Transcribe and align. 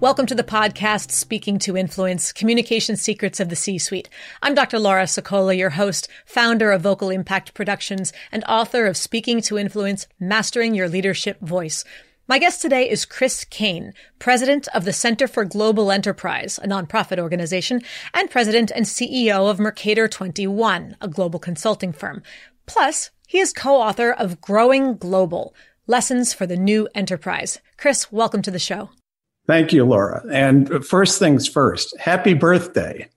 Welcome 0.00 0.26
to 0.26 0.34
the 0.36 0.44
podcast, 0.44 1.10
Speaking 1.10 1.58
to 1.58 1.76
Influence, 1.76 2.32
Communication 2.32 2.94
Secrets 2.94 3.40
of 3.40 3.48
the 3.48 3.56
C-Suite. 3.56 4.08
I'm 4.40 4.54
Dr. 4.54 4.78
Laura 4.78 5.02
Sicola, 5.06 5.58
your 5.58 5.70
host, 5.70 6.06
founder 6.24 6.70
of 6.70 6.82
Vocal 6.82 7.10
Impact 7.10 7.52
Productions, 7.52 8.12
and 8.30 8.44
author 8.44 8.86
of 8.86 8.96
Speaking 8.96 9.40
to 9.42 9.58
Influence, 9.58 10.06
Mastering 10.20 10.76
Your 10.76 10.88
Leadership 10.88 11.40
Voice. 11.40 11.84
My 12.28 12.38
guest 12.38 12.62
today 12.62 12.88
is 12.88 13.04
Chris 13.04 13.44
Caine, 13.44 13.92
president 14.20 14.68
of 14.72 14.84
the 14.84 14.92
Center 14.92 15.26
for 15.26 15.44
Global 15.44 15.90
Enterprise, 15.90 16.60
a 16.62 16.68
nonprofit 16.68 17.18
organization, 17.18 17.82
and 18.14 18.30
president 18.30 18.70
and 18.72 18.86
CEO 18.86 19.50
of 19.50 19.58
Mercator 19.58 20.06
21, 20.06 20.96
a 21.00 21.08
global 21.08 21.40
consulting 21.40 21.92
firm. 21.92 22.22
Plus, 22.66 23.10
he 23.26 23.40
is 23.40 23.52
co-author 23.52 24.12
of 24.12 24.40
Growing 24.40 24.96
Global, 24.96 25.56
Lessons 25.88 26.32
for 26.32 26.46
the 26.46 26.56
New 26.56 26.86
Enterprise. 26.94 27.58
Chris, 27.76 28.12
welcome 28.12 28.42
to 28.42 28.52
the 28.52 28.60
show. 28.60 28.90
Thank 29.48 29.72
you, 29.72 29.86
Laura. 29.86 30.22
And 30.30 30.84
first 30.84 31.18
things 31.18 31.48
first, 31.48 31.96
happy 31.98 32.34
birthday. 32.34 33.08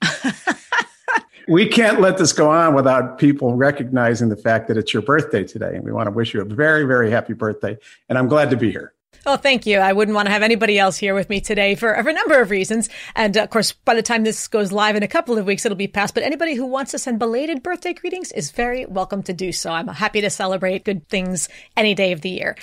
we 1.50 1.68
can't 1.68 2.00
let 2.00 2.18
this 2.18 2.32
go 2.32 2.50
on 2.50 2.74
without 2.74 3.18
people 3.18 3.56
recognizing 3.58 4.30
the 4.30 4.38
fact 4.38 4.70
that 4.70 4.78
it's 4.78 4.94
your 4.94 5.04
birthday 5.04 5.44
today. 5.44 5.76
And 5.76 5.84
we 5.84 5.92
want 5.92 6.08
to 6.08 6.12
wish 6.12 6.34
you 6.34 6.40
a 6.40 6.46
very, 6.46 6.86
very 6.86 7.12
happy 7.12 7.34
birthday. 7.34 7.78
And 8.08 8.18
I'm 8.18 8.30
glad 8.30 8.50
to 8.52 8.56
be 8.56 8.72
here. 8.72 8.94
Oh, 9.26 9.36
thank 9.36 9.66
you. 9.66 9.78
I 9.80 9.92
wouldn't 9.92 10.16
want 10.16 10.28
to 10.28 10.32
have 10.32 10.42
anybody 10.42 10.80
else 10.80 10.98
here 10.98 11.14
with 11.14 11.30
me 11.30 11.42
today 11.42 11.76
for, 11.76 11.94
for 12.02 12.10
a 12.10 12.14
number 12.14 12.42
of 12.42 12.50
reasons. 12.50 12.90
And 13.14 13.36
of 13.36 13.50
course, 13.50 13.74
by 13.74 13.94
the 13.94 14.02
time 14.02 14.24
this 14.24 14.48
goes 14.48 14.72
live 14.72 14.96
in 14.96 15.04
a 15.04 15.10
couple 15.10 15.38
of 15.38 15.46
weeks, 15.46 15.66
it'll 15.66 15.76
be 15.76 15.88
past. 15.88 16.14
But 16.14 16.24
anybody 16.24 16.56
who 16.56 16.66
wants 16.66 16.92
to 16.92 16.98
send 16.98 17.20
belated 17.20 17.62
birthday 17.62 17.94
greetings 17.94 18.32
is 18.32 18.52
very 18.52 18.86
welcome 18.86 19.22
to 19.24 19.34
do 19.34 19.52
so. 19.52 19.70
I'm 19.70 19.90
happy 19.90 20.22
to 20.22 20.30
celebrate 20.30 20.86
good 20.86 21.08
things 21.10 21.50
any 21.76 21.94
day 21.94 22.14
of 22.14 22.22
the 22.22 22.30
year. 22.30 22.56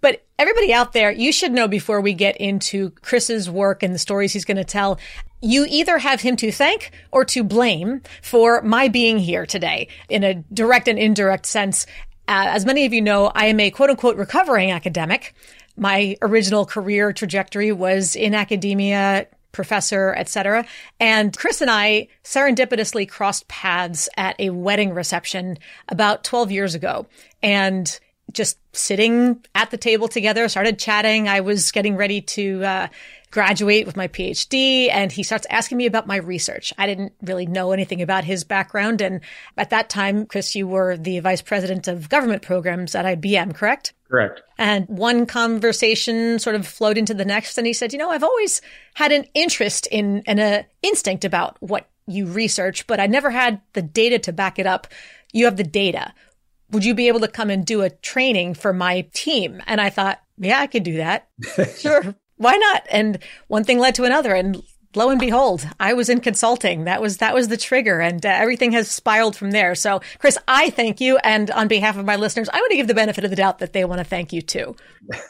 But 0.00 0.24
everybody 0.38 0.72
out 0.72 0.92
there, 0.92 1.10
you 1.10 1.32
should 1.32 1.52
know 1.52 1.68
before 1.68 2.00
we 2.00 2.14
get 2.14 2.36
into 2.38 2.90
Chris's 3.02 3.50
work 3.50 3.82
and 3.82 3.94
the 3.94 3.98
stories 3.98 4.32
he's 4.32 4.44
going 4.44 4.56
to 4.56 4.64
tell, 4.64 4.98
you 5.42 5.66
either 5.68 5.98
have 5.98 6.20
him 6.20 6.36
to 6.36 6.52
thank 6.52 6.92
or 7.12 7.24
to 7.26 7.44
blame 7.44 8.02
for 8.22 8.62
my 8.62 8.88
being 8.88 9.18
here 9.18 9.46
today 9.46 9.88
in 10.08 10.24
a 10.24 10.34
direct 10.52 10.88
and 10.88 10.98
indirect 10.98 11.46
sense. 11.46 11.86
Uh, 12.28 12.46
as 12.48 12.64
many 12.64 12.84
of 12.86 12.92
you 12.92 13.02
know, 13.02 13.26
I 13.34 13.46
am 13.46 13.60
a 13.60 13.70
quote 13.70 13.90
unquote 13.90 14.16
recovering 14.16 14.70
academic. 14.70 15.34
My 15.76 16.16
original 16.22 16.66
career 16.66 17.12
trajectory 17.12 17.72
was 17.72 18.16
in 18.16 18.34
academia, 18.34 19.26
professor, 19.52 20.14
etc. 20.16 20.66
And 20.98 21.36
Chris 21.36 21.60
and 21.60 21.70
I 21.70 22.08
serendipitously 22.22 23.08
crossed 23.08 23.48
paths 23.48 24.08
at 24.16 24.36
a 24.38 24.50
wedding 24.50 24.92
reception 24.92 25.58
about 25.88 26.24
12 26.24 26.50
years 26.50 26.74
ago. 26.74 27.06
And 27.42 27.98
just 28.32 28.58
sitting 28.72 29.44
at 29.54 29.70
the 29.70 29.76
table 29.76 30.08
together, 30.08 30.48
started 30.48 30.78
chatting. 30.78 31.28
I 31.28 31.40
was 31.40 31.72
getting 31.72 31.96
ready 31.96 32.20
to 32.22 32.64
uh, 32.64 32.88
graduate 33.30 33.86
with 33.86 33.96
my 33.96 34.08
PhD, 34.08 34.90
and 34.90 35.10
he 35.12 35.22
starts 35.22 35.46
asking 35.50 35.78
me 35.78 35.86
about 35.86 36.06
my 36.06 36.16
research. 36.16 36.72
I 36.78 36.86
didn't 36.86 37.12
really 37.22 37.46
know 37.46 37.72
anything 37.72 38.02
about 38.02 38.24
his 38.24 38.44
background. 38.44 39.00
And 39.00 39.20
at 39.56 39.70
that 39.70 39.88
time, 39.88 40.26
Chris, 40.26 40.54
you 40.54 40.66
were 40.66 40.96
the 40.96 41.20
vice 41.20 41.42
president 41.42 41.88
of 41.88 42.08
government 42.08 42.42
programs 42.42 42.94
at 42.94 43.04
IBM, 43.04 43.54
correct? 43.54 43.92
Correct. 44.08 44.42
And 44.58 44.88
one 44.88 45.26
conversation 45.26 46.38
sort 46.38 46.56
of 46.56 46.66
flowed 46.66 46.98
into 46.98 47.14
the 47.14 47.24
next, 47.24 47.56
and 47.58 47.66
he 47.66 47.72
said, 47.72 47.92
"You 47.92 47.98
know, 47.98 48.10
I've 48.10 48.24
always 48.24 48.60
had 48.94 49.12
an 49.12 49.26
interest 49.34 49.86
in 49.86 50.22
and 50.26 50.40
an 50.40 50.64
instinct 50.82 51.24
about 51.24 51.56
what 51.60 51.88
you 52.06 52.26
research, 52.26 52.86
but 52.88 52.98
I 52.98 53.06
never 53.06 53.30
had 53.30 53.60
the 53.72 53.82
data 53.82 54.18
to 54.20 54.32
back 54.32 54.58
it 54.58 54.66
up. 54.66 54.88
You 55.32 55.44
have 55.44 55.56
the 55.56 55.64
data 55.64 56.12
would 56.70 56.84
you 56.84 56.94
be 56.94 57.08
able 57.08 57.20
to 57.20 57.28
come 57.28 57.50
and 57.50 57.64
do 57.64 57.82
a 57.82 57.90
training 57.90 58.54
for 58.54 58.72
my 58.72 59.02
team? 59.12 59.62
And 59.66 59.80
I 59.80 59.90
thought, 59.90 60.20
yeah, 60.38 60.60
I 60.60 60.66
could 60.66 60.82
do 60.82 60.96
that. 60.96 61.28
sure. 61.76 62.14
Why 62.36 62.56
not? 62.56 62.86
And 62.90 63.18
one 63.48 63.64
thing 63.64 63.78
led 63.78 63.94
to 63.96 64.04
another. 64.04 64.34
And 64.34 64.62
lo 64.94 65.08
and 65.08 65.20
behold, 65.20 65.66
I 65.78 65.92
was 65.92 66.08
in 66.08 66.20
consulting. 66.20 66.84
That 66.84 67.00
was 67.00 67.18
that 67.18 67.34
was 67.34 67.48
the 67.48 67.56
trigger, 67.56 68.00
and 68.00 68.24
uh, 68.24 68.28
everything 68.28 68.72
has 68.72 68.90
spiraled 68.90 69.36
from 69.36 69.52
there. 69.52 69.74
So, 69.74 70.00
Chris, 70.18 70.36
I 70.48 70.70
thank 70.70 71.00
you, 71.00 71.18
and 71.18 71.50
on 71.52 71.68
behalf 71.68 71.96
of 71.96 72.04
my 72.04 72.16
listeners, 72.16 72.48
I 72.52 72.58
want 72.58 72.70
to 72.70 72.76
give 72.76 72.88
the 72.88 72.94
benefit 72.94 73.24
of 73.24 73.30
the 73.30 73.36
doubt 73.36 73.58
that 73.60 73.72
they 73.72 73.84
want 73.84 74.00
to 74.00 74.04
thank 74.04 74.32
you 74.32 74.42
too. 74.42 74.74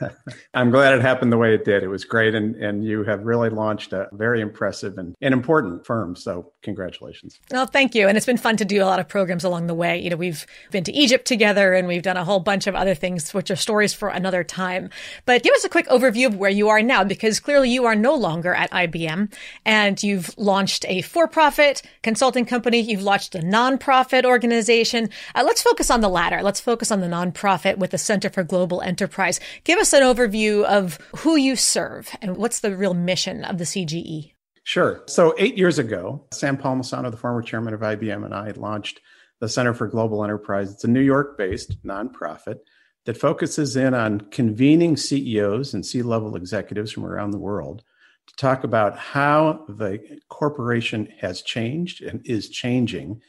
I'm 0.54 0.70
glad 0.70 0.94
it 0.94 1.02
happened 1.02 1.32
the 1.32 1.38
way 1.38 1.54
it 1.54 1.64
did. 1.64 1.82
It 1.82 1.88
was 1.88 2.04
great, 2.04 2.34
and 2.34 2.56
and 2.56 2.84
you 2.84 3.04
have 3.04 3.24
really 3.24 3.50
launched 3.50 3.92
a 3.92 4.08
very 4.12 4.40
impressive 4.40 4.96
and, 4.98 5.14
and 5.20 5.34
important 5.34 5.84
firm. 5.84 6.16
So, 6.16 6.52
congratulations. 6.62 7.38
Well, 7.50 7.66
thank 7.66 7.94
you, 7.94 8.08
and 8.08 8.16
it's 8.16 8.26
been 8.26 8.36
fun 8.36 8.56
to 8.58 8.64
do 8.64 8.82
a 8.82 8.86
lot 8.86 9.00
of 9.00 9.08
programs 9.08 9.44
along 9.44 9.66
the 9.66 9.74
way. 9.74 9.98
You 9.98 10.10
know, 10.10 10.16
we've 10.16 10.46
been 10.70 10.84
to 10.84 10.92
Egypt 10.92 11.26
together, 11.26 11.74
and 11.74 11.86
we've 11.86 12.02
done 12.02 12.16
a 12.16 12.24
whole 12.24 12.40
bunch 12.40 12.66
of 12.66 12.74
other 12.74 12.94
things, 12.94 13.34
which 13.34 13.50
are 13.50 13.56
stories 13.56 13.92
for 13.92 14.08
another 14.08 14.42
time. 14.42 14.90
But 15.26 15.42
give 15.42 15.54
us 15.54 15.64
a 15.64 15.68
quick 15.68 15.86
overview 15.88 16.26
of 16.26 16.36
where 16.36 16.50
you 16.50 16.68
are 16.68 16.82
now, 16.82 17.04
because 17.04 17.40
clearly 17.40 17.70
you 17.70 17.84
are 17.84 17.94
no 17.94 18.14
longer 18.14 18.54
at 18.54 18.70
IBM 18.70 19.32
and 19.64 20.02
you've 20.02 20.36
launched 20.38 20.84
a 20.88 21.02
for-profit 21.02 21.82
consulting 22.02 22.44
company. 22.44 22.80
You've 22.80 23.02
launched 23.02 23.34
a 23.34 23.40
nonprofit 23.40 24.24
organization. 24.24 25.10
Uh, 25.34 25.42
let's 25.44 25.62
focus 25.62 25.90
on 25.90 26.00
the 26.00 26.08
latter. 26.08 26.42
Let's 26.42 26.60
focus 26.60 26.90
on 26.90 27.00
the 27.00 27.06
nonprofit 27.06 27.78
with 27.78 27.90
the 27.90 27.98
Center 27.98 28.30
for 28.30 28.42
Global 28.42 28.80
Enterprise. 28.82 29.40
Give 29.64 29.78
us 29.78 29.92
an 29.92 30.02
overview 30.02 30.64
of 30.64 30.98
who 31.18 31.36
you 31.36 31.56
serve 31.56 32.10
and 32.20 32.36
what's 32.36 32.60
the 32.60 32.76
real 32.76 32.94
mission 32.94 33.44
of 33.44 33.58
the 33.58 33.64
CGE. 33.64 34.32
Sure. 34.64 35.02
So 35.06 35.34
eight 35.38 35.56
years 35.56 35.78
ago, 35.78 36.26
Sam 36.32 36.56
Palmisano, 36.56 37.10
the 37.10 37.16
former 37.16 37.42
chairman 37.42 37.74
of 37.74 37.80
IBM, 37.80 38.24
and 38.24 38.34
I 38.34 38.50
launched 38.50 39.00
the 39.40 39.48
Center 39.48 39.74
for 39.74 39.88
Global 39.88 40.22
Enterprise. 40.22 40.72
It's 40.72 40.84
a 40.84 40.88
New 40.88 41.00
York-based 41.00 41.82
nonprofit 41.84 42.58
that 43.06 43.16
focuses 43.16 43.76
in 43.76 43.94
on 43.94 44.20
convening 44.20 44.96
CEOs 44.96 45.72
and 45.72 45.84
C-level 45.84 46.36
executives 46.36 46.92
from 46.92 47.06
around 47.06 47.30
the 47.30 47.38
world 47.38 47.82
talk 48.36 48.64
about 48.64 48.98
how 48.98 49.64
the 49.68 50.20
corporation 50.28 51.08
has 51.20 51.42
changed 51.42 52.02
and 52.02 52.20
is 52.24 52.48
changing 52.48 53.20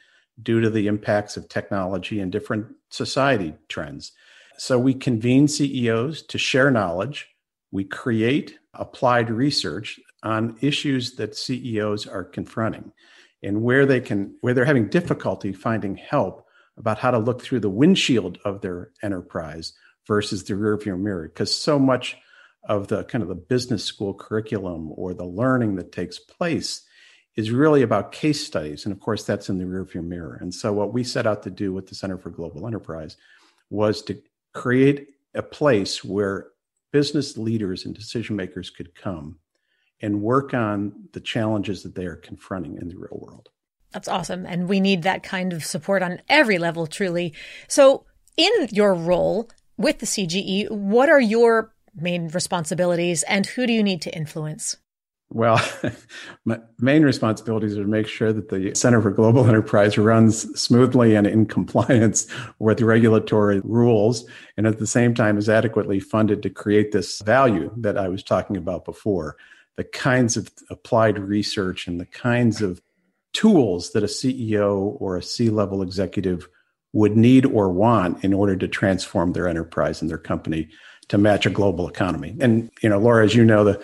due 0.41 0.61
to 0.61 0.69
the 0.69 0.87
impacts 0.87 1.37
of 1.37 1.49
technology 1.49 2.19
and 2.19 2.31
different 2.31 2.67
society 2.89 3.53
trends. 3.67 4.11
So 4.57 4.77
we 4.79 4.93
convene 4.93 5.47
CEOs 5.47 6.23
to 6.23 6.37
share 6.37 6.71
knowledge. 6.71 7.27
We 7.71 7.83
create 7.83 8.57
applied 8.73 9.29
research 9.29 9.99
on 10.23 10.57
issues 10.61 11.15
that 11.15 11.35
CEOs 11.35 12.07
are 12.07 12.23
confronting 12.23 12.91
and 13.43 13.63
where 13.63 13.85
they 13.85 13.99
can 13.99 14.35
where 14.41 14.53
they're 14.53 14.65
having 14.65 14.87
difficulty 14.87 15.51
finding 15.51 15.95
help 15.95 16.45
about 16.77 16.99
how 16.99 17.11
to 17.11 17.17
look 17.17 17.41
through 17.41 17.59
the 17.59 17.69
windshield 17.69 18.37
of 18.45 18.61
their 18.61 18.91
enterprise 19.03 19.73
versus 20.07 20.43
the 20.43 20.53
rearview 20.53 20.99
mirror 20.99 21.27
because 21.27 21.55
so 21.55 21.77
much 21.79 22.17
of 22.63 22.87
the 22.87 23.03
kind 23.05 23.21
of 23.21 23.27
the 23.27 23.35
business 23.35 23.83
school 23.83 24.13
curriculum 24.13 24.91
or 24.95 25.13
the 25.13 25.25
learning 25.25 25.75
that 25.75 25.91
takes 25.91 26.19
place 26.19 26.83
is 27.35 27.51
really 27.51 27.81
about 27.81 28.11
case 28.11 28.45
studies. 28.45 28.85
And 28.85 28.93
of 28.93 28.99
course, 28.99 29.23
that's 29.23 29.49
in 29.49 29.57
the 29.57 29.63
rearview 29.63 30.03
mirror. 30.03 30.37
And 30.41 30.53
so, 30.53 30.73
what 30.73 30.93
we 30.93 31.03
set 31.03 31.25
out 31.25 31.43
to 31.43 31.49
do 31.49 31.73
with 31.73 31.87
the 31.87 31.95
Center 31.95 32.17
for 32.17 32.29
Global 32.29 32.67
Enterprise 32.67 33.17
was 33.69 34.01
to 34.03 34.21
create 34.53 35.09
a 35.33 35.41
place 35.41 36.03
where 36.03 36.47
business 36.91 37.37
leaders 37.37 37.85
and 37.85 37.95
decision 37.95 38.35
makers 38.35 38.69
could 38.69 38.93
come 38.95 39.39
and 40.01 40.21
work 40.21 40.53
on 40.53 40.91
the 41.13 41.21
challenges 41.21 41.83
that 41.83 41.95
they 41.95 42.05
are 42.05 42.17
confronting 42.17 42.77
in 42.81 42.89
the 42.89 42.97
real 42.97 43.17
world. 43.21 43.49
That's 43.91 44.07
awesome. 44.07 44.45
And 44.45 44.67
we 44.67 44.79
need 44.79 45.03
that 45.03 45.23
kind 45.23 45.53
of 45.53 45.63
support 45.63 46.01
on 46.01 46.21
every 46.27 46.57
level, 46.57 46.87
truly. 46.87 47.33
So, 47.67 48.05
in 48.35 48.51
your 48.71 48.93
role 48.93 49.49
with 49.77 49.99
the 49.99 50.05
CGE, 50.05 50.69
what 50.69 51.09
are 51.09 51.19
your 51.19 51.73
main 51.95 52.29
responsibilities 52.29 53.23
and 53.23 53.45
who 53.45 53.67
do 53.67 53.73
you 53.73 53.83
need 53.83 54.01
to 54.03 54.15
influence? 54.15 54.77
Well, 55.33 55.61
my 56.45 56.59
main 56.79 57.03
responsibilities 57.03 57.77
are 57.77 57.83
to 57.83 57.87
make 57.87 58.07
sure 58.07 58.33
that 58.33 58.49
the 58.49 58.75
Center 58.75 59.01
for 59.01 59.11
Global 59.11 59.47
Enterprise 59.47 59.97
runs 59.97 60.41
smoothly 60.59 61.15
and 61.15 61.25
in 61.25 61.45
compliance 61.45 62.27
with 62.59 62.81
regulatory 62.81 63.61
rules, 63.63 64.25
and 64.57 64.67
at 64.67 64.79
the 64.79 64.87
same 64.87 65.13
time 65.13 65.37
is 65.37 65.49
adequately 65.49 65.99
funded 65.99 66.43
to 66.43 66.49
create 66.49 66.91
this 66.91 67.21
value 67.21 67.71
that 67.77 67.97
I 67.97 68.09
was 68.09 68.23
talking 68.23 68.57
about 68.57 68.83
before. 68.83 69.37
The 69.77 69.85
kinds 69.85 70.35
of 70.35 70.49
applied 70.69 71.17
research 71.17 71.87
and 71.87 71.99
the 71.99 72.05
kinds 72.05 72.61
of 72.61 72.81
tools 73.31 73.93
that 73.93 74.03
a 74.03 74.07
CEO 74.07 74.97
or 74.99 75.15
a 75.15 75.23
C 75.23 75.49
level 75.49 75.81
executive 75.81 76.49
would 76.93 77.15
need 77.15 77.45
or 77.45 77.71
want 77.71 78.21
in 78.21 78.33
order 78.33 78.57
to 78.57 78.67
transform 78.67 79.31
their 79.31 79.47
enterprise 79.47 80.01
and 80.01 80.09
their 80.09 80.17
company 80.17 80.67
to 81.11 81.17
match 81.17 81.45
a 81.45 81.49
global 81.49 81.89
economy. 81.89 82.37
And, 82.39 82.71
you 82.81 82.87
know, 82.87 82.97
Laura, 82.97 83.25
as 83.25 83.35
you 83.35 83.43
know, 83.43 83.65
the 83.65 83.83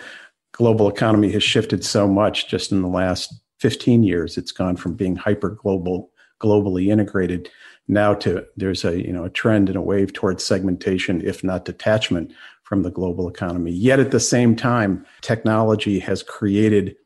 global 0.52 0.88
economy 0.88 1.30
has 1.32 1.42
shifted 1.42 1.84
so 1.84 2.08
much 2.08 2.48
just 2.48 2.72
in 2.72 2.80
the 2.80 2.88
last 2.88 3.38
15 3.58 4.02
years. 4.02 4.38
It's 4.38 4.50
gone 4.50 4.76
from 4.76 4.94
being 4.94 5.14
hyper 5.14 5.50
global, 5.50 6.10
globally 6.40 6.88
integrated 6.88 7.50
now 7.86 8.14
to 8.14 8.46
there's 8.56 8.82
a 8.82 9.02
you 9.04 9.12
know 9.12 9.24
a 9.24 9.30
trend 9.30 9.68
and 9.68 9.76
a 9.76 9.82
wave 9.82 10.14
towards 10.14 10.42
segmentation, 10.42 11.20
if 11.22 11.44
not 11.44 11.66
detachment 11.66 12.32
from 12.62 12.82
the 12.82 12.90
global 12.90 13.28
economy. 13.28 13.72
Yet 13.72 14.00
at 14.00 14.10
the 14.10 14.20
same 14.20 14.56
time, 14.56 15.04
technology 15.20 15.98
has 15.98 16.22
created 16.22 16.96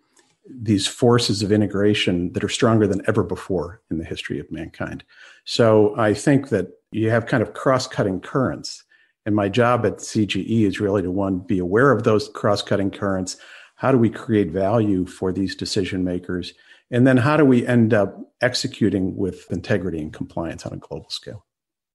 these 0.48 0.86
forces 0.86 1.42
of 1.42 1.50
integration 1.50 2.32
that 2.32 2.44
are 2.44 2.48
stronger 2.48 2.86
than 2.86 3.02
ever 3.08 3.24
before 3.24 3.80
in 3.90 3.98
the 3.98 4.04
history 4.04 4.38
of 4.38 4.50
mankind. 4.52 5.02
So 5.44 5.98
I 5.98 6.14
think 6.14 6.50
that 6.50 6.68
you 6.92 7.10
have 7.10 7.26
kind 7.26 7.42
of 7.42 7.54
cross-cutting 7.54 8.20
currents. 8.20 8.84
And 9.24 9.34
my 9.34 9.48
job 9.48 9.86
at 9.86 9.98
CGE 9.98 10.66
is 10.66 10.80
really 10.80 11.02
to 11.02 11.10
one, 11.10 11.38
be 11.38 11.58
aware 11.58 11.92
of 11.92 12.02
those 12.02 12.28
cross-cutting 12.28 12.90
currents. 12.90 13.36
How 13.76 13.92
do 13.92 13.98
we 13.98 14.10
create 14.10 14.50
value 14.50 15.06
for 15.06 15.32
these 15.32 15.54
decision 15.54 16.04
makers? 16.04 16.54
And 16.90 17.06
then 17.06 17.16
how 17.16 17.36
do 17.36 17.44
we 17.44 17.66
end 17.66 17.94
up 17.94 18.16
executing 18.40 19.16
with 19.16 19.50
integrity 19.50 20.00
and 20.00 20.12
compliance 20.12 20.66
on 20.66 20.72
a 20.72 20.76
global 20.76 21.08
scale? 21.08 21.46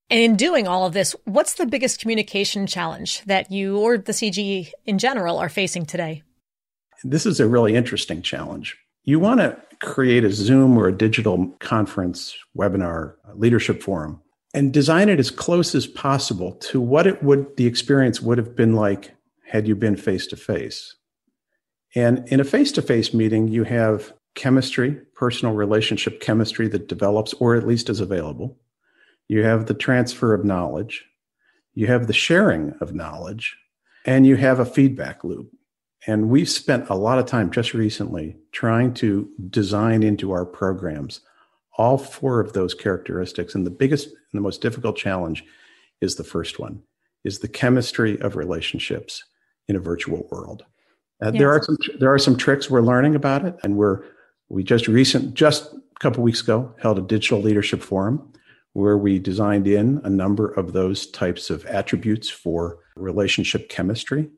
And 0.10 0.22
in 0.22 0.36
doing 0.38 0.68
all 0.68 0.86
of 0.86 0.94
this, 0.94 1.16
what's 1.26 1.56
the 1.56 1.66
biggest 1.66 2.00
communication 2.00 2.66
challenge 2.66 3.24
that 3.26 3.52
you 3.52 3.78
or 3.78 3.98
the 3.98 4.14
CGE 4.14 4.72
in 4.86 4.98
general 4.98 5.38
are 5.38 5.50
facing 5.50 5.86
today? 5.86 6.24
This 7.04 7.26
is 7.26 7.40
a 7.40 7.48
really 7.48 7.76
interesting 7.76 8.22
challenge. 8.22 8.78
You 9.04 9.20
want 9.20 9.42
to 9.42 9.58
create 9.82 10.24
a 10.24 10.32
Zoom 10.32 10.78
or 10.78 10.88
a 10.88 10.98
digital 10.98 11.50
conference, 11.60 12.36
webinar, 12.58 13.16
leadership 13.36 13.84
forum, 13.84 14.22
and 14.54 14.74
design 14.74 15.10
it 15.10 15.20
as 15.20 15.32
close 15.32 15.76
as 15.76 15.88
possible 15.88 16.54
to 16.54 16.80
what 16.80 17.08
it 17.08 17.22
would 17.22 17.58
the 17.58 17.66
experience 17.66 18.22
would 18.22 18.38
have 18.38 18.56
been 18.56 18.74
like 18.74 19.14
had 19.46 19.68
you 19.68 19.76
been 19.76 19.96
face 19.96 20.28
to 20.28 20.36
face. 20.36 20.96
And 21.96 22.28
in 22.28 22.40
a 22.40 22.46
face 22.46 22.72
to 22.74 22.82
face 22.82 23.14
meeting, 23.14 23.48
you 23.48 23.64
have 23.64 24.14
chemistry, 24.36 25.02
personal 25.16 25.56
relationship 25.56 26.22
chemistry 26.22 26.68
that 26.70 26.88
develops 26.88 27.34
or 27.36 27.56
at 27.56 27.68
least 27.68 27.90
is 27.90 28.00
available. 28.00 28.58
You 29.28 29.44
have 29.44 29.66
the 29.66 29.74
transfer 29.74 30.34
of 30.34 30.46
knowledge. 30.46 31.06
You 31.74 31.88
have 31.88 32.08
the 32.08 32.14
sharing 32.14 32.74
of 32.82 32.94
knowledge. 32.94 33.58
And 34.06 34.26
you 34.26 34.36
have 34.38 34.60
a 34.60 34.66
feedback 34.66 35.24
loop. 35.24 35.52
And 36.06 36.30
we've 36.30 36.50
spent 36.50 36.90
a 36.90 36.96
lot 36.96 37.20
of 37.20 37.26
time 37.26 37.52
just 37.52 37.74
recently 37.74 38.38
trying 38.52 38.94
to 38.96 39.30
design 39.50 40.04
into 40.04 40.32
our 40.32 40.46
programs 40.46 41.22
all 41.78 41.98
four 41.98 42.40
of 42.40 42.54
those 42.54 42.74
characteristics. 42.74 43.56
And 43.56 43.66
the 43.66 43.72
biggest 43.72 44.08
and 44.08 44.16
the 44.34 44.42
most 44.42 44.62
difficult 44.62 44.98
challenge 44.98 45.44
is 46.02 46.16
the 46.16 46.24
first 46.24 46.60
one 46.60 46.82
is 47.24 47.40
the 47.40 47.48
chemistry 47.48 48.20
of 48.22 48.36
relationships 48.36 49.24
in 49.68 49.76
a 49.76 49.80
virtual 49.80 50.28
world. 50.32 50.64
Uh, 51.22 51.32
yes. 51.34 51.40
There 51.40 51.52
are 51.52 51.64
some 51.64 51.78
there 52.00 52.14
are 52.14 52.20
some 52.20 52.38
tricks 52.38 52.70
we're 52.70 52.82
learning 52.82 53.16
about 53.16 53.46
it, 53.46 53.56
and 53.64 53.76
we're 53.76 54.04
we 54.50 54.64
just 54.64 54.88
recent 54.88 55.34
just 55.34 55.74
a 55.74 56.00
couple 56.00 56.24
weeks 56.24 56.42
ago 56.42 56.74
held 56.80 57.00
a 57.00 57.02
digital 57.02 57.42
leadership 57.42 57.82
forum 57.82 58.32
where 58.74 58.98
we 58.98 59.18
designed 59.18 59.68
in 59.68 60.00
a 60.04 60.10
number 60.10 60.52
of 60.52 60.74
those 60.74 61.08
types 61.08 61.50
of 61.50 61.66
attributes 61.66 62.30
for 62.30 62.78
relationship 62.96 63.70
chemistry. 63.70 64.30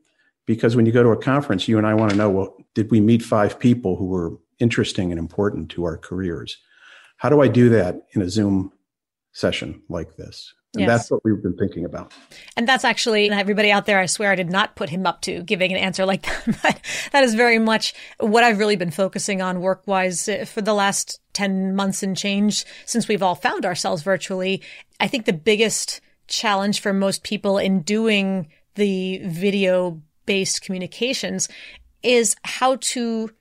Because 0.45 0.75
when 0.75 0.85
you 0.85 0.91
go 0.91 1.03
to 1.03 1.09
a 1.09 1.17
conference, 1.17 1.67
you 1.67 1.77
and 1.77 1.85
I 1.85 1.93
want 1.93 2.11
to 2.11 2.17
know, 2.17 2.29
well, 2.29 2.57
did 2.73 2.89
we 2.89 3.01
meet 3.01 3.21
five 3.21 3.59
people 3.59 3.97
who 3.97 4.05
were 4.05 4.37
interesting 4.59 5.11
and 5.11 5.19
important 5.19 5.69
to 5.71 5.83
our 5.83 5.97
careers? 5.97 6.57
How 7.19 7.27
do 7.27 7.41
I 7.41 7.49
do 7.49 7.69
that 7.69 8.07
in 8.13 8.21
a 8.21 8.29
Zoom 8.29 8.71
session 9.33 9.83
like 9.89 10.15
this? 10.15 10.53
And 10.73 10.81
yes. 10.81 10.87
that's 10.87 11.11
what 11.11 11.21
we've 11.25 11.41
been 11.41 11.57
thinking 11.57 11.83
about. 11.83 12.13
And 12.55 12.65
that's 12.65 12.85
actually 12.85 13.29
everybody 13.29 13.71
out 13.71 13.85
there. 13.85 13.99
I 13.99 14.05
swear 14.05 14.31
I 14.31 14.35
did 14.35 14.49
not 14.49 14.75
put 14.75 14.89
him 14.89 15.05
up 15.05 15.21
to 15.21 15.43
giving 15.43 15.71
an 15.71 15.77
answer 15.77 16.05
like 16.05 16.21
that. 16.45 16.59
But 16.63 16.81
that 17.11 17.23
is 17.23 17.35
very 17.35 17.59
much 17.59 17.93
what 18.19 18.43
I've 18.43 18.57
really 18.57 18.77
been 18.77 18.91
focusing 18.91 19.41
on 19.41 19.59
work 19.59 19.83
wise 19.85 20.29
uh, 20.29 20.45
for 20.45 20.61
the 20.61 20.73
last 20.73 21.19
10 21.33 21.75
months 21.75 22.03
and 22.03 22.15
change 22.15 22.65
since 22.85 23.07
we've 23.07 23.23
all 23.23 23.35
found 23.35 23.65
ourselves 23.65 24.01
virtually. 24.01 24.61
I 24.99 25.07
think 25.07 25.25
the 25.25 25.33
biggest 25.33 25.99
challenge 26.27 26.79
for 26.79 26.93
most 26.93 27.23
people 27.23 27.57
in 27.57 27.81
doing 27.81 28.47
the 28.75 29.21
video 29.25 30.01
based 30.25 30.61
communications 30.61 31.49
is 32.01 32.35
how 32.43 32.77
to 32.79 33.31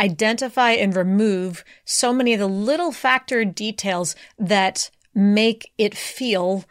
identify 0.00 0.72
and 0.72 0.94
remove 0.94 1.64
so 1.84 2.12
many 2.12 2.34
of 2.34 2.40
the 2.40 2.48
little 2.48 2.92
factor 2.92 3.44
details 3.44 4.14
that 4.38 4.90
make 5.14 5.72
it 5.78 5.96
feel 5.96 6.64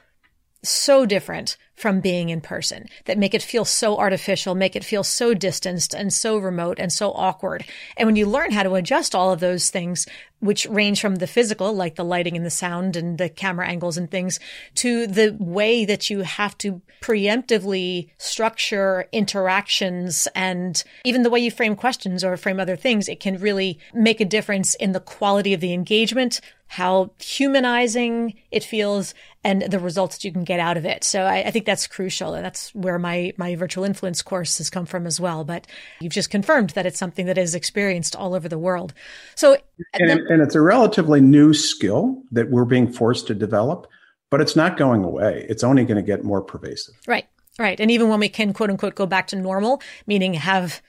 so 0.63 1.06
different 1.06 1.57
from 1.75 2.00
being 2.00 2.30
in 2.30 2.39
person 2.39 2.86
that 3.06 3.18
make 3.18 3.33
it 3.33 3.42
feel 3.42 3.66
so 3.66 3.98
artificial, 3.98 4.56
make 4.56 4.75
it 4.75 4.83
feel 4.83 5.04
so 5.04 5.33
distanced 5.33 5.94
and 5.94 6.13
so 6.13 6.38
remote 6.38 6.80
and 6.80 6.92
so 6.92 7.12
awkward. 7.12 7.66
And 7.98 8.07
when 8.07 8.16
you 8.16 8.25
learn 8.25 8.51
how 8.51 8.63
to 8.63 8.75
adjust 8.75 9.13
all 9.13 9.31
of 9.31 9.42
those 9.42 9.69
things, 9.69 10.07
which 10.40 10.66
range 10.68 11.02
from 11.02 11.16
the 11.16 11.28
physical, 11.28 11.74
like 11.74 11.96
the 11.96 12.04
lighting 12.04 12.36
and 12.36 12.46
the 12.46 12.50
sound 12.50 12.96
and 12.96 13.18
the 13.18 13.30
camera 13.30 13.68
angles 13.68 13.98
and 13.98 14.10
things, 14.12 14.40
to 14.76 15.08
the 15.08 15.36
way 15.40 15.86
that 15.86 16.10
you 16.10 16.22
have 16.22 16.58
to 16.60 16.82
preemptively 17.02 18.10
structure 18.18 19.08
interactions 19.12 20.28
and 20.36 20.84
even 21.04 21.24
the 21.24 21.30
way 21.30 21.40
you 21.40 21.52
frame 21.52 21.76
questions 21.76 22.24
or 22.24 22.36
frame 22.38 22.60
other 22.60 22.76
things, 22.76 23.08
it 23.08 23.20
can 23.20 23.38
really 23.38 23.80
make 23.94 24.20
a 24.20 24.26
difference 24.26 24.76
in 24.76 24.92
the 24.92 25.00
quality 25.00 25.54
of 25.54 25.62
the 25.62 25.74
engagement, 25.74 26.42
how 26.68 27.12
humanizing 27.20 28.34
it 28.52 28.64
feels 28.64 29.14
and 29.46 29.62
the 29.62 29.78
results 29.78 30.18
that 30.18 30.24
you 30.24 30.32
can 30.32 30.44
get 30.44 30.60
out 30.60 30.76
of 30.76 30.86
it. 30.86 31.04
So 31.04 31.22
I, 31.22 31.44
I, 31.44 31.52
think 31.52 31.68
that's 31.68 31.86
crucial. 31.86 32.34
And 32.34 32.44
that's 32.44 32.74
where 32.74 32.98
my, 32.98 33.32
my 33.38 33.56
virtual 33.56 33.84
influence 33.84 34.24
course 34.24 34.58
has 34.58 34.72
come 34.72 34.88
from 34.88 35.06
as 35.06 35.20
well. 35.20 35.44
But 35.44 35.68
you've 36.02 36.14
just 36.14 36.32
confirmed 36.32 36.72
that 36.72 36.88
it's 36.88 36.98
something 36.98 37.28
that 37.28 37.38
is 37.38 37.54
experienced 37.54 38.16
all 38.16 38.34
over 38.34 38.50
the 38.50 38.58
world. 38.58 38.96
So, 39.36 39.56
and, 39.94 40.10
then, 40.10 40.25
and 40.30 40.42
it's 40.42 40.56
a 40.56 40.62
relatively 40.62 41.22
new 41.22 41.54
skill 41.54 42.22
that 42.31 42.50
we're 42.50 42.66
being 42.66 42.92
forced 42.92 43.27
to 43.27 43.36
develop, 43.36 43.88
but 44.31 44.42
it's 44.42 44.56
not 44.56 44.77
going 44.77 45.04
away. 45.04 45.45
It's 45.50 45.63
only 45.63 45.86
going 45.86 45.98
to 45.98 46.04
get 46.04 46.24
more 46.24 46.42
pervasive. 46.42 46.95
Right. 47.07 47.27
Right. 47.57 47.80
And 47.80 47.89
even 47.89 48.10
when 48.10 48.19
we 48.19 48.30
can 48.30 48.51
quote 48.54 48.69
unquote 48.69 48.95
go 48.95 49.06
back 49.06 49.27
to 49.27 49.38
normal, 49.38 49.81
meaning 50.06 50.33
have 50.33 50.81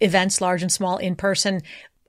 events 0.00 0.40
large 0.40 0.62
and 0.62 0.70
small 0.70 0.98
in 0.98 1.16
person, 1.16 1.62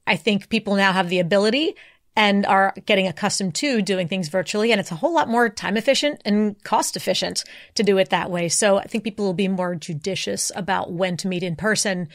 I 0.06 0.18
think 0.18 0.50
people 0.50 0.76
now 0.76 0.92
have 0.92 1.10
the 1.10 1.20
ability 1.20 1.76
and 2.16 2.46
are 2.46 2.74
getting 2.86 3.08
accustomed 3.08 3.56
to 3.56 3.82
doing 3.82 4.08
things 4.08 4.28
virtually. 4.28 4.72
And 4.72 4.82
it's 4.82 4.92
a 4.92 4.96
whole 4.96 5.14
lot 5.14 5.30
more 5.30 5.48
time 5.48 5.78
efficient 5.78 6.22
and 6.26 6.62
cost 6.64 6.98
efficient 6.98 7.46
to 7.76 7.84
do 7.84 7.98
it 7.98 8.10
that 8.10 8.30
way. 8.30 8.50
So 8.50 8.78
I 8.78 8.84
think 8.84 9.04
people 9.04 9.26
will 9.26 9.34
be 9.34 9.48
more 9.48 9.76
judicious 9.76 10.52
about 10.56 10.92
when 10.92 11.16
to 11.18 11.30
meet 11.30 11.44
in 11.44 11.56
person. 11.56 12.10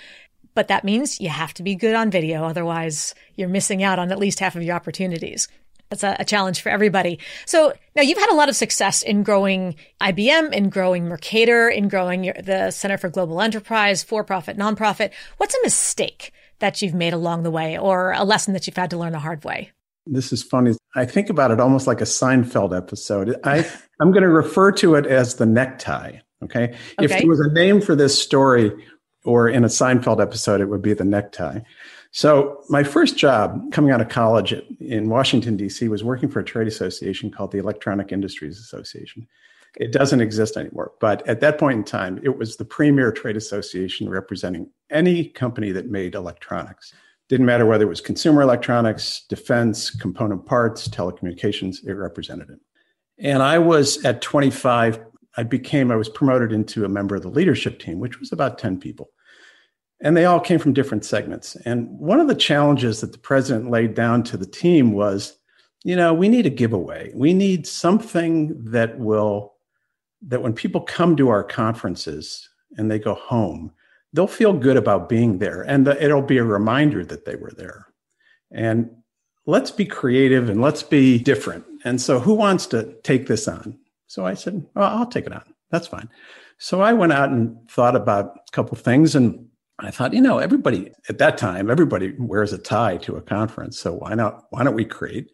But 0.56 0.68
that 0.68 0.84
means 0.84 1.20
you 1.20 1.28
have 1.28 1.52
to 1.54 1.62
be 1.62 1.75
good 1.75 1.94
on 1.94 2.10
video. 2.10 2.42
Otherwise, 2.44 3.14
you're 3.34 3.46
missing 3.46 3.82
out 3.82 3.98
on 3.98 4.10
at 4.10 4.18
least 4.18 4.40
half 4.40 4.56
of 4.56 4.62
your 4.62 4.75
opportunities. 4.75 5.48
That's 5.90 6.02
a, 6.02 6.16
a 6.18 6.25
challenge 6.25 6.62
for 6.62 6.70
everybody. 6.70 7.18
So 7.44 7.75
now 7.94 8.00
you've 8.00 8.16
had 8.16 8.32
a 8.32 8.34
lot 8.34 8.48
of 8.48 8.56
success 8.56 9.02
in 9.02 9.22
growing 9.22 9.76
IBM, 10.00 10.54
in 10.54 10.70
growing 10.70 11.08
Mercator, 11.08 11.68
in 11.68 11.88
growing 11.88 12.25
your, 12.25 12.34
the 12.42 12.70
Center 12.70 12.96
for 12.96 13.10
Global 13.10 13.42
Enterprise, 13.42 14.02
for 14.02 14.25
profit, 14.25 14.56
nonprofit. 14.56 15.12
What's 15.36 15.54
a 15.54 15.62
mistake 15.62 16.32
that 16.58 16.80
you've 16.80 16.94
made 16.94 17.12
along 17.12 17.42
the 17.42 17.50
way 17.50 17.78
or 17.78 18.12
a 18.12 18.25
lesson 18.25 18.54
that 18.54 18.66
you've 18.66 18.78
had 18.78 18.88
to 18.90 18.96
learn 18.96 19.12
the 19.12 19.18
hard 19.18 19.44
way? 19.44 19.72
This 20.06 20.32
is 20.32 20.42
funny. 20.42 20.72
I 20.94 21.04
think 21.04 21.28
about 21.28 21.50
it 21.50 21.60
almost 21.60 21.86
like 21.86 22.00
a 22.00 22.04
Seinfeld 22.04 22.75
episode. 22.75 23.36
I, 23.44 23.58
I'm 24.00 24.10
going 24.10 24.22
to 24.22 24.30
refer 24.30 24.72
to 24.72 24.94
it 24.94 25.04
as 25.04 25.34
the 25.34 25.44
necktie. 25.44 26.20
Okay? 26.42 26.64
okay. 26.64 26.75
If 27.02 27.10
there 27.10 27.26
was 27.26 27.40
a 27.40 27.52
name 27.52 27.82
for 27.82 27.94
this 27.94 28.20
story 28.20 28.72
or 29.26 29.49
in 29.49 29.64
a 29.64 29.68
Seinfeld 29.68 30.21
episode, 30.21 30.61
it 30.61 30.66
would 30.66 30.83
be 30.83 30.95
the 30.95 31.04
necktie. 31.04 31.61
So, 32.12 32.64
my 32.71 32.83
first 32.83 33.18
job 33.18 33.73
coming 33.73 33.90
out 33.90 34.00
of 34.00 34.09
college 34.09 34.54
in 34.80 35.11
Washington, 35.11 35.56
D.C., 35.56 35.88
was 35.88 36.02
working 36.02 36.30
for 36.30 36.40
a 36.40 36.45
trade 36.45 36.66
association 36.66 37.30
called 37.30 37.52
the 37.52 37.59
Electronic 37.59 38.12
Industries 38.12 38.59
Association. 38.59 39.26
It 39.76 39.92
doesn't 39.92 40.23
exist 40.23 40.56
anymore. 40.56 40.92
But 41.00 41.26
at 41.28 41.40
that 41.40 41.59
point 41.59 41.78
in 41.78 41.85
time, 41.85 42.18
it 42.23 42.38
was 42.38 42.56
the 42.56 42.64
premier 42.64 43.12
trade 43.12 43.37
association 43.37 44.09
representing 44.09 44.71
any 44.90 45.28
company 45.28 45.73
that 45.73 45.90
made 45.90 46.14
electronics. 46.14 46.95
Didn't 47.28 47.47
matter 47.47 47.66
whether 47.66 47.85
it 47.85 47.88
was 47.88 48.00
consumer 48.00 48.40
electronics, 48.40 49.26
defense, 49.28 49.90
component 49.90 50.47
parts, 50.47 50.88
telecommunications, 50.88 51.87
it 51.87 51.95
represented 51.95 52.50
it. 52.50 52.61
And 53.18 53.42
I 53.42 53.59
was 53.59 54.04
at 54.04 54.23
25, 54.23 55.00
I 55.37 55.43
became, 55.43 55.90
I 55.90 55.97
was 55.97 56.09
promoted 56.09 56.52
into 56.52 56.85
a 56.85 56.88
member 56.88 57.16
of 57.16 57.23
the 57.23 57.28
leadership 57.28 57.78
team, 57.78 57.99
which 57.99 58.21
was 58.21 58.33
about 58.33 58.59
10 58.59 58.81
people. 58.81 59.11
And 60.00 60.16
they 60.16 60.25
all 60.26 60.40
came 60.40 60.59
from 60.59 60.73
different 60.73 61.05
segments. 61.05 61.57
And 61.64 61.88
one 61.99 62.21
of 62.21 62.28
the 62.28 62.35
challenges 62.35 63.00
that 63.00 63.12
the 63.12 63.19
president 63.19 63.71
laid 63.71 63.95
down 63.95 64.23
to 64.25 64.37
the 64.37 64.47
team 64.47 64.93
was, 64.93 65.38
you 65.85 65.97
know, 65.97 66.12
we 66.12 66.28
need 66.28 66.47
a 66.47 66.50
giveaway. 66.50 67.12
We 67.14 67.33
need 67.33 67.66
something 67.66 68.64
that 68.71 68.99
will, 68.99 69.55
that 70.23 70.43
when 70.43 70.52
people 70.52 70.81
come 70.83 71.16
to 71.16 71.28
our 71.28 71.45
conferences 71.45 72.49
and 72.76 72.90
they 72.90 72.99
go 72.99 73.14
home, 73.14 73.73
they'll 74.12 74.26
feel 74.26 74.52
good 74.52 74.76
about 74.76 75.09
being 75.09 75.38
there 75.38 75.62
and 75.62 75.87
the, 75.87 76.02
it'll 76.02 76.23
be 76.23 76.38
a 76.38 76.45
reminder 76.45 77.05
that 77.05 77.25
they 77.25 77.37
were 77.37 77.52
there. 77.57 77.87
And 78.50 78.90
let's 79.47 79.71
be 79.71 79.87
creative 79.87 80.49
and 80.49 80.61
let's 80.61 80.83
be 80.83 81.19
different. 81.19 81.64
And 81.85 82.00
so, 82.00 82.19
who 82.19 82.35
wants 82.35 82.66
to 82.69 82.95
take 83.02 83.26
this 83.26 83.49
on? 83.49 83.78
So 84.06 84.25
I 84.25 84.34
said, 84.34 84.66
well, 84.75 84.98
I'll 84.98 85.06
take 85.06 85.26
it 85.26 85.32
on. 85.32 85.42
That's 85.70 85.86
fine. 85.86 86.08
So 86.58 86.80
I 86.80 86.92
went 86.92 87.12
out 87.12 87.30
and 87.30 87.56
thought 87.70 87.96
about 87.96 88.36
a 88.48 88.52
couple 88.52 88.76
things 88.76 89.14
and 89.14 89.46
I 89.78 89.90
thought, 89.90 90.14
you 90.14 90.22
know, 90.22 90.38
everybody 90.38 90.90
at 91.08 91.18
that 91.18 91.36
time, 91.36 91.70
everybody 91.70 92.14
wears 92.18 92.52
a 92.52 92.58
tie 92.58 92.96
to 92.98 93.16
a 93.16 93.22
conference. 93.22 93.78
So 93.78 93.92
why 93.92 94.14
not? 94.14 94.44
Why 94.50 94.64
don't 94.64 94.75
we 94.75 94.86
create 94.86 95.30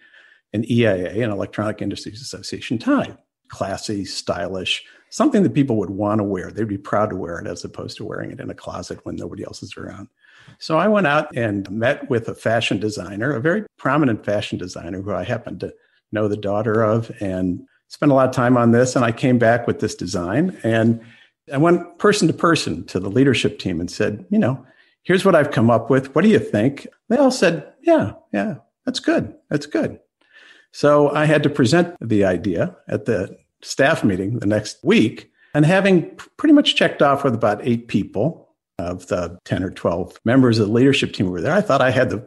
an 0.53 0.71
EIA, 0.71 1.25
an 1.25 1.31
Electronic 1.31 1.81
Industries 1.81 2.21
Association 2.21 2.79
tie? 2.79 3.17
Classy, 3.49 4.05
stylish, 4.05 4.83
something 5.11 5.43
that 5.43 5.55
people 5.55 5.77
would 5.77 5.91
want 5.91 6.19
to 6.19 6.25
wear. 6.25 6.51
They'd 6.51 6.67
be 6.67 6.79
proud 6.79 7.11
to 7.11 7.17
wear 7.17 7.39
it 7.39 7.47
as 7.47 7.65
opposed 7.65 7.99
to 7.99 8.05
wearing 8.05 8.33
it 8.33 8.41
in 8.41 8.51
a 8.51 8.55
closet 8.55 8.99
when 9.05 9.15
nobody 9.15 9.45
else 9.45 9.63
is 9.63 9.77
around. 9.77 10.09
So 10.59 10.79
I 10.79 10.89
went 10.89 11.07
out 11.07 11.29
and 11.37 11.71
met 11.71 12.11
with 12.11 12.29
a 12.29 12.35
fashion 12.35 12.81
designer, 12.81 13.31
a 13.33 13.41
very 13.41 13.65
prominent 13.79 14.25
fashion 14.25 14.59
designer 14.59 15.03
who 15.03 15.15
I 15.15 15.23
happened 15.23 15.61
to 15.61 15.73
know 16.11 16.27
the 16.29 16.37
daughter 16.37 16.83
of, 16.83 17.13
and 17.21 17.63
spent 17.93 18.11
a 18.11 18.15
lot 18.15 18.27
of 18.27 18.35
time 18.35 18.57
on 18.57 18.73
this. 18.73 18.97
And 18.97 19.05
I 19.05 19.13
came 19.13 19.39
back 19.39 19.67
with 19.67 19.81
this 19.81 19.95
design 19.95 20.59
and 20.63 20.99
I 21.53 21.59
went 21.59 21.99
person 21.99 22.27
to 22.27 22.33
person 22.33 22.85
to 22.87 22.99
the 22.99 23.11
leadership 23.11 23.59
team 23.59 23.81
and 23.81 23.91
said, 23.91 24.25
you 24.31 24.39
know, 24.39 24.65
here's 25.03 25.27
what 25.27 25.35
I've 25.35 25.51
come 25.51 25.71
up 25.71 25.91
with. 25.91 26.15
What 26.15 26.23
do 26.23 26.31
you 26.31 26.39
think? 26.39 26.87
They 27.11 27.19
all 27.19 27.31
said, 27.31 27.71
yeah, 27.83 28.15
yeah, 28.33 28.57
that's 28.87 28.99
good. 28.99 29.35
That's 29.51 29.67
good. 29.67 30.01
So 30.73 31.11
I 31.11 31.27
had 31.27 31.43
to 31.43 31.51
present 31.51 31.95
the 32.01 32.25
idea 32.25 32.75
at 32.89 33.05
the 33.05 33.37
staff 33.61 34.03
meeting 34.03 34.39
the 34.39 34.47
next 34.47 34.79
week. 34.83 35.31
And 35.55 35.67
having 35.67 36.17
pretty 36.39 36.55
much 36.55 36.77
checked 36.77 37.03
off 37.03 37.25
with 37.25 37.35
about 37.35 37.61
eight 37.63 37.89
people 37.89 38.49
of 38.79 39.07
the 39.09 39.39
10 39.45 39.63
or 39.63 39.71
12 39.71 40.19
members 40.25 40.59
of 40.59 40.69
the 40.69 40.73
leadership 40.73 41.13
team 41.13 41.29
were 41.29 41.43
there, 41.43 41.53
I 41.53 41.61
thought 41.61 41.83
I 41.83 41.91
had 41.91 42.09
the 42.09 42.27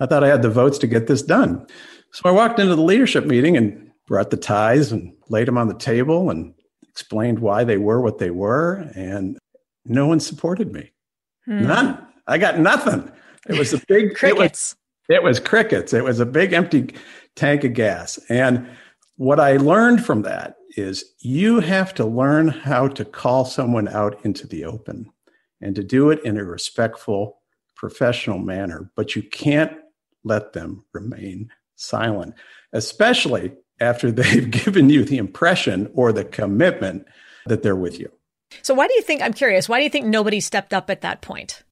I 0.00 0.06
thought 0.06 0.24
I 0.24 0.28
had 0.28 0.42
the 0.42 0.50
votes 0.50 0.78
to 0.78 0.86
get 0.86 1.06
this 1.06 1.20
done. 1.20 1.66
So 2.12 2.22
I 2.24 2.32
walked 2.32 2.58
into 2.58 2.74
the 2.74 2.82
leadership 2.82 3.26
meeting 3.26 3.58
and 3.58 3.91
brought 4.06 4.30
the 4.30 4.36
ties 4.36 4.92
and 4.92 5.14
laid 5.28 5.48
them 5.48 5.58
on 5.58 5.68
the 5.68 5.74
table 5.74 6.30
and 6.30 6.54
explained 6.88 7.38
why 7.38 7.64
they 7.64 7.78
were 7.78 8.00
what 8.00 8.18
they 8.18 8.30
were. 8.30 8.90
And 8.94 9.38
no 9.84 10.06
one 10.06 10.20
supported 10.20 10.72
me. 10.72 10.92
Hmm. 11.46 11.66
None. 11.66 12.06
I 12.26 12.38
got 12.38 12.58
nothing. 12.58 13.10
It 13.48 13.58
was 13.58 13.72
a 13.72 13.78
big 13.88 14.14
crickets. 14.14 14.76
It 15.08 15.18
was, 15.18 15.18
it 15.18 15.22
was 15.22 15.40
crickets. 15.40 15.92
It 15.92 16.04
was 16.04 16.20
a 16.20 16.26
big 16.26 16.52
empty 16.52 16.94
tank 17.34 17.64
of 17.64 17.74
gas. 17.74 18.18
And 18.28 18.68
what 19.16 19.40
I 19.40 19.56
learned 19.56 20.04
from 20.04 20.22
that 20.22 20.56
is 20.76 21.04
you 21.20 21.60
have 21.60 21.94
to 21.94 22.04
learn 22.04 22.48
how 22.48 22.88
to 22.88 23.04
call 23.04 23.44
someone 23.44 23.88
out 23.88 24.18
into 24.24 24.46
the 24.46 24.64
open 24.64 25.10
and 25.60 25.74
to 25.76 25.84
do 25.84 26.10
it 26.10 26.22
in 26.24 26.36
a 26.36 26.44
respectful, 26.44 27.40
professional 27.76 28.38
manner, 28.38 28.90
but 28.96 29.14
you 29.14 29.22
can't 29.22 29.72
let 30.24 30.52
them 30.52 30.84
remain 30.92 31.50
silent, 31.76 32.34
especially 32.72 33.52
after 33.82 34.10
they've 34.10 34.50
given 34.64 34.88
you 34.88 35.04
the 35.04 35.18
impression 35.18 35.90
or 35.94 36.12
the 36.12 36.24
commitment 36.24 37.06
that 37.46 37.62
they're 37.62 37.76
with 37.76 37.98
you. 37.98 38.10
So, 38.62 38.74
why 38.74 38.86
do 38.86 38.94
you 38.94 39.02
think? 39.02 39.22
I'm 39.22 39.32
curious. 39.32 39.68
Why 39.68 39.78
do 39.78 39.84
you 39.84 39.90
think 39.90 40.06
nobody 40.06 40.40
stepped 40.40 40.72
up 40.72 40.90
at 40.90 41.00
that 41.02 41.20
point? 41.20 41.62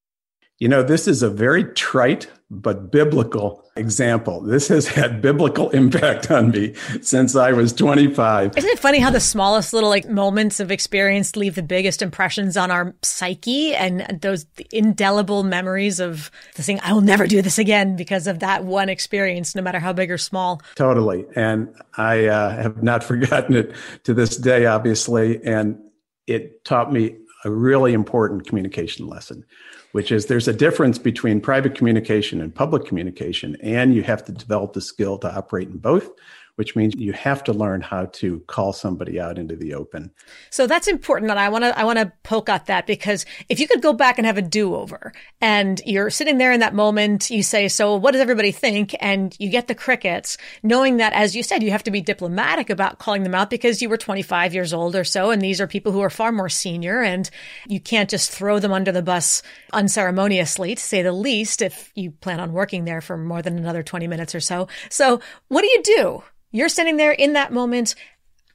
You 0.60 0.68
know, 0.68 0.82
this 0.82 1.08
is 1.08 1.22
a 1.22 1.30
very 1.30 1.64
trite 1.64 2.28
but 2.50 2.90
biblical 2.90 3.64
example. 3.76 4.42
This 4.42 4.68
has 4.68 4.86
had 4.86 5.22
biblical 5.22 5.70
impact 5.80 6.30
on 6.30 6.50
me 6.50 6.74
since 7.00 7.34
I 7.34 7.52
was 7.52 7.72
25. 7.72 8.58
Isn't 8.58 8.70
it 8.70 8.78
funny 8.78 8.98
how 8.98 9.10
the 9.10 9.20
smallest 9.20 9.72
little 9.72 9.88
like 9.88 10.06
moments 10.06 10.60
of 10.60 10.70
experience 10.70 11.34
leave 11.34 11.54
the 11.54 11.62
biggest 11.62 12.02
impressions 12.02 12.58
on 12.58 12.70
our 12.70 12.94
psyche 13.00 13.74
and 13.74 14.20
those 14.20 14.44
indelible 14.70 15.44
memories 15.44 15.98
of 15.98 16.30
the 16.56 16.62
thing 16.62 16.78
I 16.82 16.92
will 16.92 17.00
never 17.00 17.26
do 17.26 17.40
this 17.40 17.58
again 17.58 17.96
because 17.96 18.26
of 18.26 18.40
that 18.40 18.62
one 18.62 18.90
experience 18.90 19.54
no 19.54 19.62
matter 19.62 19.78
how 19.78 19.94
big 19.94 20.10
or 20.10 20.18
small. 20.18 20.60
Totally. 20.74 21.24
And 21.34 21.74
I 21.96 22.26
uh, 22.26 22.50
have 22.62 22.82
not 22.82 23.02
forgotten 23.10 23.56
it 23.56 23.72
to 24.04 24.12
this 24.12 24.36
day 24.36 24.66
obviously 24.66 25.42
and 25.42 25.78
it 26.26 26.66
taught 26.66 26.92
me 26.92 27.16
a 27.46 27.50
really 27.50 27.94
important 27.94 28.46
communication 28.46 29.06
lesson 29.06 29.46
which 29.92 30.12
is 30.12 30.26
there's 30.26 30.48
a 30.48 30.52
difference 30.52 30.98
between 30.98 31.40
private 31.40 31.74
communication 31.74 32.40
and 32.40 32.54
public 32.54 32.84
communication, 32.84 33.56
and 33.62 33.94
you 33.94 34.02
have 34.02 34.24
to 34.24 34.32
develop 34.32 34.72
the 34.72 34.80
skill 34.80 35.18
to 35.18 35.34
operate 35.34 35.68
in 35.68 35.78
both 35.78 36.10
which 36.60 36.76
means 36.76 36.94
you 36.98 37.14
have 37.14 37.42
to 37.42 37.54
learn 37.54 37.80
how 37.80 38.04
to 38.04 38.38
call 38.40 38.70
somebody 38.70 39.18
out 39.18 39.38
into 39.38 39.56
the 39.56 39.72
open. 39.72 40.10
So 40.50 40.66
that's 40.66 40.88
important. 40.88 41.30
And 41.30 41.40
I 41.40 41.48
want 41.48 41.64
to, 41.64 41.78
I 41.78 41.84
want 41.84 41.98
to 42.00 42.12
poke 42.22 42.50
at 42.50 42.66
that 42.66 42.86
because 42.86 43.24
if 43.48 43.60
you 43.60 43.66
could 43.66 43.80
go 43.80 43.94
back 43.94 44.18
and 44.18 44.26
have 44.26 44.36
a 44.36 44.42
do 44.42 44.74
over 44.74 45.14
and 45.40 45.80
you're 45.86 46.10
sitting 46.10 46.36
there 46.36 46.52
in 46.52 46.60
that 46.60 46.74
moment, 46.74 47.30
you 47.30 47.42
say, 47.42 47.66
so 47.68 47.96
what 47.96 48.10
does 48.10 48.20
everybody 48.20 48.52
think? 48.52 48.94
And 49.00 49.34
you 49.38 49.48
get 49.48 49.68
the 49.68 49.74
crickets 49.74 50.36
knowing 50.62 50.98
that, 50.98 51.14
as 51.14 51.34
you 51.34 51.42
said, 51.42 51.62
you 51.62 51.70
have 51.70 51.84
to 51.84 51.90
be 51.90 52.02
diplomatic 52.02 52.68
about 52.68 52.98
calling 52.98 53.22
them 53.22 53.34
out 53.34 53.48
because 53.48 53.80
you 53.80 53.88
were 53.88 53.96
25 53.96 54.52
years 54.52 54.74
old 54.74 54.94
or 54.94 55.04
so. 55.04 55.30
And 55.30 55.40
these 55.40 55.62
are 55.62 55.66
people 55.66 55.92
who 55.92 56.02
are 56.02 56.10
far 56.10 56.30
more 56.30 56.50
senior 56.50 57.00
and 57.00 57.30
you 57.68 57.80
can't 57.80 58.10
just 58.10 58.30
throw 58.30 58.58
them 58.58 58.74
under 58.74 58.92
the 58.92 59.00
bus 59.00 59.42
unceremoniously 59.72 60.74
to 60.74 60.82
say 60.82 61.00
the 61.00 61.10
least 61.10 61.62
if 61.62 61.90
you 61.94 62.10
plan 62.10 62.38
on 62.38 62.52
working 62.52 62.84
there 62.84 63.00
for 63.00 63.16
more 63.16 63.40
than 63.40 63.56
another 63.56 63.82
20 63.82 64.06
minutes 64.06 64.34
or 64.34 64.40
so. 64.40 64.68
So 64.90 65.22
what 65.48 65.62
do 65.62 65.68
you 65.68 65.82
do? 65.82 66.22
You're 66.52 66.68
sitting 66.68 66.96
there 66.96 67.12
in 67.12 67.34
that 67.34 67.52
moment. 67.52 67.94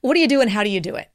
What 0.01 0.13
do 0.13 0.19
you 0.19 0.27
do 0.27 0.41
and 0.41 0.49
how 0.49 0.63
do 0.63 0.69
you 0.69 0.79
do 0.79 0.95
it? 0.95 1.09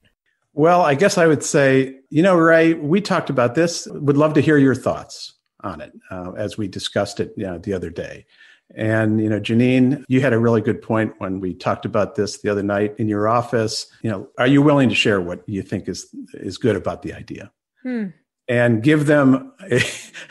Well, 0.53 0.83
I 0.83 0.95
guess 0.95 1.17
I 1.17 1.27
would 1.27 1.45
say, 1.45 2.01
you 2.11 2.23
know, 2.23 2.37
Ray, 2.37 2.75
we 2.75 3.01
talked 3.01 3.31
about 3.31 3.55
this. 3.55 3.87
Would 3.91 4.17
love 4.17 4.35
to 4.35 4.41
hear 4.41 4.59
your 4.59 4.75
thoughts 4.75 5.35
on 5.63 5.81
it 5.81 5.93
uh, 6.11 6.33
as 6.33 6.59
we 6.59 6.67
discussed 6.67 7.21
it 7.21 7.33
you 7.37 7.47
know, 7.47 7.59
the 7.59 7.73
other 7.73 7.91
day. 7.91 8.27
And, 8.75 9.21
you 9.21 9.29
know, 9.29 9.41
Janine, 9.41 10.05
you 10.09 10.21
had 10.21 10.33
a 10.33 10.39
really 10.39 10.61
good 10.61 10.81
point 10.81 11.15
when 11.19 11.41
we 11.41 11.55
talked 11.55 11.85
about 11.85 12.15
this 12.15 12.41
the 12.41 12.49
other 12.49 12.63
night 12.63 12.95
in 12.99 13.09
your 13.09 13.29
office. 13.29 13.87
You 14.03 14.11
know, 14.11 14.29
are 14.39 14.47
you 14.47 14.63
willing 14.63 14.89
to 14.89 14.95
share 14.95 15.21
what 15.21 15.43
you 15.47 15.63
think 15.63 15.89
is, 15.89 16.07
is 16.35 16.57
good 16.57 16.77
about 16.77 17.03
the 17.03 17.13
idea? 17.13 17.51
Hmm. 17.83 18.07
And 18.49 18.83
give 18.83 19.07
them 19.07 19.53
a, 19.71 19.83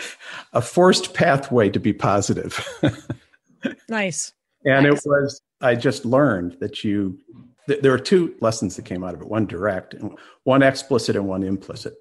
a 0.53 0.61
forced 0.61 1.13
pathway 1.13 1.69
to 1.69 1.79
be 1.79 1.93
positive. 1.93 2.65
nice. 3.89 4.33
And 4.65 4.85
it 4.85 5.01
was 5.05 5.41
I 5.61 5.75
just 5.75 6.05
learned 6.05 6.57
that 6.59 6.83
you 6.83 7.17
th- 7.67 7.81
there 7.81 7.93
are 7.93 7.99
two 7.99 8.35
lessons 8.41 8.75
that 8.75 8.85
came 8.85 9.03
out 9.03 9.13
of 9.13 9.21
it 9.21 9.27
one 9.27 9.45
direct 9.45 9.93
and 9.93 10.17
one 10.43 10.63
explicit 10.63 11.15
and 11.15 11.27
one 11.27 11.43
implicit. 11.43 11.95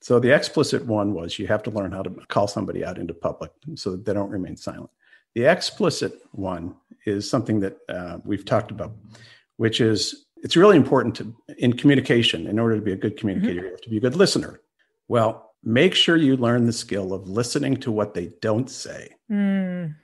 So 0.00 0.20
the 0.20 0.34
explicit 0.34 0.84
one 0.84 1.14
was 1.14 1.38
you 1.38 1.46
have 1.46 1.62
to 1.62 1.70
learn 1.70 1.92
how 1.92 2.02
to 2.02 2.10
call 2.28 2.46
somebody 2.46 2.84
out 2.84 2.98
into 2.98 3.14
public 3.14 3.50
so 3.74 3.92
that 3.92 4.04
they 4.04 4.12
don't 4.12 4.30
remain 4.30 4.56
silent. 4.56 4.90
The 5.34 5.44
explicit 5.46 6.20
one 6.32 6.74
is 7.06 7.28
something 7.28 7.60
that 7.60 7.78
uh, 7.88 8.18
we've 8.24 8.44
talked 8.44 8.70
about, 8.70 8.92
which 9.56 9.80
is 9.80 10.26
it's 10.42 10.56
really 10.56 10.76
important 10.76 11.14
to 11.16 11.34
in 11.58 11.72
communication. 11.72 12.46
In 12.46 12.58
order 12.58 12.76
to 12.76 12.82
be 12.82 12.92
a 12.92 12.96
good 12.96 13.16
communicator, 13.16 13.54
mm-hmm. 13.54 13.64
you 13.64 13.70
have 13.70 13.80
to 13.80 13.90
be 13.90 13.96
a 13.96 14.00
good 14.00 14.16
listener. 14.16 14.60
Well, 15.08 15.54
make 15.62 15.94
sure 15.94 16.16
you 16.16 16.36
learn 16.36 16.66
the 16.66 16.72
skill 16.72 17.12
of 17.12 17.28
listening 17.28 17.78
to 17.78 17.90
what 17.90 18.14
they 18.14 18.32
don't 18.42 18.70
say. 18.70 19.14
Mm. 19.30 19.94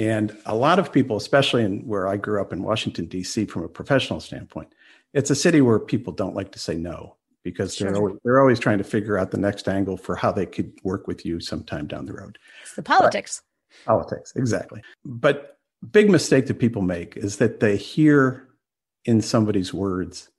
And 0.00 0.34
a 0.46 0.54
lot 0.54 0.78
of 0.78 0.90
people, 0.90 1.18
especially 1.18 1.62
in 1.62 1.80
where 1.80 2.08
I 2.08 2.16
grew 2.16 2.40
up 2.40 2.54
in 2.54 2.62
Washington, 2.62 3.04
D.C., 3.04 3.44
from 3.44 3.64
a 3.64 3.68
professional 3.68 4.18
standpoint, 4.18 4.74
it's 5.12 5.28
a 5.28 5.34
city 5.34 5.60
where 5.60 5.78
people 5.78 6.14
don't 6.14 6.34
like 6.34 6.52
to 6.52 6.58
say 6.58 6.74
no 6.74 7.16
because 7.42 7.74
sure. 7.74 7.92
they're, 7.92 8.00
always, 8.00 8.16
they're 8.24 8.40
always 8.40 8.58
trying 8.58 8.78
to 8.78 8.84
figure 8.84 9.18
out 9.18 9.30
the 9.30 9.36
next 9.36 9.68
angle 9.68 9.98
for 9.98 10.16
how 10.16 10.32
they 10.32 10.46
could 10.46 10.72
work 10.84 11.06
with 11.06 11.26
you 11.26 11.38
sometime 11.38 11.86
down 11.86 12.06
the 12.06 12.14
road. 12.14 12.38
It's 12.62 12.76
the 12.76 12.82
politics. 12.82 13.42
But, 13.84 13.92
politics, 13.92 14.32
exactly. 14.36 14.80
But 15.04 15.58
big 15.92 16.08
mistake 16.08 16.46
that 16.46 16.58
people 16.58 16.80
make 16.80 17.18
is 17.18 17.36
that 17.36 17.60
they 17.60 17.76
hear 17.76 18.48
in 19.04 19.20
somebody's 19.20 19.74
words 19.74 20.30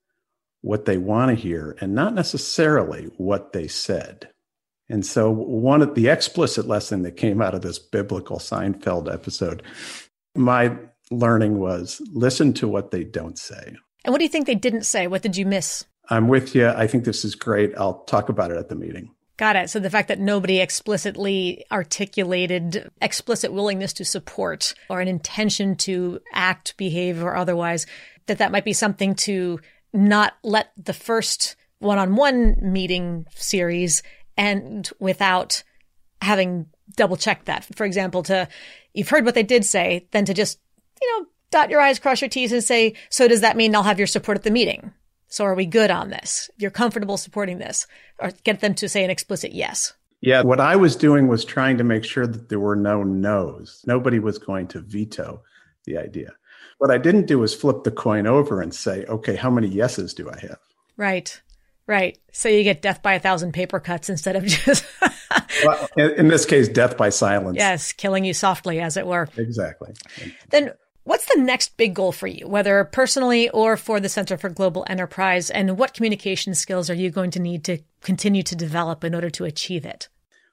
what 0.62 0.86
they 0.86 0.98
want 0.98 1.30
to 1.30 1.36
hear 1.36 1.78
and 1.82 1.94
not 1.94 2.16
necessarily 2.16 3.12
what 3.18 3.54
they 3.54 3.68
said. 3.68 4.28
And 4.92 5.06
so, 5.06 5.32
one 5.32 5.82
of 5.82 5.96
the 5.96 6.10
explicit 6.10 6.68
lesson 6.68 7.04
that 7.04 7.18
came 7.18 7.42
out 7.42 7.56
of 7.56 7.62
this 7.62 7.80
biblical 7.80 8.38
Seinfeld 8.38 9.12
episode, 9.12 9.64
my 10.36 10.76
learning 11.10 11.60
was 11.60 12.02
listen 12.14 12.54
to 12.54 12.68
what 12.68 12.92
they 12.92 13.04
don't 13.04 13.38
say. 13.38 13.76
And 14.04 14.12
what 14.12 14.18
do 14.18 14.26
you 14.26 14.30
think 14.30 14.48
they 14.48 14.56
didn't 14.56 14.84
say? 14.86 15.08
What 15.08 15.22
did 15.22 15.38
you 15.38 15.46
miss? 15.46 15.86
I'm 16.10 16.28
with 16.28 16.56
you. 16.56 16.68
I 16.68 16.88
think 16.88 17.06
this 17.06 17.24
is 17.24 17.36
great. 17.36 17.72
I'll 17.78 18.04
talk 18.04 18.30
about 18.30 18.52
it 18.52 18.58
at 18.58 18.70
the 18.70 18.76
meeting. 18.76 19.12
Got 19.38 19.56
it. 19.56 19.70
So 19.70 19.80
the 19.80 19.90
fact 19.90 20.10
that 20.10 20.20
nobody 20.20 20.60
explicitly 20.60 21.66
articulated 21.72 22.92
explicit 23.02 23.54
willingness 23.54 23.94
to 23.94 24.06
support 24.06 24.74
or 24.90 25.00
an 25.02 25.08
intention 25.08 25.76
to 25.78 26.20
act, 26.34 26.76
behave, 26.78 27.24
or 27.24 27.36
otherwise, 27.36 27.86
that 28.28 28.40
that 28.40 28.52
might 28.52 28.66
be 28.66 28.74
something 28.74 29.16
to 29.16 29.60
not 29.94 30.34
let 30.44 30.72
the 30.78 30.94
first 30.94 31.56
one-on-one 31.80 32.58
meeting 32.62 33.26
series 33.32 34.04
and 34.38 34.90
without 35.00 35.64
having 36.22 36.68
double 36.96 37.18
checked 37.18 37.46
that. 37.46 37.66
For 37.76 37.86
example, 37.86 38.24
to 38.24 38.48
you've 38.94 39.10
heard 39.10 39.26
what 39.26 39.36
they 39.36 39.44
did 39.44 39.66
say, 39.66 40.08
then 40.12 40.26
to 40.26 40.34
just, 40.34 40.60
you 41.02 41.20
know, 41.20 41.28
dot 41.50 41.70
your 41.70 41.82
I's, 41.82 42.00
cross 42.00 42.22
your 42.22 42.30
T's 42.30 42.52
and 42.52 42.64
say, 42.64 42.96
so 43.10 43.28
does 43.28 43.42
that 43.42 43.58
mean 43.58 43.76
I'll 43.76 43.84
have 43.84 44.00
your 44.00 44.08
support 44.08 44.38
at 44.38 44.44
the 44.44 44.52
meeting? 44.52 44.94
So 45.28 45.46
are 45.46 45.56
we 45.56 45.66
good 45.66 45.92
on 45.92 46.10
this? 46.10 46.50
You're 46.58 46.72
comfortable 46.72 47.18
supporting 47.18 47.58
this 47.58 47.88
or 48.20 48.32
get 48.44 48.60
them 48.60 48.74
to 48.76 48.90
say 48.90 49.04
an 49.04 49.10
explicit 49.10 49.54
yes. 49.54 49.94
Yeah. 50.20 50.42
What 50.44 50.60
I 50.60 50.76
was 50.76 50.96
doing 50.96 51.28
was 51.28 51.46
trying 51.46 51.78
to 51.78 51.84
make 51.84 52.04
sure 52.04 52.28
that 52.28 52.50
there 52.50 52.60
were 52.60 52.76
no 52.76 53.04
no's. 53.04 53.82
Nobody 53.88 54.20
was 54.20 54.38
going 54.38 54.68
to 54.68 54.82
veto 54.82 55.42
the 55.86 55.98
idea. 55.98 56.34
What 56.78 56.92
I 56.92 56.98
didn't 56.98 57.28
do 57.28 57.40
was 57.40 57.56
flip 57.56 57.84
the 57.84 57.92
coin 57.92 58.28
over 58.28 58.62
and 58.62 58.74
say, 58.74 59.06
okay, 59.06 59.36
how 59.36 59.50
many 59.50 59.68
yeses 59.68 60.14
do 60.14 60.30
I 60.30 60.40
have? 60.40 60.60
Right. 60.98 61.42
Right. 61.92 62.18
So 62.32 62.48
you 62.48 62.64
get 62.64 62.82
death 62.82 63.02
by 63.04 63.16
a 63.16 63.20
thousand 63.20 63.52
paper 63.52 63.82
cuts 63.82 64.10
instead 64.10 64.38
of 64.38 64.46
just 64.46 64.86
well, 65.66 65.90
in 65.98 66.30
this 66.30 66.46
case, 66.46 66.70
death 66.70 66.96
by 66.96 67.10
silence. 67.10 67.58
Yes, 67.58 67.92
killing 67.92 68.24
you 68.24 68.34
softly, 68.34 68.80
as 68.80 68.96
it 68.96 69.06
were. 69.06 69.28
Exactly. 69.36 69.94
Then 70.52 70.72
What's 71.04 71.26
the 71.26 71.42
next 71.42 71.76
big 71.78 71.96
goal 71.96 72.12
for 72.12 72.28
you, 72.28 72.48
whether 72.48 72.84
personally 72.86 73.50
or 73.50 73.76
for 73.76 74.00
the 74.00 74.08
Center 74.08 74.38
for 74.38 74.50
Global 74.50 74.86
Enterprise? 74.88 75.50
And 75.50 75.78
what 75.78 75.96
communication 75.96 76.54
skills 76.54 76.92
are 76.92 76.96
you 76.96 77.10
going 77.10 77.32
to 77.32 77.40
need 77.40 77.64
to 77.66 77.80
continue 78.02 78.44
to 78.44 78.56
develop 78.56 79.04
in 79.04 79.16
order 79.16 79.32
to 79.32 79.46
achieve 79.46 79.84
it? 79.84 80.08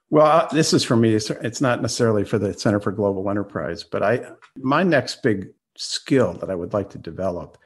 Well, 0.09 0.25
uh, 0.25 0.47
this 0.47 0.73
is 0.73 0.83
for 0.83 0.95
me. 0.97 1.13
It's 1.13 1.61
not 1.61 1.81
necessarily 1.81 2.25
for 2.25 2.39
the 2.39 2.53
Center 2.57 2.79
for 2.79 2.91
Global 2.91 3.29
Enterprise, 3.29 3.83
but 3.83 4.01
I 4.01 4.25
my 4.57 4.81
next 4.81 5.21
big 5.21 5.49
skill 5.77 6.33
that 6.33 6.49
I 6.49 6.55
would 6.55 6.73
like 6.73 6.89
to 6.89 6.97
develop 6.97 7.57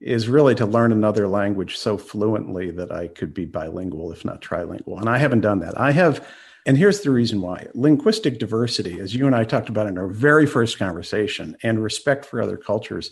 is 0.00 0.28
really 0.28 0.54
to 0.54 0.66
learn 0.66 0.92
another 0.92 1.26
language 1.26 1.76
so 1.76 1.96
fluently 1.96 2.70
that 2.70 2.92
I 2.92 3.08
could 3.08 3.32
be 3.32 3.44
bilingual, 3.44 4.12
if 4.12 4.24
not 4.24 4.42
trilingual. 4.42 5.00
And 5.00 5.08
I 5.08 5.18
haven't 5.18 5.40
done 5.40 5.60
that. 5.60 5.78
I 5.80 5.92
have, 5.92 6.26
and 6.66 6.76
here's 6.76 7.00
the 7.00 7.10
reason 7.10 7.40
why 7.40 7.68
linguistic 7.74 8.38
diversity, 8.38 9.00
as 9.00 9.14
you 9.14 9.26
and 9.26 9.34
I 9.34 9.44
talked 9.44 9.68
about 9.68 9.86
in 9.86 9.96
our 9.96 10.08
very 10.08 10.46
first 10.46 10.78
conversation, 10.78 11.56
and 11.62 11.82
respect 11.82 12.26
for 12.26 12.42
other 12.42 12.56
cultures 12.56 13.10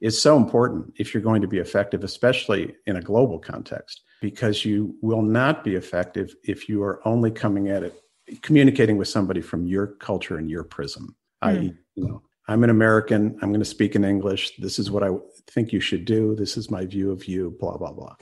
is 0.00 0.20
so 0.20 0.36
important 0.36 0.92
if 0.96 1.14
you're 1.14 1.22
going 1.22 1.42
to 1.42 1.48
be 1.48 1.58
effective, 1.58 2.02
especially 2.02 2.74
in 2.86 2.96
a 2.96 3.02
global 3.02 3.38
context, 3.38 4.02
because 4.20 4.64
you 4.64 4.96
will 5.02 5.22
not 5.22 5.62
be 5.62 5.76
effective 5.76 6.34
if 6.42 6.68
you 6.68 6.82
are 6.82 7.00
only 7.06 7.30
coming 7.30 7.68
at 7.68 7.84
it, 7.84 7.94
communicating 8.42 8.96
with 8.96 9.08
somebody 9.08 9.40
from 9.40 9.66
your 9.66 9.86
culture 9.86 10.36
and 10.36 10.50
your 10.50 10.64
prism, 10.64 11.14
mm. 11.42 11.48
i.e., 11.48 11.74
you 11.94 12.08
know, 12.08 12.22
I'm 12.46 12.64
an 12.64 12.70
American. 12.70 13.38
I'm 13.40 13.50
going 13.50 13.60
to 13.60 13.64
speak 13.64 13.94
in 13.94 14.04
English. 14.04 14.56
This 14.58 14.78
is 14.78 14.90
what 14.90 15.02
I 15.02 15.10
think 15.48 15.72
you 15.72 15.80
should 15.80 16.04
do. 16.04 16.34
This 16.34 16.56
is 16.56 16.70
my 16.70 16.84
view 16.84 17.10
of 17.10 17.26
you, 17.26 17.56
blah, 17.58 17.76
blah, 17.76 17.92
blah. 17.92 18.16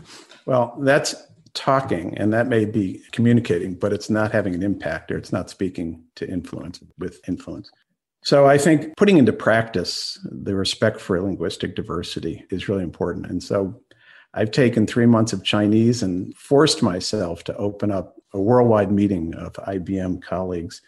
Well, 0.47 0.77
that's 0.81 1.15
talking 1.55 2.17
and 2.17 2.33
that 2.33 2.49
may 2.49 2.65
be 2.65 3.03
communicating, 3.13 3.75
but 3.75 3.93
it's 3.93 4.09
not 4.09 4.33
having 4.33 4.55
an 4.55 4.63
impact 4.63 5.11
or 5.11 5.19
it's 5.19 5.33
not 5.33 5.51
speaking 5.51 6.03
to 6.15 6.29
influence 6.29 6.81
with 6.99 7.21
influence. 7.29 7.71
So 8.25 8.47
I 8.47 8.57
think 8.57 8.97
putting 8.97 9.19
into 9.19 9.33
practice 9.33 10.19
the 10.25 10.55
respect 10.55 11.01
for 11.01 11.21
linguistic 11.21 11.75
diversity 11.75 12.45
is 12.51 12.69
really 12.69 12.85
important. 12.85 13.27
And 13.27 13.43
so 13.43 13.81
I've 14.35 14.53
taken 14.53 14.87
three 14.87 15.07
months 15.07 15.33
of 15.33 15.45
Chinese 15.45 16.03
and 16.03 16.35
forced 16.37 16.83
myself 16.83 17.45
to 17.45 17.57
open 17.57 17.91
up 17.91 18.17
a 18.33 18.41
worldwide 18.41 18.91
meeting 18.91 19.35
of 19.35 19.53
IBM 19.55 20.23
colleagues 20.23 20.81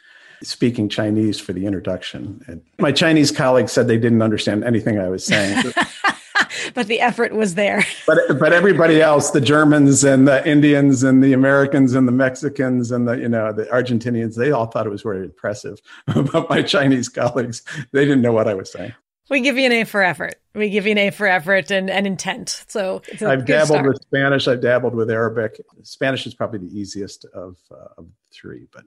speaking 0.44 0.88
Chinese 0.88 1.40
for 1.40 1.52
the 1.52 1.66
introduction. 1.66 2.44
And 2.46 2.62
my 2.78 2.92
Chinese 2.92 3.30
colleagues 3.30 3.72
said 3.72 3.88
they 3.88 3.98
didn't 3.98 4.22
understand 4.22 4.64
anything 4.64 4.98
I 4.98 5.08
was 5.08 5.24
saying. 5.24 5.72
but 6.74 6.86
the 6.86 7.00
effort 7.00 7.32
was 7.32 7.54
there. 7.54 7.84
but 8.06 8.18
but 8.38 8.52
everybody 8.52 9.00
else, 9.00 9.30
the 9.30 9.40
Germans 9.40 10.04
and 10.04 10.26
the 10.28 10.46
Indians 10.48 11.02
and 11.02 11.22
the 11.22 11.32
Americans 11.32 11.94
and 11.94 12.06
the 12.06 12.12
Mexicans 12.12 12.90
and 12.90 13.08
the 13.08 13.18
you 13.18 13.28
know 13.28 13.52
the 13.52 13.64
Argentinians, 13.64 14.36
they 14.36 14.50
all 14.50 14.66
thought 14.66 14.86
it 14.86 14.90
was 14.90 15.02
very 15.02 15.24
impressive. 15.24 15.80
But 16.32 16.48
my 16.48 16.62
Chinese 16.62 17.08
colleagues, 17.08 17.62
they 17.92 18.04
didn't 18.04 18.22
know 18.22 18.32
what 18.32 18.48
I 18.48 18.54
was 18.54 18.70
saying. 18.70 18.94
We 19.30 19.40
give 19.40 19.56
you 19.56 19.66
an 19.66 19.72
A 19.72 19.84
for 19.84 20.02
effort. 20.02 20.34
We 20.54 20.68
give 20.68 20.84
you 20.84 20.92
an 20.92 20.98
A 20.98 21.10
for 21.10 21.26
effort 21.26 21.70
and, 21.70 21.88
and 21.88 22.06
intent. 22.06 22.64
So 22.68 23.02
I've 23.20 23.46
dabbled 23.46 23.68
start. 23.68 23.86
with 23.86 24.02
Spanish. 24.02 24.46
I've 24.46 24.60
dabbled 24.60 24.94
with 24.94 25.10
Arabic. 25.10 25.60
Spanish 25.82 26.26
is 26.26 26.34
probably 26.34 26.58
the 26.58 26.78
easiest 26.78 27.24
of 27.26 27.56
uh, 27.70 27.88
of 27.98 28.06
three, 28.32 28.66
but 28.72 28.84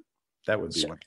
that 0.48 0.60
would 0.60 0.74
be 0.74 0.82
sure. 0.82 0.90
one. 0.90 1.00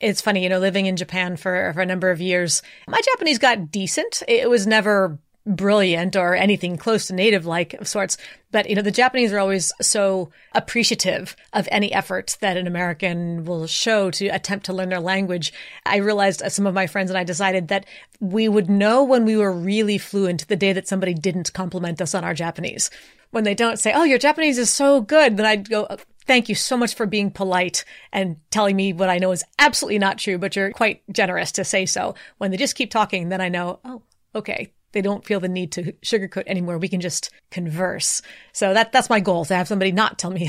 It's 0.00 0.20
funny, 0.20 0.42
you 0.42 0.48
know, 0.48 0.58
living 0.58 0.86
in 0.86 0.96
Japan 0.96 1.36
for, 1.36 1.72
for 1.74 1.80
a 1.80 1.86
number 1.86 2.10
of 2.10 2.20
years, 2.20 2.62
my 2.88 3.00
Japanese 3.00 3.38
got 3.38 3.70
decent. 3.70 4.22
It 4.28 4.50
was 4.50 4.66
never 4.66 5.18
brilliant 5.46 6.16
or 6.16 6.34
anything 6.34 6.76
close 6.76 7.06
to 7.06 7.14
native 7.14 7.44
like 7.44 7.74
of 7.74 7.86
sorts. 7.86 8.16
But, 8.50 8.68
you 8.68 8.76
know, 8.76 8.82
the 8.82 8.90
Japanese 8.90 9.32
are 9.32 9.38
always 9.38 9.72
so 9.80 10.30
appreciative 10.52 11.36
of 11.52 11.68
any 11.70 11.92
effort 11.92 12.36
that 12.40 12.56
an 12.56 12.66
American 12.66 13.44
will 13.44 13.66
show 13.66 14.10
to 14.12 14.28
attempt 14.28 14.66
to 14.66 14.72
learn 14.72 14.88
their 14.88 15.00
language. 15.00 15.52
I 15.84 15.96
realized 15.96 16.42
uh, 16.42 16.48
some 16.48 16.66
of 16.66 16.74
my 16.74 16.86
friends 16.86 17.10
and 17.10 17.18
I 17.18 17.24
decided 17.24 17.68
that 17.68 17.84
we 18.20 18.48
would 18.48 18.70
know 18.70 19.04
when 19.04 19.24
we 19.24 19.36
were 19.36 19.52
really 19.52 19.98
fluent 19.98 20.48
the 20.48 20.56
day 20.56 20.72
that 20.72 20.88
somebody 20.88 21.14
didn't 21.14 21.52
compliment 21.52 22.00
us 22.00 22.14
on 22.14 22.24
our 22.24 22.34
Japanese. 22.34 22.90
When 23.30 23.44
they 23.44 23.54
don't 23.54 23.78
say, 23.78 23.92
Oh, 23.92 24.04
your 24.04 24.18
Japanese 24.18 24.58
is 24.58 24.70
so 24.70 25.00
good, 25.00 25.36
then 25.36 25.44
I'd 25.44 25.68
go, 25.68 25.86
Thank 26.26 26.48
you 26.48 26.54
so 26.54 26.76
much 26.76 26.94
for 26.94 27.06
being 27.06 27.30
polite 27.30 27.84
and 28.12 28.36
telling 28.50 28.76
me 28.76 28.92
what 28.92 29.10
I 29.10 29.18
know 29.18 29.32
is 29.32 29.44
absolutely 29.58 29.98
not 29.98 30.18
true, 30.18 30.38
but 30.38 30.56
you're 30.56 30.70
quite 30.70 31.02
generous 31.12 31.52
to 31.52 31.64
say 31.64 31.84
so. 31.84 32.14
When 32.38 32.50
they 32.50 32.56
just 32.56 32.76
keep 32.76 32.90
talking, 32.90 33.28
then 33.28 33.40
I 33.40 33.48
know, 33.48 33.80
oh, 33.84 34.02
okay, 34.34 34.72
they 34.94 35.02
don't 35.02 35.24
feel 35.24 35.40
the 35.40 35.48
need 35.48 35.72
to 35.72 35.92
sugarcoat 36.02 36.44
anymore. 36.46 36.78
We 36.78 36.88
can 36.88 37.00
just 37.00 37.30
converse. 37.50 38.22
So 38.52 38.72
that 38.72 38.92
that's 38.92 39.10
my 39.10 39.20
goal 39.20 39.44
to 39.44 39.54
have 39.54 39.68
somebody 39.68 39.92
not 39.92 40.18
tell 40.18 40.30
me 40.30 40.48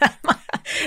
that, 0.00 0.18
my, 0.24 0.38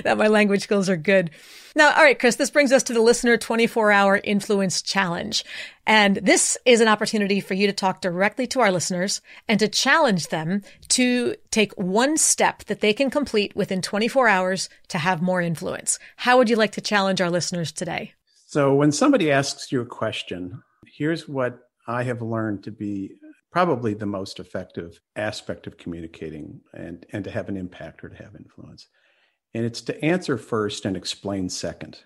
that 0.04 0.18
my 0.18 0.28
language 0.28 0.62
skills 0.62 0.90
are 0.90 0.98
good. 0.98 1.32
Now, 1.76 1.94
all 1.96 2.04
right, 2.04 2.20
Chris, 2.20 2.36
this 2.36 2.50
brings 2.50 2.72
us 2.72 2.84
to 2.84 2.94
the 2.94 3.02
listener 3.02 3.38
24 3.38 3.92
hour 3.92 4.20
influence 4.24 4.82
challenge. 4.82 5.46
And 5.88 6.18
this 6.18 6.58
is 6.66 6.82
an 6.82 6.88
opportunity 6.88 7.40
for 7.40 7.54
you 7.54 7.68
to 7.68 7.74
talk 7.74 8.02
directly 8.02 8.46
to 8.48 8.60
our 8.60 8.72
listeners 8.72 9.22
and 9.48 9.60
to 9.60 9.68
challenge 9.68 10.28
them 10.28 10.64
to 10.90 11.36
take 11.50 11.74
one 11.74 12.18
step 12.18 12.66
that 12.66 12.82
they 12.82 12.94
can 12.94 13.10
complete 13.10 13.56
within 13.56 13.82
24 13.82 14.28
hours 14.28 14.70
to 14.90 14.98
have 14.98 15.22
more 15.22 15.42
influence. 15.42 15.98
How 16.18 16.38
would 16.38 16.50
you 16.50 16.56
like 16.58 16.74
to 16.74 16.82
challenge 16.82 17.22
our 17.22 17.30
listeners 17.30 17.72
today? 17.72 18.14
So 18.48 18.76
when 18.76 18.92
somebody 18.92 19.32
asks 19.32 19.72
you 19.72 19.80
a 19.80 19.86
question, 19.86 20.62
here's 20.86 21.28
what 21.28 21.71
I 21.88 22.04
have 22.04 22.22
learned 22.22 22.63
to 22.63 22.72
be 22.72 23.13
probably 23.52 23.94
the 23.94 24.06
most 24.06 24.39
effective 24.39 25.02
aspect 25.15 25.67
of 25.67 25.78
communicating 25.78 26.62
and, 26.74 27.06
and 27.12 27.24
to 27.24 27.32
have 27.32 27.50
an 27.50 27.58
impact 27.58 28.04
or 28.04 28.10
to 28.10 28.15
have 28.15 28.36
influence. 28.36 28.88
And 29.54 29.65
it's 29.65 29.82
to 29.82 30.06
answer 30.06 30.38
first 30.38 30.86
and 30.86 30.96
explain 30.96 31.50
second. 31.50 32.00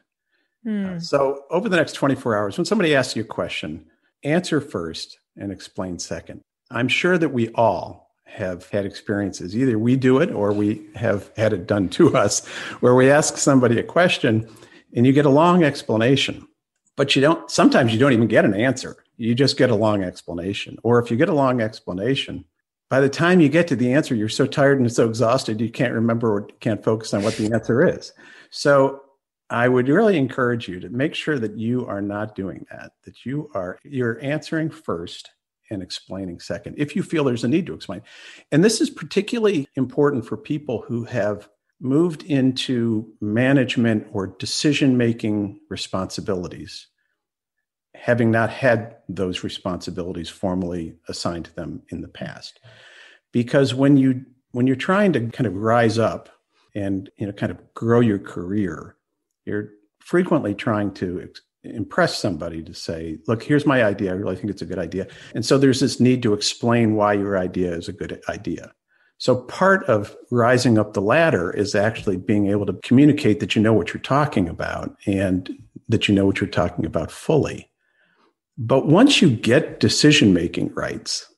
Mm. 0.65 0.95
Uh, 0.95 0.99
so, 0.99 1.43
over 1.51 1.69
the 1.69 1.77
next 1.77 1.93
24 1.93 2.35
hours, 2.35 2.57
when 2.57 2.65
somebody 2.65 2.95
asks 2.95 3.15
you 3.15 3.21
a 3.21 3.25
question, 3.25 3.85
answer 4.23 4.59
first 4.59 5.19
and 5.38 5.51
explain 5.51 5.99
second. 5.99 6.41
I'm 6.71 6.88
sure 6.88 7.19
that 7.19 7.29
we 7.29 7.49
all 7.49 8.09
have 8.25 8.67
had 8.69 8.85
experiences. 8.85 9.55
Either 9.55 9.77
we 9.77 9.95
do 9.95 10.19
it 10.19 10.31
or 10.31 10.51
we 10.51 10.88
have 10.95 11.31
had 11.38 11.53
it 11.53 11.67
done 11.67 11.89
to 11.89 12.17
us, 12.17 12.45
where 12.79 12.95
we 12.95 13.11
ask 13.11 13.38
somebody 13.38 13.79
a 13.79 13.83
question 13.83 14.49
and 14.95 15.05
you 15.05 15.13
get 15.13 15.27
a 15.27 15.29
long 15.29 15.63
explanation, 15.63 16.47
but 16.95 17.15
you 17.15 17.21
don't, 17.21 17.51
sometimes 17.51 17.93
you 17.93 17.99
don't 17.99 18.13
even 18.13 18.27
get 18.27 18.45
an 18.45 18.55
answer 18.55 19.04
you 19.17 19.36
just 19.36 19.58
get 19.58 19.69
a 19.69 19.75
long 19.75 20.04
explanation. 20.04 20.78
Or 20.84 20.99
if 20.99 21.12
you 21.12 21.17
get 21.17 21.30
a 21.30 21.34
long 21.34 21.62
explanation, 21.62 22.45
by 22.89 23.01
the 23.01 23.10
time 23.10 23.39
you 23.39 23.49
get 23.49 23.67
to 23.69 23.75
the 23.75 23.93
answer, 23.93 24.13
you're 24.15 24.30
so 24.30 24.45
tired 24.45 24.80
and 24.80 24.91
so 24.91 25.08
exhausted, 25.08 25.60
you 25.60 25.71
can't 25.71 25.93
remember 25.93 26.34
or 26.34 26.47
can't 26.60 26.84
focus 26.84 27.13
on 27.13 27.23
what 27.23 27.36
the 27.36 27.51
answer 27.54 27.88
is. 27.88 28.13
So 28.51 29.01
I 29.49 29.67
would 29.67 29.88
really 29.89 30.17
encourage 30.17 30.67
you 30.67 30.80
to 30.80 30.89
make 30.89 31.15
sure 31.15 31.39
that 31.39 31.58
you 31.58 31.86
are 31.86 32.01
not 32.01 32.36
doing 32.36 32.65
that, 32.71 32.91
that 33.04 33.25
you 33.25 33.49
are 33.54 33.80
you're 33.84 34.23
answering 34.23 34.69
first 34.69 35.32
and 35.71 35.82
explaining 35.82 36.39
second 36.39 36.75
if 36.78 36.95
you 36.95 37.01
feel 37.01 37.23
there's 37.23 37.43
a 37.43 37.47
need 37.47 37.65
to 37.67 37.73
explain. 37.73 38.01
And 38.51 38.63
this 38.63 38.82
is 38.82 38.89
particularly 38.89 39.67
important 39.75 40.25
for 40.25 40.38
people 40.38 40.84
who 40.88 41.06
have 41.06 41.49
moved 41.80 42.23
into 42.23 43.13
management 43.19 44.08
or 44.12 44.28
decision 44.28 44.97
making 44.97 45.60
responsibilities 45.69 46.88
having 47.95 48.31
not 48.31 48.49
had 48.49 48.97
those 49.10 49.43
responsibilities 49.43 50.29
formally 50.29 50.95
assigned 51.08 51.45
to 51.45 51.55
them 51.55 51.81
in 51.89 52.01
the 52.01 52.08
past. 52.08 52.60
Because 53.31 53.73
when 53.73 53.97
you 53.97 54.25
when 54.51 54.67
you're 54.67 54.75
trying 54.75 55.12
to 55.13 55.19
kind 55.27 55.47
of 55.47 55.55
rise 55.55 55.99
up 55.99 56.29
and 56.73 57.10
you 57.17 57.25
know 57.25 57.34
kind 57.34 57.51
of 57.51 57.73
grow 57.73 57.99
your 57.99 58.19
career, 58.19 58.95
you're 59.45 59.69
frequently 59.99 60.53
trying 60.53 60.93
to 60.93 61.21
ex- 61.21 61.41
impress 61.63 62.17
somebody 62.17 62.63
to 62.63 62.73
say, 62.73 63.17
"Look, 63.27 63.43
here's 63.43 63.65
my 63.65 63.84
idea. 63.84 64.12
I 64.12 64.15
really 64.15 64.36
think 64.36 64.49
it's 64.49 64.62
a 64.62 64.67
good 64.67 64.79
idea." 64.79 65.08
And 65.34 65.45
so 65.45 65.58
there's 65.58 65.79
this 65.79 65.99
need 65.99 66.23
to 66.23 66.34
explain 66.34 66.95
why 66.95 67.13
your 67.13 67.38
idea 67.38 67.73
is 67.73 67.88
a 67.88 67.93
good 67.93 68.21
idea. 68.29 68.71
So 69.17 69.38
part 69.43 69.84
of 69.86 70.15
rising 70.29 70.77
up 70.77 70.93
the 70.93 71.01
ladder 71.01 71.51
is 71.51 71.73
actually 71.73 72.17
being 72.17 72.47
able 72.47 72.65
to 72.65 72.73
communicate 72.84 73.39
that 73.39 73.55
you 73.55 73.62
know 73.62 73.73
what 73.73 73.93
you're 73.93 74.01
talking 74.01 74.49
about 74.49 74.95
and 75.05 75.49
that 75.88 76.08
you 76.08 76.15
know 76.15 76.25
what 76.25 76.41
you're 76.41 76.49
talking 76.49 76.86
about 76.86 77.12
fully. 77.12 77.69
But 78.57 78.87
once 78.87 79.21
you 79.21 79.29
get 79.29 79.79
decision 79.79 80.33
making 80.33 80.73
rights, 80.73 81.29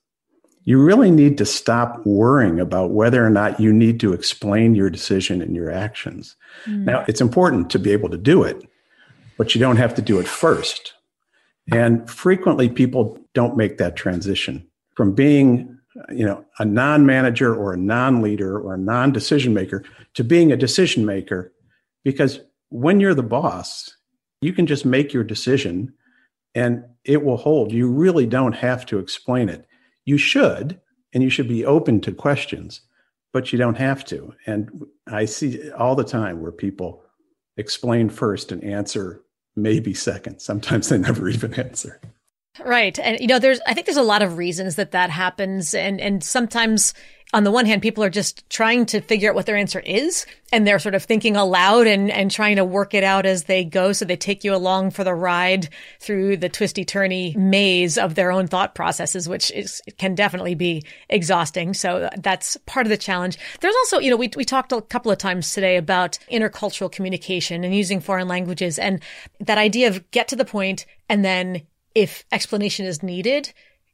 you 0.64 0.80
really 0.80 1.10
need 1.10 1.38
to 1.38 1.46
stop 1.46 2.04
worrying 2.04 2.60
about 2.60 2.90
whether 2.90 3.24
or 3.24 3.30
not 3.30 3.58
you 3.58 3.72
need 3.72 3.98
to 4.00 4.12
explain 4.12 4.74
your 4.74 4.90
decision 4.90 5.40
and 5.40 5.56
your 5.56 5.70
actions. 5.70 6.36
Mm. 6.66 6.84
Now, 6.84 7.04
it's 7.08 7.20
important 7.20 7.70
to 7.70 7.78
be 7.78 7.90
able 7.90 8.10
to 8.10 8.18
do 8.18 8.42
it, 8.42 8.68
but 9.36 9.54
you 9.54 9.60
don't 9.60 9.78
have 9.78 9.94
to 9.94 10.02
do 10.02 10.20
it 10.20 10.28
first. 10.28 10.92
And 11.72 12.08
frequently 12.08 12.68
people 12.68 13.18
don't 13.34 13.56
make 13.56 13.78
that 13.78 13.96
transition 13.96 14.66
from 14.94 15.14
being 15.14 15.78
you 16.10 16.24
know 16.24 16.44
a 16.58 16.64
non-manager 16.64 17.54
or 17.54 17.72
a 17.72 17.76
non-leader 17.76 18.58
or 18.58 18.74
a 18.74 18.78
non-decision 18.78 19.54
maker 19.54 19.84
to 20.14 20.24
being 20.24 20.52
a 20.52 20.56
decision 20.56 21.04
maker 21.04 21.52
because 22.04 22.40
when 22.68 23.00
you're 23.00 23.14
the 23.14 23.22
boss 23.22 23.96
you 24.40 24.52
can 24.52 24.66
just 24.66 24.84
make 24.84 25.12
your 25.12 25.24
decision 25.24 25.92
and 26.54 26.84
it 27.08 27.24
will 27.24 27.38
hold. 27.38 27.72
You 27.72 27.90
really 27.90 28.26
don't 28.26 28.52
have 28.52 28.84
to 28.86 28.98
explain 28.98 29.48
it. 29.48 29.66
You 30.04 30.18
should, 30.18 30.78
and 31.12 31.22
you 31.22 31.30
should 31.30 31.48
be 31.48 31.64
open 31.64 32.00
to 32.02 32.12
questions, 32.12 32.82
but 33.32 33.50
you 33.52 33.58
don't 33.58 33.78
have 33.78 34.04
to. 34.06 34.34
And 34.46 34.84
I 35.06 35.24
see 35.24 35.70
all 35.72 35.96
the 35.96 36.04
time 36.04 36.42
where 36.42 36.52
people 36.52 37.02
explain 37.56 38.10
first 38.10 38.52
and 38.52 38.62
answer 38.62 39.22
maybe 39.56 39.94
second. 39.94 40.40
Sometimes 40.40 40.88
they 40.88 40.98
never 40.98 41.28
even 41.28 41.54
answer. 41.54 42.00
Right. 42.64 42.98
And, 42.98 43.18
you 43.20 43.26
know, 43.26 43.38
there's, 43.38 43.60
I 43.66 43.74
think 43.74 43.86
there's 43.86 43.96
a 43.96 44.02
lot 44.02 44.22
of 44.22 44.36
reasons 44.36 44.76
that 44.76 44.90
that 44.90 45.10
happens. 45.10 45.74
And, 45.74 46.00
and 46.00 46.22
sometimes 46.22 46.92
on 47.34 47.44
the 47.44 47.50
one 47.50 47.66
hand, 47.66 47.82
people 47.82 48.02
are 48.02 48.10
just 48.10 48.48
trying 48.48 48.86
to 48.86 49.02
figure 49.02 49.28
out 49.28 49.34
what 49.34 49.44
their 49.44 49.56
answer 49.56 49.80
is 49.80 50.24
and 50.50 50.66
they're 50.66 50.78
sort 50.78 50.94
of 50.94 51.02
thinking 51.02 51.36
aloud 51.36 51.86
and, 51.86 52.10
and 52.10 52.30
trying 52.30 52.56
to 52.56 52.64
work 52.64 52.94
it 52.94 53.04
out 53.04 53.26
as 53.26 53.44
they 53.44 53.64
go. 53.64 53.92
So 53.92 54.06
they 54.06 54.16
take 54.16 54.44
you 54.44 54.54
along 54.54 54.92
for 54.92 55.04
the 55.04 55.12
ride 55.12 55.68
through 56.00 56.38
the 56.38 56.48
twisty 56.48 56.86
turny 56.86 57.36
maze 57.36 57.98
of 57.98 58.14
their 58.14 58.32
own 58.32 58.46
thought 58.46 58.74
processes, 58.74 59.28
which 59.28 59.50
is, 59.50 59.82
can 59.98 60.14
definitely 60.14 60.54
be 60.54 60.84
exhausting. 61.10 61.74
So 61.74 62.08
that's 62.16 62.56
part 62.64 62.86
of 62.86 62.90
the 62.90 62.96
challenge. 62.96 63.38
There's 63.60 63.76
also, 63.76 63.98
you 63.98 64.10
know, 64.10 64.16
we, 64.16 64.30
we 64.34 64.46
talked 64.46 64.72
a 64.72 64.80
couple 64.80 65.12
of 65.12 65.18
times 65.18 65.52
today 65.52 65.76
about 65.76 66.18
intercultural 66.32 66.90
communication 66.90 67.62
and 67.62 67.74
using 67.74 68.00
foreign 68.00 68.28
languages 68.28 68.78
and 68.78 69.02
that 69.40 69.58
idea 69.58 69.88
of 69.88 70.10
get 70.12 70.28
to 70.28 70.36
the 70.36 70.46
point 70.46 70.86
and 71.10 71.22
then 71.22 71.62
if 71.94 72.24
explanation 72.32 72.86
is 72.86 73.02
needed, 73.02 73.52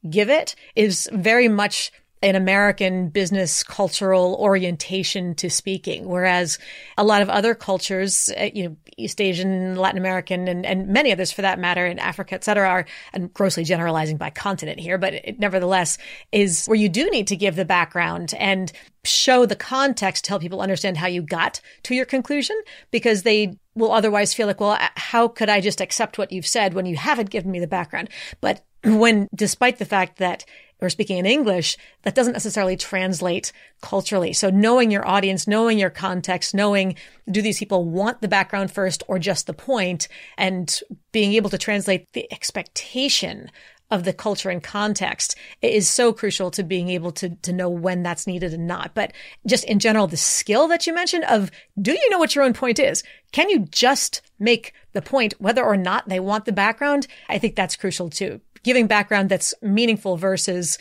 give 0.08 0.30
it 0.30 0.54
is 0.76 1.08
very 1.12 1.48
much 1.48 1.90
an 2.24 2.36
American 2.36 3.10
business 3.10 3.62
cultural 3.62 4.34
orientation 4.40 5.34
to 5.34 5.50
speaking, 5.50 6.08
whereas 6.08 6.58
a 6.96 7.04
lot 7.04 7.20
of 7.20 7.28
other 7.28 7.54
cultures, 7.54 8.30
uh, 8.40 8.48
you 8.54 8.64
know, 8.64 8.76
East 8.96 9.20
Asian, 9.20 9.76
Latin 9.76 9.98
American, 9.98 10.48
and, 10.48 10.64
and 10.64 10.88
many 10.88 11.12
others 11.12 11.30
for 11.30 11.42
that 11.42 11.58
matter, 11.58 11.86
in 11.86 11.98
Africa, 11.98 12.34
et 12.34 12.42
cetera, 12.42 12.66
are, 12.66 12.86
and 13.12 13.32
grossly 13.34 13.62
generalizing 13.62 14.16
by 14.16 14.30
continent 14.30 14.80
here, 14.80 14.96
but 14.96 15.12
it 15.12 15.38
nevertheless 15.38 15.98
is 16.32 16.64
where 16.64 16.78
you 16.78 16.88
do 16.88 17.10
need 17.10 17.26
to 17.26 17.36
give 17.36 17.56
the 17.56 17.64
background 17.66 18.32
and 18.38 18.72
show 19.04 19.44
the 19.44 19.54
context 19.54 20.24
to 20.24 20.30
help 20.30 20.40
people 20.40 20.62
understand 20.62 20.96
how 20.96 21.06
you 21.06 21.20
got 21.20 21.60
to 21.82 21.94
your 21.94 22.06
conclusion 22.06 22.56
because 22.90 23.22
they 23.22 23.54
will 23.74 23.92
otherwise 23.92 24.32
feel 24.32 24.46
like, 24.46 24.60
well, 24.60 24.78
how 24.96 25.28
could 25.28 25.50
I 25.50 25.60
just 25.60 25.82
accept 25.82 26.16
what 26.16 26.32
you've 26.32 26.46
said 26.46 26.72
when 26.72 26.86
you 26.86 26.96
haven't 26.96 27.28
given 27.28 27.50
me 27.50 27.60
the 27.60 27.66
background? 27.66 28.08
But 28.40 28.64
when, 28.84 29.28
despite 29.34 29.78
the 29.78 29.84
fact 29.84 30.16
that 30.18 30.46
or 30.84 30.90
speaking 30.90 31.18
in 31.18 31.26
English, 31.26 31.76
that 32.02 32.14
doesn't 32.14 32.32
necessarily 32.32 32.76
translate 32.76 33.52
culturally. 33.80 34.32
So 34.32 34.50
knowing 34.50 34.90
your 34.90 35.06
audience, 35.06 35.46
knowing 35.46 35.78
your 35.78 35.90
context, 35.90 36.54
knowing 36.54 36.96
do 37.30 37.42
these 37.42 37.58
people 37.58 37.84
want 37.84 38.20
the 38.20 38.28
background 38.28 38.70
first 38.70 39.02
or 39.08 39.18
just 39.18 39.46
the 39.46 39.54
point 39.54 40.08
and 40.36 40.80
being 41.12 41.32
able 41.32 41.50
to 41.50 41.58
translate 41.58 42.12
the 42.12 42.30
expectation 42.32 43.50
of 43.90 44.04
the 44.04 44.12
culture 44.12 44.50
and 44.50 44.62
context 44.62 45.36
is 45.62 45.88
so 45.88 46.12
crucial 46.12 46.50
to 46.50 46.62
being 46.62 46.88
able 46.88 47.12
to, 47.12 47.30
to 47.36 47.52
know 47.52 47.68
when 47.68 48.02
that's 48.02 48.26
needed 48.26 48.54
and 48.54 48.66
not. 48.66 48.94
But 48.94 49.12
just 49.46 49.64
in 49.64 49.78
general, 49.78 50.06
the 50.06 50.16
skill 50.16 50.68
that 50.68 50.86
you 50.86 50.94
mentioned 50.94 51.24
of 51.24 51.50
do 51.80 51.92
you 51.92 52.10
know 52.10 52.18
what 52.18 52.34
your 52.34 52.44
own 52.44 52.54
point 52.54 52.78
is? 52.78 53.02
Can 53.32 53.50
you 53.50 53.60
just 53.70 54.22
make 54.38 54.72
the 54.92 55.02
point 55.02 55.34
whether 55.38 55.64
or 55.64 55.76
not 55.76 56.08
they 56.08 56.20
want 56.20 56.44
the 56.44 56.52
background? 56.52 57.06
I 57.28 57.38
think 57.38 57.56
that's 57.56 57.76
crucial 57.76 58.10
too 58.10 58.40
giving 58.64 58.86
background 58.88 59.28
that's 59.28 59.54
meaningful 59.62 60.16
versus 60.16 60.78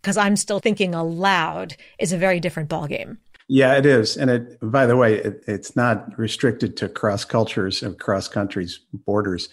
because 0.00 0.16
I'm 0.16 0.36
still 0.36 0.60
thinking 0.60 0.94
aloud 0.94 1.76
is 1.98 2.12
a 2.12 2.18
very 2.18 2.38
different 2.38 2.68
ballgame. 2.68 3.16
Yeah, 3.48 3.76
it 3.76 3.86
is. 3.86 4.16
And 4.16 4.30
it, 4.30 4.58
by 4.62 4.86
the 4.86 4.96
way, 4.96 5.16
it, 5.16 5.42
it's 5.46 5.74
not 5.74 6.16
restricted 6.18 6.76
to 6.78 6.88
cross 6.88 7.24
cultures 7.24 7.82
and 7.82 7.98
cross 7.98 8.28
countries 8.28 8.80
borders. 8.92 9.48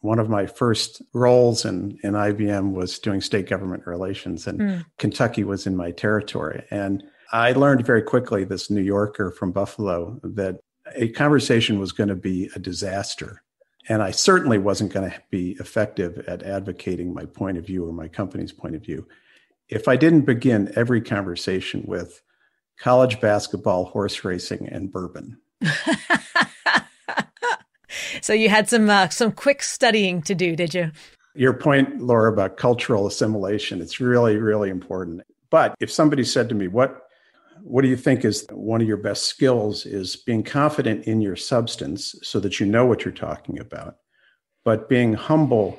One 0.00 0.18
of 0.18 0.28
my 0.28 0.46
first 0.46 1.02
roles 1.12 1.64
in, 1.64 1.98
in 2.02 2.14
IBM 2.14 2.72
was 2.72 2.98
doing 2.98 3.20
state 3.20 3.48
government 3.48 3.86
relations, 3.86 4.46
and 4.46 4.60
mm. 4.60 4.86
Kentucky 4.98 5.44
was 5.44 5.66
in 5.66 5.76
my 5.76 5.90
territory. 5.90 6.64
And 6.70 7.02
I 7.32 7.52
learned 7.52 7.84
very 7.84 8.02
quickly, 8.02 8.44
this 8.44 8.70
New 8.70 8.82
Yorker 8.82 9.30
from 9.30 9.52
Buffalo, 9.52 10.20
that 10.22 10.60
a 10.94 11.08
conversation 11.08 11.78
was 11.78 11.92
going 11.92 12.08
to 12.08 12.14
be 12.14 12.48
a 12.54 12.58
disaster 12.58 13.42
and 13.88 14.02
I 14.02 14.10
certainly 14.10 14.58
wasn't 14.58 14.92
going 14.92 15.10
to 15.10 15.16
be 15.30 15.56
effective 15.58 16.18
at 16.28 16.42
advocating 16.42 17.14
my 17.14 17.24
point 17.24 17.56
of 17.56 17.66
view 17.66 17.86
or 17.86 17.92
my 17.92 18.06
company's 18.08 18.52
point 18.52 18.74
of 18.74 18.82
view 18.82 19.06
if 19.68 19.88
I 19.88 19.96
didn't 19.96 20.22
begin 20.22 20.72
every 20.76 21.00
conversation 21.00 21.84
with 21.86 22.22
college 22.78 23.20
basketball, 23.20 23.86
horse 23.86 24.24
racing, 24.24 24.68
and 24.68 24.90
bourbon. 24.90 25.38
so 28.20 28.32
you 28.32 28.48
had 28.48 28.68
some 28.68 28.90
uh, 28.90 29.08
some 29.08 29.32
quick 29.32 29.62
studying 29.62 30.22
to 30.22 30.34
do, 30.34 30.56
did 30.56 30.74
you? 30.74 30.90
Your 31.34 31.52
point, 31.52 32.00
Laura, 32.00 32.32
about 32.32 32.56
cultural 32.56 33.06
assimilation, 33.06 33.80
it's 33.80 34.00
really, 34.00 34.36
really 34.36 34.70
important. 34.70 35.22
But 35.50 35.74
if 35.80 35.90
somebody 35.90 36.24
said 36.24 36.48
to 36.48 36.54
me, 36.54 36.68
what 36.68 37.08
what 37.62 37.82
do 37.82 37.88
you 37.88 37.96
think 37.96 38.24
is 38.24 38.46
one 38.50 38.80
of 38.80 38.88
your 38.88 38.96
best 38.96 39.24
skills 39.24 39.84
is 39.84 40.16
being 40.16 40.42
confident 40.42 41.04
in 41.04 41.20
your 41.20 41.36
substance 41.36 42.14
so 42.22 42.40
that 42.40 42.60
you 42.60 42.66
know 42.66 42.86
what 42.86 43.04
you're 43.04 43.12
talking 43.12 43.58
about, 43.58 43.96
but 44.64 44.88
being 44.88 45.12
humble 45.12 45.78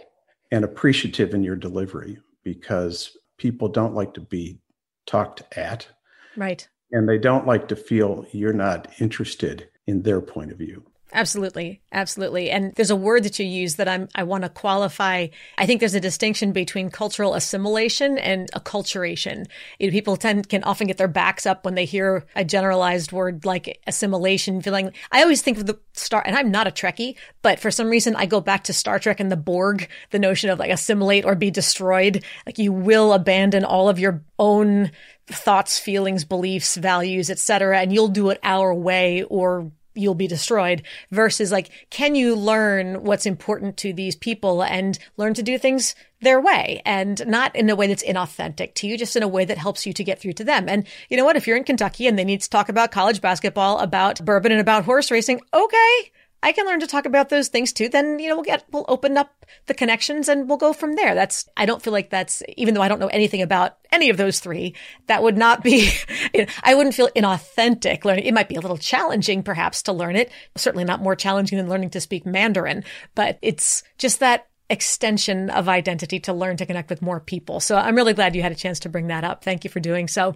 and 0.52 0.64
appreciative 0.64 1.34
in 1.34 1.44
your 1.44 1.56
delivery 1.56 2.18
because 2.44 3.18
people 3.38 3.68
don't 3.68 3.96
like 3.96 4.14
to 4.16 4.22
be 4.22 4.60
talked 5.06 5.44
at. 5.58 5.88
Right. 6.36 6.68
And 6.92 7.08
they 7.08 7.18
don't 7.18 7.48
like 7.48 7.68
to 7.70 7.76
feel 7.76 8.26
you're 8.32 8.54
not 8.54 8.88
interested 9.00 9.70
in 9.88 10.02
their 10.02 10.22
point 10.22 10.52
of 10.52 10.58
view. 10.58 10.84
Absolutely. 11.12 11.82
Absolutely. 11.92 12.52
And 12.52 12.74
there's 12.76 12.92
a 12.92 12.96
word 12.96 13.24
that 13.24 13.40
you 13.40 13.46
use 13.46 13.76
that 13.76 13.88
I'm, 13.88 14.10
I 14.14 14.24
want 14.24 14.44
to 14.44 14.50
qualify. 14.50 15.28
I 15.58 15.66
think 15.66 15.80
there's 15.80 15.96
a 15.96 16.00
distinction 16.00 16.52
between 16.52 16.92
cultural 16.92 17.34
assimilation 17.34 18.18
and 18.20 18.52
acculturation. 18.52 19.48
You 19.80 19.88
know, 19.88 19.92
people 19.92 20.18
tend, 20.18 20.50
can 20.50 20.64
often 20.64 20.88
get 20.88 20.98
their 20.98 21.08
backs 21.08 21.46
up 21.46 21.66
when 21.66 21.74
they 21.74 21.86
hear 21.86 22.26
a 22.36 22.46
generalized 22.46 23.12
word 23.12 23.44
like 23.44 23.82
assimilation, 23.88 24.62
feeling, 24.62 24.94
I 25.12 25.24
always 25.24 25.42
think 25.42 25.58
of 25.58 25.66
the 25.66 25.80
Star, 25.94 26.24
and 26.26 26.36
I'm 26.36 26.52
not 26.52 26.68
a 26.68 26.72
Trekkie, 26.72 27.18
but 27.42 27.60
for 27.60 27.72
some 27.72 27.90
reason 27.90 28.16
I 28.16 28.26
go 28.26 28.40
back 28.40 28.64
to 28.66 28.74
Star 28.74 29.00
Trek 29.00 29.20
and 29.20 29.32
the 29.32 29.36
Borg, 29.36 29.90
the 30.12 30.20
notion 30.20 30.50
of 30.50 30.60
like 30.60 30.72
assimilate 30.72 31.26
or 31.26 31.36
be 31.36 31.52
destroyed. 31.52 32.24
Like 32.46 32.58
you 32.58 32.72
will 32.72 33.14
abandon 33.14 33.66
all 33.66 33.90
of 33.90 34.00
your 34.00 34.24
own 34.38 34.92
thoughts, 35.28 35.78
feelings, 35.78 36.24
beliefs, 36.24 36.76
values, 36.76 37.30
etc., 37.30 37.80
and 37.80 37.94
you'll 37.94 38.08
do 38.08 38.30
it 38.30 38.40
our 38.44 38.74
way 38.74 39.24
or 39.24 39.72
you'll 40.00 40.16
be 40.16 40.28
destroyed 40.28 40.84
versus 41.12 41.52
like, 41.52 41.70
can 41.90 42.16
you 42.16 42.36
learn 42.36 43.04
what's 43.04 43.26
important 43.26 43.78
to 43.78 43.94
these 43.94 44.16
people 44.16 44.64
and 44.64 44.98
learn 45.18 45.34
to 45.34 45.44
do 45.44 45.58
things 45.58 45.96
their 46.22 46.42
way 46.42 46.82
and 46.86 47.26
not 47.28 47.56
in 47.56 47.70
a 47.70 47.76
way 47.76 47.88
that's 47.88 48.04
inauthentic 48.04 48.74
to 48.76 48.88
you, 48.88 48.98
just 48.98 49.16
in 49.16 49.24
a 49.24 49.28
way 49.28 49.46
that 49.46 49.58
helps 49.58 49.86
you 49.86 49.94
to 49.94 50.04
get 50.04 50.20
through 50.20 50.34
to 50.34 50.44
them. 50.44 50.68
And 50.68 50.86
you 51.10 51.18
know 51.18 51.26
what? 51.26 51.36
If 51.36 51.48
you're 51.48 51.58
in 51.58 51.64
Kentucky 51.64 52.08
and 52.08 52.18
they 52.18 52.26
need 52.26 52.42
to 52.42 52.50
talk 52.50 52.70
about 52.70 52.92
college 52.92 53.22
basketball, 53.22 53.80
about 53.80 54.24
bourbon 54.24 54.52
and 54.52 54.62
about 54.62 54.86
horse 54.86 55.12
racing, 55.12 55.42
okay. 55.54 56.12
I 56.42 56.54
can 56.54 56.66
learn 56.66 56.80
to 56.80 56.88
talk 56.88 57.06
about 57.06 57.30
those 57.30 57.50
things 57.50 57.74
too. 57.74 57.90
Then, 57.90 58.18
you 58.20 58.30
know, 58.30 58.36
we'll 58.36 58.46
get, 58.46 58.64
we'll 58.72 58.86
open 58.88 59.18
up 59.18 59.46
the 59.66 59.74
connections 59.74 60.30
and 60.30 60.48
we'll 60.48 60.58
go 60.58 60.72
from 60.72 60.96
there. 60.96 61.14
That's, 61.14 61.50
I 61.58 61.66
don't 61.66 61.82
feel 61.82 61.92
like 61.92 62.10
that's, 62.10 62.42
even 62.56 62.74
though 62.74 62.82
I 62.82 62.88
don't 62.88 63.00
know 63.00 63.08
anything 63.08 63.42
about 63.42 63.78
any 63.92 64.10
of 64.10 64.18
those 64.18 64.40
three, 64.40 64.74
that 65.08 65.22
would 65.22 65.38
not 65.38 65.64
be, 65.64 65.92
you 66.34 66.46
know, 66.46 66.52
I 66.64 66.76
wouldn't 66.76 66.96
feel 66.96 67.10
inauthentic 67.10 68.06
learning. 68.06 68.26
It 68.26 68.34
might 68.34 68.50
be 68.50 68.56
a 68.56 68.62
little 68.62 68.78
challenging 68.78 69.44
perhaps 69.44 69.84
to 69.84 69.94
learn 69.94 70.16
it. 70.16 70.32
Certainly 70.56 70.86
not 70.86 71.02
more 71.02 71.16
challenging 71.16 71.58
than 71.58 71.70
learning 71.70 71.90
to 71.92 72.02
speak 72.02 72.26
Mandarin, 72.26 72.86
but 73.16 73.38
it's 73.42 73.84
just 73.98 74.20
that 74.22 74.48
extension 74.70 75.50
of 75.50 75.68
identity 75.68 76.20
to 76.22 76.34
learn 76.34 76.56
to 76.58 76.66
connect 76.66 76.90
with 76.90 77.02
more 77.02 77.20
people. 77.20 77.60
So 77.60 77.76
I'm 77.76 77.96
really 77.96 78.14
glad 78.14 78.36
you 78.36 78.44
had 78.44 78.52
a 78.52 78.56
chance 78.56 78.80
to 78.82 78.90
bring 78.90 79.08
that 79.08 79.24
up. 79.24 79.44
Thank 79.44 79.64
you 79.64 79.70
for 79.70 79.80
doing 79.80 80.08
so. 80.08 80.36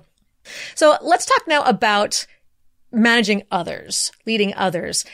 So 0.75 0.97
let's 1.01 1.25
talk 1.25 1.47
now 1.47 1.63
about 1.63 2.25
managing 2.91 3.43
others, 3.51 4.11
leading 4.25 4.53
others. 4.55 5.05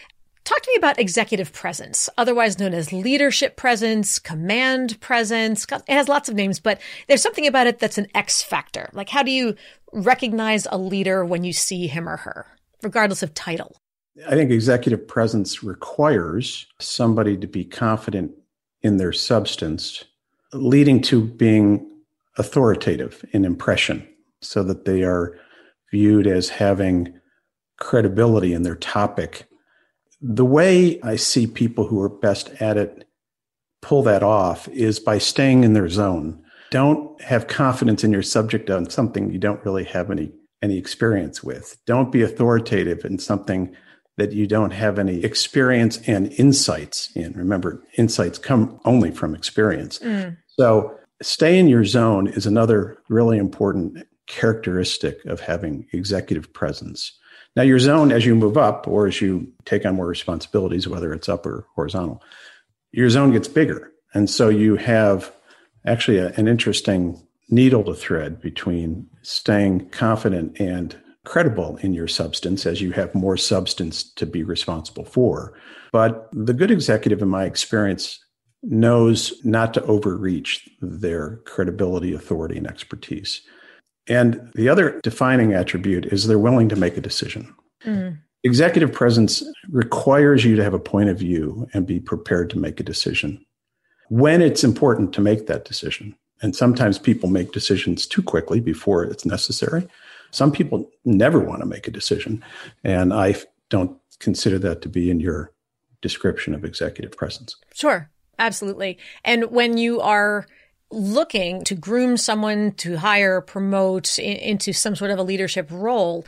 Talk 0.49 0.63
to 0.63 0.71
me 0.71 0.77
about 0.77 0.97
executive 0.97 1.53
presence, 1.53 2.09
otherwise 2.17 2.57
known 2.57 2.73
as 2.73 2.91
leadership 2.91 3.55
presence, 3.55 4.17
command 4.17 4.99
presence. 4.99 5.63
It 5.71 5.83
has 5.89 6.07
lots 6.07 6.27
of 6.27 6.33
names, 6.33 6.59
but 6.59 6.81
there's 7.07 7.21
something 7.21 7.45
about 7.45 7.67
it 7.67 7.77
that's 7.77 7.99
an 7.99 8.07
X 8.15 8.41
factor. 8.41 8.89
Like, 8.91 9.09
how 9.09 9.21
do 9.21 9.29
you 9.29 9.53
recognize 9.93 10.65
a 10.71 10.77
leader 10.79 11.23
when 11.23 11.43
you 11.43 11.53
see 11.53 11.85
him 11.85 12.09
or 12.09 12.17
her, 12.17 12.47
regardless 12.81 13.21
of 13.21 13.35
title? 13.35 13.79
I 14.27 14.31
think 14.31 14.49
executive 14.49 15.07
presence 15.07 15.61
requires 15.61 16.65
somebody 16.79 17.37
to 17.37 17.45
be 17.45 17.63
confident 17.63 18.31
in 18.81 18.97
their 18.97 19.13
substance, 19.13 20.03
leading 20.51 20.99
to 21.03 21.25
being 21.25 21.87
authoritative 22.39 23.23
in 23.33 23.45
impression 23.45 24.07
so 24.41 24.63
that 24.63 24.85
they 24.85 25.03
are 25.03 25.37
viewed 25.91 26.25
as 26.25 26.49
having 26.49 27.19
credibility 27.77 28.51
in 28.51 28.63
their 28.63 28.77
topic 28.77 29.45
the 30.21 30.45
way 30.45 30.99
I 31.01 31.15
see 31.15 31.47
people 31.47 31.87
who 31.87 32.01
are 32.01 32.09
best 32.09 32.49
at 32.61 32.77
it 32.77 33.07
pull 33.81 34.03
that 34.03 34.23
off 34.23 34.67
is 34.69 34.99
by 34.99 35.17
staying 35.17 35.63
in 35.63 35.73
their 35.73 35.89
zone. 35.89 36.43
Don't 36.71 37.19
have 37.21 37.47
confidence 37.47 38.03
in 38.03 38.11
your 38.11 38.23
subject 38.23 38.69
on 38.69 38.89
something 38.89 39.31
you 39.31 39.39
don't 39.39 39.63
really 39.63 39.85
have 39.85 40.11
any 40.11 40.31
any 40.61 40.77
experience 40.77 41.41
with. 41.41 41.77
Don't 41.85 42.11
be 42.11 42.21
authoritative 42.21 43.05
in 43.05 43.17
something 43.17 43.73
that 44.17 44.33
you 44.33 44.45
don't 44.45 44.71
have 44.71 44.99
any 44.99 45.23
experience 45.23 45.99
and 46.05 46.33
insights 46.33 47.09
in. 47.15 47.31
Remember, 47.33 47.81
insights 47.97 48.37
come 48.37 48.77
only 48.83 49.11
from 49.11 49.33
experience. 49.33 49.99
Mm. 49.99 50.35
So, 50.59 50.97
stay 51.21 51.57
in 51.57 51.69
your 51.69 51.85
zone 51.85 52.27
is 52.27 52.45
another 52.45 52.97
really 53.07 53.37
important 53.37 54.05
characteristic 54.27 55.23
of 55.25 55.39
having 55.39 55.87
executive 55.93 56.51
presence. 56.53 57.17
Now, 57.59 57.65
your 57.65 57.79
zone, 57.79 58.13
as 58.13 58.25
you 58.25 58.35
move 58.35 58.57
up 58.57 58.87
or 58.87 59.05
as 59.05 59.19
you 59.19 59.51
take 59.65 59.85
on 59.85 59.95
more 59.95 60.07
responsibilities, 60.07 60.87
whether 60.87 61.11
it's 61.11 61.27
up 61.27 61.45
or 61.45 61.67
horizontal, 61.75 62.23
your 62.93 63.09
zone 63.09 63.33
gets 63.33 63.49
bigger. 63.49 63.91
And 64.13 64.29
so 64.29 64.47
you 64.47 64.77
have 64.77 65.29
actually 65.85 66.19
a, 66.19 66.29
an 66.37 66.47
interesting 66.47 67.21
needle 67.49 67.83
to 67.83 67.93
thread 67.93 68.39
between 68.39 69.09
staying 69.23 69.89
confident 69.89 70.57
and 70.57 70.97
credible 71.25 71.75
in 71.81 71.93
your 71.93 72.07
substance 72.07 72.65
as 72.65 72.79
you 72.79 72.93
have 72.93 73.13
more 73.13 73.35
substance 73.35 74.03
to 74.13 74.25
be 74.25 74.41
responsible 74.41 75.03
for. 75.03 75.53
But 75.91 76.29
the 76.31 76.53
good 76.53 76.71
executive, 76.71 77.21
in 77.21 77.27
my 77.27 77.43
experience, 77.43 78.23
knows 78.63 79.33
not 79.43 79.73
to 79.73 79.83
overreach 79.83 80.65
their 80.79 81.41
credibility, 81.43 82.13
authority, 82.13 82.57
and 82.57 82.67
expertise. 82.67 83.41
And 84.09 84.51
the 84.55 84.67
other 84.67 84.99
defining 85.01 85.53
attribute 85.53 86.05
is 86.07 86.27
they're 86.27 86.39
willing 86.39 86.67
to 86.69 86.75
make 86.75 86.97
a 86.97 87.01
decision. 87.01 87.53
Mm. 87.85 88.19
Executive 88.43 88.91
presence 88.91 89.43
requires 89.69 90.43
you 90.43 90.55
to 90.55 90.63
have 90.63 90.73
a 90.73 90.79
point 90.79 91.09
of 91.09 91.19
view 91.19 91.67
and 91.73 91.85
be 91.85 91.99
prepared 91.99 92.49
to 92.49 92.59
make 92.59 92.79
a 92.79 92.83
decision 92.83 93.45
when 94.09 94.41
it's 94.41 94.63
important 94.63 95.13
to 95.13 95.21
make 95.21 95.47
that 95.47 95.65
decision. 95.65 96.15
And 96.41 96.55
sometimes 96.55 96.97
people 96.97 97.29
make 97.29 97.51
decisions 97.51 98.07
too 98.07 98.23
quickly 98.23 98.59
before 98.59 99.03
it's 99.03 99.25
necessary. 99.25 99.87
Some 100.31 100.51
people 100.51 100.89
never 101.05 101.39
want 101.39 101.61
to 101.61 101.65
make 101.65 101.87
a 101.87 101.91
decision. 101.91 102.43
And 102.83 103.13
I 103.13 103.35
don't 103.69 103.97
consider 104.19 104.57
that 104.59 104.81
to 104.81 104.89
be 104.89 105.11
in 105.11 105.19
your 105.19 105.51
description 106.01 106.55
of 106.55 106.63
executive 106.63 107.11
presence. 107.11 107.55
Sure, 107.73 108.09
absolutely. 108.39 108.97
And 109.23 109.51
when 109.51 109.77
you 109.77 109.99
are 109.99 110.47
looking 110.91 111.63
to 111.65 111.75
groom 111.75 112.17
someone 112.17 112.71
to 112.73 112.97
hire, 112.97 113.41
promote 113.41 114.17
in, 114.17 114.37
into 114.37 114.73
some 114.73 114.95
sort 114.95 115.11
of 115.11 115.19
a 115.19 115.23
leadership 115.23 115.67
role, 115.71 116.25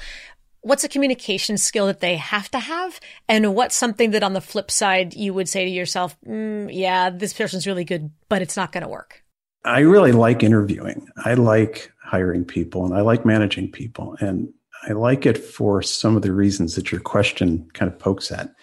what's 0.61 0.83
a 0.83 0.89
communication 0.89 1.57
skill 1.57 1.87
that 1.87 1.99
they 1.99 2.15
have 2.15 2.49
to 2.51 2.59
have? 2.59 2.99
And 3.27 3.55
what's 3.55 3.75
something 3.75 4.11
that 4.11 4.23
on 4.23 4.33
the 4.33 4.41
flip 4.41 4.71
side 4.71 5.13
you 5.15 5.33
would 5.33 5.49
say 5.49 5.65
to 5.65 5.71
yourself, 5.71 6.15
mm, 6.21 6.69
yeah, 6.71 7.09
this 7.09 7.33
person's 7.33 7.67
really 7.67 7.83
good, 7.83 8.11
but 8.29 8.41
it's 8.41 8.57
not 8.57 8.71
going 8.71 8.83
to 8.83 8.89
work? 8.89 9.23
I 9.63 9.79
really 9.79 10.11
like 10.11 10.43
interviewing. 10.43 11.07
I 11.23 11.35
like 11.35 11.91
hiring 12.03 12.45
people 12.45 12.85
and 12.85 12.93
I 12.93 13.01
like 13.01 13.25
managing 13.25 13.71
people. 13.71 14.15
And 14.19 14.53
I 14.87 14.93
like 14.93 15.25
it 15.25 15.37
for 15.37 15.81
some 15.81 16.15
of 16.15 16.23
the 16.23 16.33
reasons 16.33 16.75
that 16.75 16.91
your 16.91 17.01
question 17.01 17.69
kind 17.73 17.91
of 17.91 17.99
pokes 17.99 18.31
at. 18.31 18.53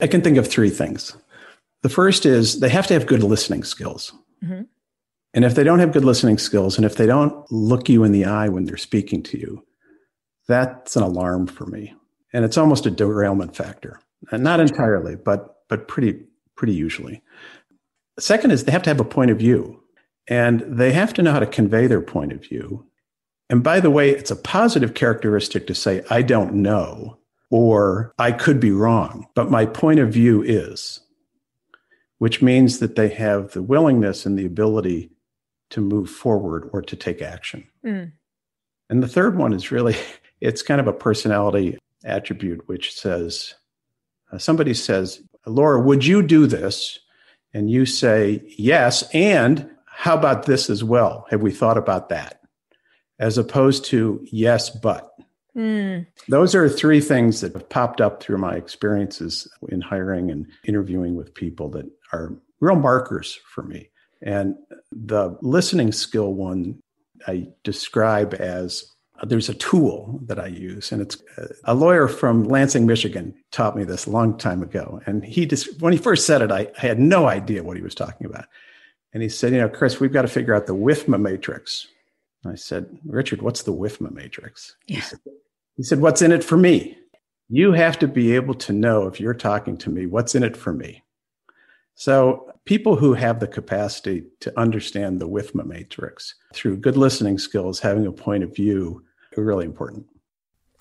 I 0.00 0.06
can 0.06 0.22
think 0.22 0.36
of 0.36 0.46
three 0.46 0.70
things. 0.70 1.16
The 1.82 1.88
first 1.88 2.24
is 2.24 2.60
they 2.60 2.68
have 2.68 2.86
to 2.88 2.94
have 2.94 3.06
good 3.06 3.22
listening 3.22 3.62
skills. 3.62 4.12
Mm-hmm. 4.42 4.62
And 5.34 5.44
if 5.44 5.54
they 5.54 5.64
don't 5.64 5.78
have 5.78 5.92
good 5.92 6.04
listening 6.04 6.38
skills, 6.38 6.76
and 6.76 6.84
if 6.84 6.96
they 6.96 7.06
don't 7.06 7.50
look 7.52 7.88
you 7.88 8.04
in 8.04 8.12
the 8.12 8.24
eye 8.24 8.48
when 8.48 8.64
they're 8.64 8.76
speaking 8.76 9.22
to 9.24 9.38
you, 9.38 9.64
that's 10.46 10.96
an 10.96 11.02
alarm 11.02 11.46
for 11.46 11.66
me. 11.66 11.94
And 12.32 12.44
it's 12.44 12.58
almost 12.58 12.86
a 12.86 12.90
derailment 12.90 13.54
factor. 13.54 14.00
And 14.32 14.42
not 14.42 14.60
entirely, 14.60 15.16
but 15.16 15.56
but 15.68 15.86
pretty 15.86 16.24
pretty 16.56 16.74
usually. 16.74 17.22
Second 18.18 18.50
is 18.50 18.64
they 18.64 18.72
have 18.72 18.82
to 18.82 18.90
have 18.90 19.00
a 19.00 19.04
point 19.04 19.30
of 19.30 19.38
view. 19.38 19.82
And 20.28 20.60
they 20.60 20.92
have 20.92 21.14
to 21.14 21.22
know 21.22 21.32
how 21.32 21.38
to 21.38 21.46
convey 21.46 21.86
their 21.86 22.02
point 22.02 22.32
of 22.32 22.42
view. 22.42 22.84
And 23.48 23.62
by 23.62 23.80
the 23.80 23.90
way, 23.90 24.10
it's 24.10 24.30
a 24.30 24.36
positive 24.36 24.94
characteristic 24.94 25.66
to 25.66 25.74
say, 25.74 26.02
I 26.10 26.20
don't 26.20 26.54
know, 26.54 27.18
or 27.50 28.12
I 28.18 28.32
could 28.32 28.60
be 28.60 28.72
wrong, 28.72 29.26
but 29.34 29.50
my 29.50 29.64
point 29.64 30.00
of 30.00 30.12
view 30.12 30.42
is, 30.42 31.00
which 32.18 32.42
means 32.42 32.80
that 32.80 32.96
they 32.96 33.08
have 33.08 33.52
the 33.52 33.62
willingness 33.62 34.26
and 34.26 34.38
the 34.38 34.44
ability 34.44 35.12
to 35.70 35.80
move 35.80 36.10
forward 36.10 36.68
or 36.72 36.82
to 36.82 36.96
take 36.96 37.22
action. 37.22 37.66
Mm. 37.84 38.12
And 38.90 39.02
the 39.02 39.08
third 39.08 39.36
one 39.36 39.52
is 39.52 39.70
really, 39.70 39.96
it's 40.40 40.62
kind 40.62 40.80
of 40.80 40.86
a 40.86 40.92
personality 40.92 41.78
attribute, 42.04 42.66
which 42.68 42.94
says, 42.94 43.54
uh, 44.32 44.38
somebody 44.38 44.74
says, 44.74 45.20
Laura, 45.46 45.80
would 45.80 46.04
you 46.04 46.22
do 46.22 46.46
this? 46.46 46.98
And 47.54 47.70
you 47.70 47.86
say, 47.86 48.42
yes. 48.58 49.08
And 49.14 49.70
how 49.86 50.14
about 50.14 50.46
this 50.46 50.70
as 50.70 50.84
well? 50.84 51.26
Have 51.30 51.42
we 51.42 51.50
thought 51.50 51.78
about 51.78 52.10
that? 52.10 52.40
As 53.18 53.38
opposed 53.38 53.84
to, 53.86 54.24
yes, 54.30 54.70
but. 54.70 55.10
Mm. 55.56 56.06
Those 56.28 56.54
are 56.54 56.68
three 56.68 57.00
things 57.00 57.40
that 57.40 57.52
have 57.54 57.68
popped 57.68 58.00
up 58.00 58.22
through 58.22 58.38
my 58.38 58.54
experiences 58.54 59.48
in 59.68 59.80
hiring 59.80 60.30
and 60.30 60.46
interviewing 60.64 61.16
with 61.16 61.34
people 61.34 61.68
that 61.70 61.86
are 62.12 62.36
real 62.60 62.76
markers 62.76 63.38
for 63.52 63.62
me. 63.62 63.90
And 64.22 64.56
the 64.90 65.36
listening 65.42 65.92
skill 65.92 66.34
one 66.34 66.80
I 67.26 67.48
describe 67.64 68.34
as 68.34 68.94
there's 69.24 69.48
a 69.48 69.54
tool 69.54 70.20
that 70.26 70.38
I 70.38 70.46
use, 70.46 70.92
and 70.92 71.02
it's 71.02 71.20
uh, 71.36 71.48
a 71.64 71.74
lawyer 71.74 72.06
from 72.06 72.44
Lansing, 72.44 72.86
Michigan, 72.86 73.34
taught 73.50 73.76
me 73.76 73.84
this 73.84 74.06
a 74.06 74.10
long 74.10 74.38
time 74.38 74.62
ago. 74.62 75.00
And 75.06 75.24
he 75.24 75.44
just, 75.44 75.80
when 75.80 75.92
he 75.92 75.98
first 75.98 76.24
said 76.24 76.40
it, 76.40 76.52
I, 76.52 76.70
I 76.78 76.80
had 76.80 77.00
no 77.00 77.26
idea 77.26 77.64
what 77.64 77.76
he 77.76 77.82
was 77.82 77.96
talking 77.96 78.26
about. 78.26 78.46
And 79.12 79.22
he 79.22 79.28
said, 79.28 79.52
You 79.52 79.58
know, 79.58 79.68
Chris, 79.68 79.98
we've 79.98 80.12
got 80.12 80.22
to 80.22 80.28
figure 80.28 80.54
out 80.54 80.66
the 80.66 80.74
WIFMA 80.74 81.20
matrix. 81.20 81.88
I 82.46 82.54
said, 82.54 82.86
Richard, 83.04 83.42
what's 83.42 83.62
the 83.64 83.72
WIFMA 83.72 84.12
matrix? 84.12 84.76
Yeah. 84.86 84.96
He, 84.96 85.02
said, 85.02 85.18
he 85.76 85.82
said, 85.82 86.00
What's 86.00 86.22
in 86.22 86.32
it 86.32 86.44
for 86.44 86.56
me? 86.56 86.96
You 87.48 87.72
have 87.72 87.98
to 88.00 88.08
be 88.08 88.34
able 88.34 88.54
to 88.54 88.72
know 88.72 89.06
if 89.06 89.18
you're 89.18 89.34
talking 89.34 89.76
to 89.78 89.90
me, 89.90 90.06
what's 90.06 90.34
in 90.34 90.42
it 90.42 90.56
for 90.56 90.72
me? 90.72 91.02
So, 91.98 92.52
people 92.64 92.94
who 92.94 93.12
have 93.14 93.40
the 93.40 93.48
capacity 93.48 94.22
to 94.38 94.56
understand 94.56 95.18
the 95.18 95.28
WIFMA 95.28 95.66
matrix 95.66 96.36
through 96.54 96.76
good 96.76 96.96
listening 96.96 97.38
skills, 97.38 97.80
having 97.80 98.06
a 98.06 98.12
point 98.12 98.44
of 98.44 98.54
view, 98.54 99.02
are 99.36 99.42
really 99.42 99.64
important. 99.64 100.06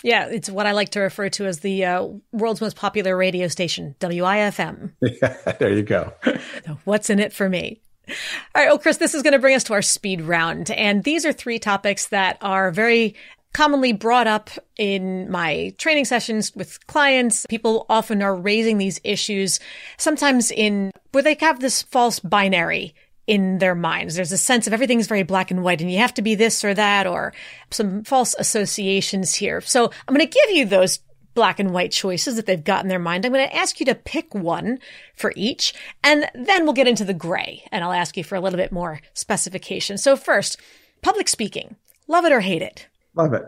Yeah, 0.04 0.28
it's 0.28 0.48
what 0.48 0.68
I 0.68 0.74
like 0.74 0.90
to 0.90 1.00
refer 1.00 1.28
to 1.30 1.48
as 1.48 1.62
the 1.62 1.86
uh, 1.86 2.08
world's 2.32 2.62
most 2.62 2.76
popular 2.76 3.18
radio 3.18 3.48
station, 3.48 3.96
WIFM. 4.00 4.92
Yeah, 5.02 5.54
there 5.54 5.74
you 5.74 5.82
go. 5.82 6.14
What's 6.84 7.10
in 7.10 7.20
it 7.20 7.34
for 7.34 7.50
me? 7.50 7.82
All 8.08 8.14
right. 8.56 8.68
Well, 8.68 8.78
Chris, 8.78 8.98
this 8.98 9.16
is 9.16 9.24
going 9.24 9.34
to 9.34 9.40
bring 9.40 9.56
us 9.56 9.64
to 9.66 9.74
our 9.74 9.82
speed 9.82 10.22
round. 10.22 10.70
And 10.70 11.04
these 11.04 11.26
are 11.26 11.34
three 11.34 11.58
topics 11.58 12.08
that 12.10 12.38
are 12.42 12.70
very 12.70 13.16
commonly 13.58 13.92
brought 13.92 14.28
up 14.28 14.52
in 14.78 15.28
my 15.32 15.74
training 15.80 16.06
sessions 16.06 16.56
with 16.56 16.86
clients. 16.86 17.44
People 17.48 17.88
often 17.90 18.22
are 18.22 18.36
raising 18.36 18.78
these 18.78 19.02
issues, 19.04 19.60
sometimes 19.98 20.52
in 20.52 20.92
where 21.12 21.24
they 21.24 21.36
have 21.40 21.60
this 21.60 21.82
false 21.82 22.20
binary 22.20 22.94
in 23.26 23.58
their 23.58 23.74
minds. 23.74 24.14
There's 24.14 24.32
a 24.32 24.38
sense 24.38 24.68
of 24.68 24.74
everything's 24.74 25.08
very 25.08 25.24
black 25.24 25.50
and 25.50 25.64
white 25.64 25.82
and 25.82 25.92
you 25.92 25.98
have 25.98 26.14
to 26.14 26.22
be 26.22 26.36
this 26.36 26.64
or 26.64 26.76
that 26.76 27.08
or 27.08 27.34
some 27.72 28.04
false 28.04 28.36
associations 28.38 29.34
here. 29.34 29.60
So 29.62 29.86
I'm 30.08 30.14
going 30.16 30.30
to 30.30 30.40
give 30.46 30.56
you 30.56 30.68
those 30.68 31.00
black 31.34 31.60
and 31.60 31.72
white 31.72 31.92
choices 31.92 32.36
that 32.36 32.46
they've 32.46 32.64
got 32.64 32.84
in 32.84 32.90
their 32.90 33.00
mind. 33.00 33.26
I'm 33.26 33.34
going 33.34 33.50
to 33.50 33.56
ask 33.56 33.80
you 33.80 33.88
to 33.88 33.96
pick 33.96 34.36
one 34.36 34.78
for 35.16 35.34
each, 35.36 35.74
and 36.04 36.30
then 36.36 36.66
we'll 36.66 36.74
get 36.74 36.88
into 36.88 37.06
the 37.06 37.14
gray, 37.14 37.64
and 37.72 37.84
I'll 37.84 37.92
ask 37.92 38.18
you 38.18 38.24
for 38.24 38.36
a 38.36 38.40
little 38.40 38.58
bit 38.58 38.72
more 38.72 39.02
specification. 39.16 39.98
So 39.98 40.16
first, 40.16 40.62
public 41.02 41.28
speaking. 41.28 41.76
Love 42.08 42.24
it 42.24 42.32
or 42.32 42.42
hate 42.42 42.62
it? 42.62 42.88
Love 43.18 43.34
it. 43.34 43.44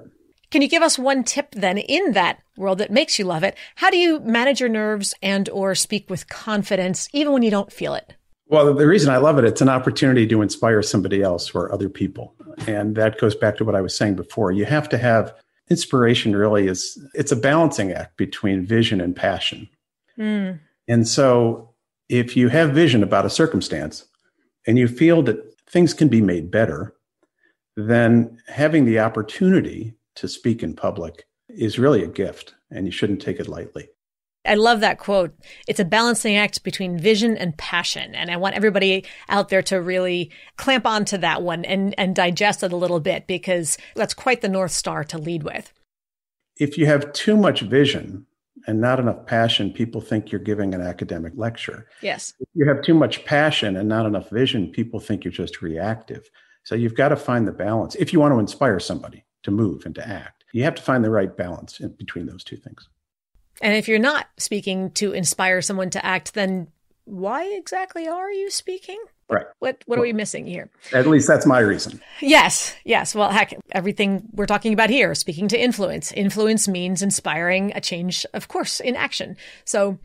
Can 0.51 0.61
you 0.63 0.67
give 0.67 0.81
us 0.81 0.97
one 0.97 1.23
tip 1.23 1.51
then 1.51 1.77
in 1.77 2.13
that 2.13 2.39
world 2.57 2.79
that 2.79 2.91
makes 2.91 3.19
you 3.19 3.25
love 3.25 3.43
it? 3.43 3.55
How 3.75 3.89
do 3.89 3.97
you 3.97 4.19
manage 4.21 4.59
your 4.59 4.69
nerves 4.69 5.13
and 5.21 5.47
or 5.49 5.75
speak 5.75 6.09
with 6.09 6.27
confidence 6.27 7.07
even 7.13 7.33
when 7.33 7.43
you 7.43 7.51
don't 7.51 7.71
feel 7.71 7.93
it? 7.93 8.15
Well, 8.47 8.73
the 8.73 8.87
reason 8.87 9.11
I 9.11 9.17
love 9.17 9.37
it, 9.37 9.45
it's 9.45 9.61
an 9.61 9.69
opportunity 9.69 10.25
to 10.25 10.41
inspire 10.41 10.81
somebody 10.81 11.21
else 11.21 11.53
or 11.53 11.71
other 11.71 11.87
people. 11.87 12.33
And 12.65 12.95
that 12.95 13.19
goes 13.19 13.35
back 13.35 13.57
to 13.57 13.63
what 13.63 13.75
I 13.75 13.81
was 13.81 13.95
saying 13.95 14.15
before. 14.15 14.51
You 14.51 14.65
have 14.65 14.89
to 14.89 14.97
have 14.97 15.35
inspiration 15.69 16.35
really 16.35 16.67
is 16.67 16.97
it's 17.13 17.31
a 17.31 17.35
balancing 17.35 17.91
act 17.91 18.17
between 18.17 18.65
vision 18.65 18.99
and 18.99 19.15
passion. 19.15 19.69
Mm. 20.17 20.59
And 20.87 21.07
so 21.07 21.75
if 22.09 22.35
you 22.35 22.49
have 22.49 22.71
vision 22.71 23.03
about 23.03 23.25
a 23.25 23.29
circumstance 23.29 24.05
and 24.65 24.79
you 24.79 24.87
feel 24.87 25.21
that 25.23 25.37
things 25.67 25.93
can 25.93 26.07
be 26.07 26.21
made 26.21 26.49
better, 26.49 26.95
then 27.75 28.37
having 28.47 28.85
the 28.85 28.99
opportunity 28.99 29.95
to 30.15 30.27
speak 30.27 30.63
in 30.63 30.75
public 30.75 31.25
is 31.47 31.79
really 31.79 32.03
a 32.03 32.07
gift 32.07 32.55
and 32.71 32.85
you 32.85 32.91
shouldn't 32.91 33.21
take 33.21 33.39
it 33.39 33.47
lightly. 33.47 33.89
I 34.45 34.55
love 34.55 34.79
that 34.79 34.99
quote. 34.99 35.33
It's 35.67 35.79
a 35.79 35.85
balancing 35.85 36.37
act 36.37 36.63
between 36.63 36.97
vision 36.97 37.37
and 37.37 37.57
passion. 37.57 38.15
And 38.15 38.31
I 38.31 38.37
want 38.37 38.55
everybody 38.55 39.05
out 39.27 39.49
there 39.49 39.61
to 39.63 39.81
really 39.81 40.31
clamp 40.57 40.85
onto 40.85 41.17
that 41.17 41.41
one 41.41 41.65
and, 41.65 41.93
and 41.97 42.15
digest 42.15 42.63
it 42.63 42.71
a 42.71 42.77
little 42.77 42.99
bit 42.99 43.27
because 43.27 43.77
that's 43.95 44.13
quite 44.13 44.41
the 44.41 44.49
North 44.49 44.71
Star 44.71 45.03
to 45.05 45.17
lead 45.17 45.43
with. 45.43 45.73
If 46.55 46.77
you 46.77 46.85
have 46.85 47.11
too 47.13 47.35
much 47.35 47.61
vision 47.61 48.25
and 48.65 48.79
not 48.79 48.99
enough 48.99 49.25
passion, 49.25 49.71
people 49.71 50.01
think 50.01 50.31
you're 50.31 50.39
giving 50.39 50.73
an 50.73 50.81
academic 50.81 51.33
lecture. 51.35 51.87
Yes. 52.01 52.33
If 52.39 52.47
you 52.53 52.67
have 52.67 52.81
too 52.81 52.93
much 52.93 53.25
passion 53.25 53.75
and 53.75 53.89
not 53.89 54.05
enough 54.05 54.29
vision, 54.29 54.71
people 54.71 54.99
think 54.99 55.23
you're 55.23 55.31
just 55.31 55.61
reactive. 55.61 56.29
So 56.63 56.75
you've 56.75 56.95
got 56.95 57.09
to 57.09 57.15
find 57.15 57.47
the 57.47 57.51
balance. 57.51 57.95
If 57.95 58.13
you 58.13 58.19
want 58.19 58.33
to 58.33 58.39
inspire 58.39 58.79
somebody 58.79 59.25
to 59.43 59.51
move 59.51 59.85
and 59.85 59.95
to 59.95 60.07
act, 60.07 60.43
you 60.53 60.63
have 60.63 60.75
to 60.75 60.81
find 60.81 61.03
the 61.03 61.09
right 61.09 61.35
balance 61.35 61.79
in 61.79 61.89
between 61.89 62.25
those 62.25 62.43
two 62.43 62.57
things. 62.57 62.89
And 63.61 63.75
if 63.75 63.87
you're 63.87 63.99
not 63.99 64.27
speaking 64.37 64.91
to 64.91 65.11
inspire 65.11 65.61
someone 65.61 65.89
to 65.91 66.05
act, 66.05 66.33
then 66.33 66.67
why 67.05 67.45
exactly 67.45 68.07
are 68.07 68.31
you 68.31 68.49
speaking? 68.49 69.01
Right. 69.29 69.45
What 69.59 69.83
what 69.85 69.99
are 69.99 70.01
we 70.01 70.13
missing 70.13 70.47
here? 70.47 70.71
At 70.91 71.05
least 71.05 71.27
that's 71.27 71.45
my 71.45 71.59
reason. 71.59 72.01
Yes, 72.19 72.75
yes. 72.83 73.13
Well, 73.13 73.29
heck, 73.29 73.53
everything 73.71 74.27
we're 74.31 74.47
talking 74.47 74.73
about 74.73 74.89
here, 74.89 75.13
speaking 75.13 75.47
to 75.49 75.59
influence. 75.59 76.11
Influence 76.11 76.67
means 76.67 77.03
inspiring 77.03 77.71
a 77.75 77.81
change, 77.81 78.25
of 78.33 78.47
course, 78.47 78.79
in 78.79 78.95
action. 78.95 79.37
So 79.65 79.99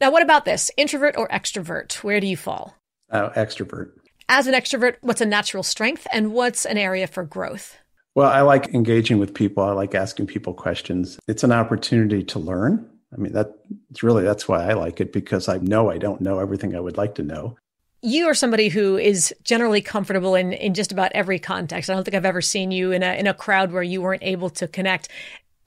now 0.00 0.10
what 0.10 0.22
about 0.22 0.46
this? 0.46 0.70
Introvert 0.78 1.16
or 1.18 1.28
extrovert? 1.28 1.92
Where 2.02 2.20
do 2.20 2.26
you 2.26 2.38
fall? 2.38 2.74
Uh, 3.10 3.28
extrovert. 3.30 3.90
As 4.32 4.46
an 4.46 4.54
extrovert, 4.54 4.94
what's 5.00 5.20
a 5.20 5.26
natural 5.26 5.64
strength 5.64 6.06
and 6.12 6.32
what's 6.32 6.64
an 6.64 6.78
area 6.78 7.08
for 7.08 7.24
growth? 7.24 7.76
Well, 8.14 8.30
I 8.30 8.42
like 8.42 8.72
engaging 8.72 9.18
with 9.18 9.34
people. 9.34 9.64
I 9.64 9.72
like 9.72 9.92
asking 9.92 10.28
people 10.28 10.54
questions. 10.54 11.18
It's 11.26 11.42
an 11.42 11.50
opportunity 11.50 12.22
to 12.22 12.38
learn. 12.38 12.88
I 13.12 13.16
mean, 13.16 13.32
that 13.32 13.52
it's 13.90 14.04
really 14.04 14.22
that's 14.22 14.46
why 14.46 14.70
I 14.70 14.74
like 14.74 15.00
it 15.00 15.12
because 15.12 15.48
I 15.48 15.58
know 15.58 15.90
I 15.90 15.98
don't 15.98 16.20
know 16.20 16.38
everything 16.38 16.76
I 16.76 16.80
would 16.80 16.96
like 16.96 17.16
to 17.16 17.24
know. 17.24 17.56
You 18.02 18.28
are 18.28 18.34
somebody 18.34 18.68
who 18.68 18.96
is 18.96 19.34
generally 19.42 19.82
comfortable 19.82 20.36
in, 20.36 20.52
in 20.52 20.74
just 20.74 20.92
about 20.92 21.10
every 21.12 21.40
context. 21.40 21.90
I 21.90 21.94
don't 21.94 22.04
think 22.04 22.14
I've 22.14 22.24
ever 22.24 22.40
seen 22.40 22.70
you 22.70 22.92
in 22.92 23.02
a 23.02 23.18
in 23.18 23.26
a 23.26 23.34
crowd 23.34 23.72
where 23.72 23.82
you 23.82 24.00
weren't 24.00 24.22
able 24.22 24.50
to 24.50 24.68
connect. 24.68 25.08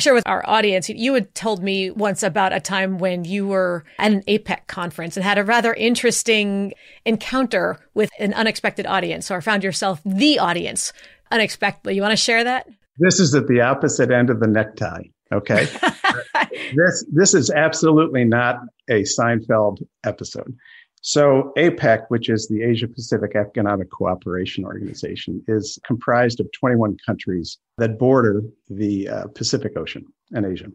Share 0.03 0.13
with 0.13 0.27
our 0.27 0.43
audience. 0.45 0.89
You 0.89 1.13
had 1.13 1.33
told 1.33 1.63
me 1.63 1.89
once 1.89 2.23
about 2.23 2.51
a 2.51 2.59
time 2.59 2.97
when 2.97 3.23
you 3.23 3.47
were 3.47 3.85
at 3.97 4.11
an 4.11 4.21
APEC 4.23 4.67
conference 4.67 5.15
and 5.15 5.23
had 5.23 5.37
a 5.37 5.45
rather 5.45 5.73
interesting 5.73 6.73
encounter 7.05 7.79
with 7.93 8.09
an 8.19 8.33
unexpected 8.33 8.85
audience, 8.85 9.31
or 9.31 9.39
found 9.39 9.63
yourself 9.63 10.01
the 10.05 10.39
audience 10.39 10.91
unexpectedly. 11.31 11.95
You 11.95 12.01
want 12.01 12.11
to 12.11 12.17
share 12.17 12.43
that? 12.43 12.67
This 12.97 13.21
is 13.21 13.33
at 13.33 13.47
the 13.47 13.61
opposite 13.61 14.11
end 14.11 14.29
of 14.29 14.41
the 14.41 14.47
necktie. 14.47 15.03
Okay. 15.31 15.65
this 16.75 17.05
this 17.09 17.33
is 17.33 17.49
absolutely 17.49 18.25
not 18.25 18.59
a 18.89 19.03
Seinfeld 19.03 19.83
episode. 20.03 20.53
So 21.05 21.51
APEC, 21.57 22.05
which 22.07 22.29
is 22.29 22.47
the 22.47 22.63
Asia 22.63 22.87
Pacific 22.87 23.35
Economic 23.35 23.91
Cooperation 23.91 24.63
Organization, 24.63 25.43
is 25.49 25.77
comprised 25.85 26.39
of 26.39 26.49
21 26.53 26.95
countries 27.05 27.57
that 27.77 27.99
border 27.99 28.41
the 28.69 29.09
uh, 29.09 29.27
Pacific 29.35 29.73
Ocean 29.75 30.05
and 30.31 30.45
Asia. 30.45 30.67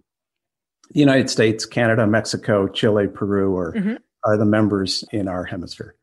The 0.90 1.00
United 1.00 1.30
States, 1.30 1.64
Canada, 1.64 2.06
Mexico, 2.06 2.68
Chile, 2.68 3.08
Peru 3.08 3.56
are, 3.56 3.72
mm-hmm. 3.72 3.94
are 4.26 4.36
the 4.36 4.44
members 4.44 5.02
in 5.12 5.28
our 5.28 5.44
hemisphere. 5.44 5.94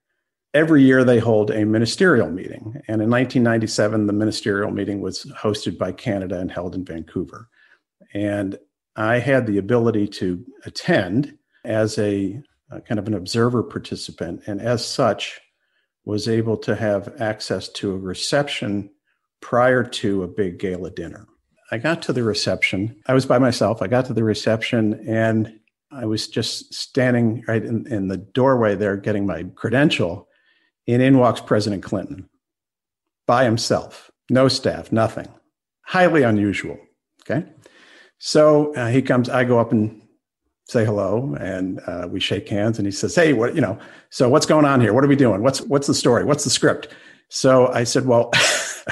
Every 0.56 0.82
year 0.82 1.04
they 1.04 1.20
hold 1.20 1.52
a 1.52 1.64
ministerial 1.64 2.32
meeting. 2.32 2.82
And 2.88 3.04
in 3.04 3.12
1997, 3.12 4.08
the 4.08 4.14
ministerial 4.14 4.72
meeting 4.72 5.02
was 5.02 5.26
hosted 5.38 5.78
by 5.78 5.92
Canada 5.92 6.40
and 6.40 6.52
held 6.52 6.74
in 6.74 6.84
Vancouver. 6.84 7.48
And 8.16 8.58
I 8.96 9.20
had 9.20 9.46
the 9.46 9.60
ability 9.60 10.08
to 10.08 10.44
attend 10.66 11.38
as 11.64 12.00
a 12.00 12.42
uh, 12.76 12.80
kind 12.82 13.00
of 13.00 13.08
an 13.08 13.14
observer 13.14 13.64
participant, 13.64 14.42
and 14.46 14.62
as 14.62 14.86
such, 14.86 15.40
was 16.06 16.28
able 16.28 16.58
to 16.58 16.76
have 16.76 17.20
access 17.20 17.68
to 17.70 17.92
a 17.92 17.98
reception 17.98 18.90
prior 19.42 19.84
to 19.84 20.24
a 20.24 20.28
big 20.28 20.60
gala 20.60 20.92
dinner. 20.92 21.28
I 21.72 21.78
got 21.78 22.02
to 22.04 22.14
the 22.14 22.24
reception. 22.24 22.96
I 23.08 23.14
was 23.14 23.26
by 23.26 23.40
myself. 23.40 23.82
I 23.82 23.88
got 23.88 24.06
to 24.06 24.14
the 24.14 24.24
reception 24.24 25.04
and 25.08 25.60
I 25.92 26.06
was 26.06 26.28
just 26.28 26.74
standing 26.74 27.44
right 27.48 27.64
in, 27.64 27.88
in 27.88 28.08
the 28.08 28.18
doorway 28.18 28.76
there 28.76 28.98
getting 28.98 29.26
my 29.26 29.44
credential. 29.56 30.28
And 30.88 31.02
in 31.02 31.18
walks 31.18 31.42
President 31.42 31.82
Clinton 31.82 32.30
by 33.26 33.46
himself, 33.46 34.12
no 34.30 34.48
staff, 34.48 34.92
nothing. 34.92 35.28
Highly 35.82 36.22
unusual. 36.22 36.78
Okay. 37.22 37.48
So 38.20 38.74
uh, 38.76 38.90
he 38.90 39.02
comes, 39.02 39.30
I 39.30 39.44
go 39.44 39.60
up 39.60 39.72
and 39.72 40.02
say 40.66 40.84
hello 40.84 41.36
and 41.40 41.80
uh, 41.88 42.08
we 42.10 42.20
shake 42.20 42.50
hands 42.50 42.78
and 42.78 42.88
he 42.88 42.92
says 42.92 43.16
hey 43.16 43.34
what 43.34 43.56
you 43.56 43.62
know 43.62 43.78
so 44.10 44.30
what's 44.30 44.46
going 44.46 44.66
on 44.66 44.80
here? 44.80 44.94
What 44.94 45.04
are 45.04 45.08
we 45.08 45.16
doing? 45.18 45.42
What's 45.42 45.62
what's 45.62 45.88
the 45.88 45.94
story? 45.94 46.24
What's 46.24 46.44
the 46.44 46.50
script? 46.50 46.88
So 47.30 47.68
i 47.68 47.84
said 47.84 48.06
well 48.06 48.32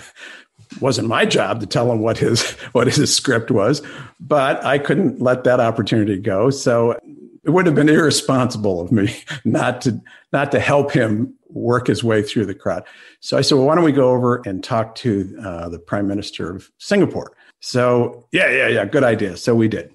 wasn't 0.82 1.08
my 1.08 1.26
job 1.26 1.60
to 1.60 1.66
tell 1.66 1.92
him 1.92 2.00
what 2.00 2.18
his 2.18 2.52
what 2.74 2.88
his 2.88 3.16
script 3.16 3.52
was 3.52 3.82
but 4.20 4.64
i 4.66 4.80
couldn't 4.80 5.22
let 5.22 5.44
that 5.44 5.60
opportunity 5.60 6.18
go 6.18 6.50
so 6.50 7.00
it 7.44 7.52
would 7.52 7.66
have 7.66 7.76
been 7.76 7.90
irresponsible 7.90 8.82
of 8.82 8.92
me 8.92 9.16
not 9.46 9.82
to 9.82 10.02
not 10.32 10.52
to 10.52 10.60
help 10.60 10.92
him 10.92 11.34
work 11.50 11.88
his 11.88 12.04
way 12.04 12.24
through 12.24 12.46
the 12.48 12.56
crowd. 12.56 12.84
So 13.20 13.38
i 13.38 13.42
said 13.42 13.56
well 13.56 13.68
why 13.68 13.76
don't 13.76 13.84
we 13.84 13.92
go 13.92 14.10
over 14.10 14.42
and 14.46 14.64
talk 14.64 14.96
to 14.96 15.38
uh, 15.44 15.70
the 15.70 15.80
prime 15.80 16.08
minister 16.08 16.56
of 16.56 16.72
singapore? 16.78 17.36
So 17.60 18.28
yeah 18.32 18.50
yeah 18.50 18.68
yeah 18.68 18.86
good 18.86 19.04
idea. 19.04 19.38
So 19.38 19.56
we 19.56 19.68
did 19.68 19.93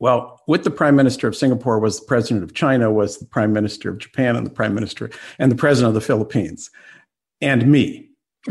well, 0.00 0.40
with 0.46 0.64
the 0.64 0.70
prime 0.70 0.96
minister 0.96 1.26
of 1.26 1.36
Singapore 1.36 1.78
was 1.78 2.00
the 2.00 2.06
president 2.06 2.44
of 2.44 2.54
China, 2.54 2.90
was 2.90 3.18
the 3.18 3.26
prime 3.26 3.52
minister 3.52 3.90
of 3.90 3.98
Japan, 3.98 4.36
and 4.36 4.46
the 4.46 4.50
prime 4.50 4.74
minister 4.74 5.10
and 5.38 5.50
the 5.50 5.56
president 5.56 5.88
of 5.88 5.94
the 5.94 6.00
Philippines, 6.00 6.70
and 7.40 7.70
me. 7.70 8.10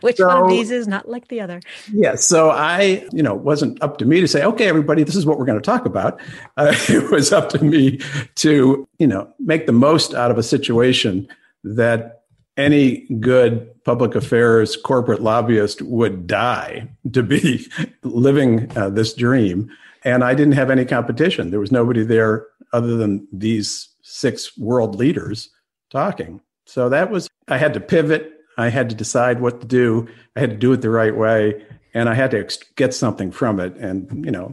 Which 0.00 0.16
so, 0.16 0.26
one 0.26 0.44
of 0.44 0.48
these 0.48 0.70
is 0.70 0.86
not 0.86 1.08
like 1.08 1.28
the 1.28 1.40
other? 1.40 1.60
Yeah. 1.92 2.14
So 2.14 2.50
I, 2.50 3.06
you 3.12 3.22
know, 3.22 3.34
wasn't 3.34 3.82
up 3.82 3.98
to 3.98 4.04
me 4.04 4.20
to 4.20 4.28
say, 4.28 4.44
okay, 4.44 4.68
everybody, 4.68 5.02
this 5.02 5.16
is 5.16 5.26
what 5.26 5.38
we're 5.38 5.44
going 5.44 5.60
to 5.60 5.64
talk 5.64 5.86
about. 5.86 6.20
Uh, 6.56 6.74
it 6.88 7.08
was 7.12 7.32
up 7.32 7.48
to 7.50 7.62
me 7.62 8.00
to, 8.34 8.88
you 8.98 9.06
know, 9.06 9.32
make 9.38 9.66
the 9.66 9.72
most 9.72 10.12
out 10.12 10.28
of 10.28 10.38
a 10.38 10.42
situation 10.42 11.28
that 11.62 12.17
any 12.58 13.06
good 13.20 13.72
public 13.84 14.14
affairs 14.14 14.76
corporate 14.76 15.22
lobbyist 15.22 15.80
would 15.80 16.26
die 16.26 16.88
to 17.12 17.22
be 17.22 17.66
living 18.02 18.70
uh, 18.76 18.90
this 18.90 19.14
dream. 19.14 19.70
And 20.04 20.22
I 20.22 20.34
didn't 20.34 20.52
have 20.52 20.70
any 20.70 20.84
competition. 20.84 21.50
There 21.50 21.60
was 21.60 21.72
nobody 21.72 22.04
there 22.04 22.46
other 22.72 22.96
than 22.96 23.26
these 23.32 23.88
six 24.02 24.58
world 24.58 24.96
leaders 24.96 25.50
talking. 25.90 26.40
So 26.66 26.88
that 26.88 27.10
was, 27.10 27.28
I 27.46 27.56
had 27.56 27.74
to 27.74 27.80
pivot. 27.80 28.32
I 28.58 28.68
had 28.68 28.90
to 28.90 28.96
decide 28.96 29.40
what 29.40 29.60
to 29.60 29.66
do. 29.66 30.08
I 30.36 30.40
had 30.40 30.50
to 30.50 30.56
do 30.56 30.72
it 30.72 30.82
the 30.82 30.90
right 30.90 31.16
way. 31.16 31.64
And 31.94 32.08
I 32.08 32.14
had 32.14 32.32
to 32.32 32.40
ex- 32.40 32.58
get 32.76 32.92
something 32.92 33.30
from 33.30 33.60
it. 33.60 33.74
And, 33.76 34.24
you 34.24 34.30
know, 34.30 34.52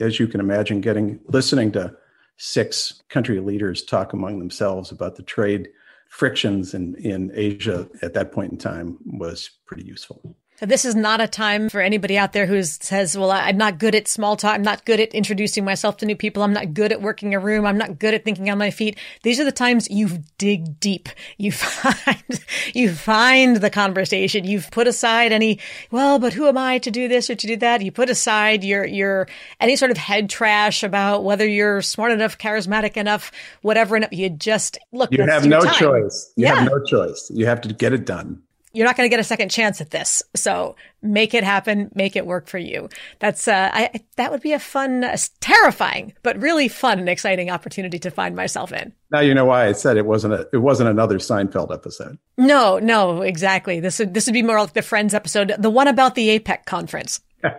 as 0.00 0.20
you 0.20 0.28
can 0.28 0.40
imagine, 0.40 0.80
getting, 0.80 1.18
listening 1.26 1.72
to 1.72 1.96
six 2.36 3.02
country 3.08 3.40
leaders 3.40 3.82
talk 3.82 4.12
among 4.12 4.38
themselves 4.38 4.92
about 4.92 5.16
the 5.16 5.22
trade 5.22 5.68
frictions 6.08 6.74
in, 6.74 6.94
in 6.96 7.30
Asia 7.34 7.88
at 8.02 8.14
that 8.14 8.32
point 8.32 8.52
in 8.52 8.58
time 8.58 8.98
was 9.04 9.50
pretty 9.66 9.84
useful. 9.84 10.36
So 10.58 10.64
this 10.64 10.86
is 10.86 10.94
not 10.94 11.20
a 11.20 11.28
time 11.28 11.68
for 11.68 11.82
anybody 11.82 12.16
out 12.16 12.32
there 12.32 12.46
who 12.46 12.62
says, 12.62 13.16
well, 13.16 13.30
I'm 13.30 13.58
not 13.58 13.78
good 13.78 13.94
at 13.94 14.08
small 14.08 14.38
talk. 14.38 14.54
I'm 14.54 14.62
not 14.62 14.86
good 14.86 15.00
at 15.00 15.12
introducing 15.12 15.66
myself 15.66 15.98
to 15.98 16.06
new 16.06 16.16
people. 16.16 16.42
I'm 16.42 16.54
not 16.54 16.72
good 16.72 16.92
at 16.92 17.02
working 17.02 17.34
a 17.34 17.38
room. 17.38 17.66
I'm 17.66 17.76
not 17.76 17.98
good 17.98 18.14
at 18.14 18.24
thinking 18.24 18.48
on 18.48 18.56
my 18.56 18.70
feet. 18.70 18.96
These 19.22 19.38
are 19.38 19.44
the 19.44 19.52
times 19.52 19.90
you 19.90 20.24
dig 20.38 20.80
deep. 20.80 21.10
You 21.36 21.52
find, 21.52 22.40
you 22.72 22.94
find 22.94 23.56
the 23.56 23.68
conversation. 23.68 24.44
You've 24.44 24.70
put 24.70 24.86
aside 24.86 25.30
any, 25.30 25.60
well, 25.90 26.18
but 26.18 26.32
who 26.32 26.46
am 26.48 26.56
I 26.56 26.78
to 26.78 26.90
do 26.90 27.06
this 27.06 27.28
or 27.28 27.34
to 27.34 27.46
do 27.46 27.56
that? 27.56 27.82
You 27.82 27.92
put 27.92 28.08
aside 28.08 28.64
your, 28.64 28.86
your, 28.86 29.28
any 29.60 29.76
sort 29.76 29.90
of 29.90 29.98
head 29.98 30.30
trash 30.30 30.82
about 30.82 31.22
whether 31.22 31.46
you're 31.46 31.82
smart 31.82 32.12
enough, 32.12 32.38
charismatic 32.38 32.96
enough, 32.96 33.30
whatever. 33.60 33.96
And 33.96 34.08
you 34.10 34.30
just 34.30 34.78
look. 34.90 35.12
You 35.12 35.22
have 35.26 35.44
no 35.44 35.60
time. 35.60 35.74
choice. 35.74 36.32
You 36.36 36.46
yeah. 36.46 36.54
have 36.54 36.70
no 36.70 36.82
choice. 36.82 37.30
You 37.34 37.44
have 37.44 37.60
to 37.60 37.74
get 37.74 37.92
it 37.92 38.06
done 38.06 38.42
you're 38.76 38.86
not 38.86 38.94
going 38.94 39.06
to 39.06 39.10
get 39.10 39.20
a 39.20 39.24
second 39.24 39.50
chance 39.50 39.80
at 39.80 39.90
this. 39.90 40.22
So 40.34 40.76
make 41.00 41.32
it 41.32 41.42
happen, 41.42 41.90
make 41.94 42.14
it 42.14 42.26
work 42.26 42.46
for 42.46 42.58
you. 42.58 42.90
That's, 43.20 43.48
uh, 43.48 43.70
I, 43.72 44.02
that 44.16 44.30
would 44.30 44.42
be 44.42 44.52
a 44.52 44.58
fun, 44.58 45.02
uh, 45.02 45.16
terrifying, 45.40 46.12
but 46.22 46.40
really 46.40 46.68
fun 46.68 46.98
and 46.98 47.08
exciting 47.08 47.50
opportunity 47.50 47.98
to 48.00 48.10
find 48.10 48.36
myself 48.36 48.72
in. 48.72 48.92
Now 49.10 49.20
you 49.20 49.32
know 49.32 49.46
why 49.46 49.66
I 49.66 49.72
said 49.72 49.96
it 49.96 50.04
wasn't 50.04 50.34
a, 50.34 50.46
it 50.52 50.58
wasn't 50.58 50.90
another 50.90 51.16
Seinfeld 51.16 51.72
episode. 51.72 52.18
No, 52.36 52.78
no, 52.78 53.22
exactly. 53.22 53.80
This 53.80 53.98
would, 53.98 54.12
this 54.12 54.26
would 54.26 54.34
be 54.34 54.42
more 54.42 54.60
like 54.60 54.74
the 54.74 54.82
Friends 54.82 55.14
episode, 55.14 55.54
the 55.58 55.70
one 55.70 55.88
about 55.88 56.14
the 56.14 56.38
APEC 56.38 56.66
conference. 56.66 57.20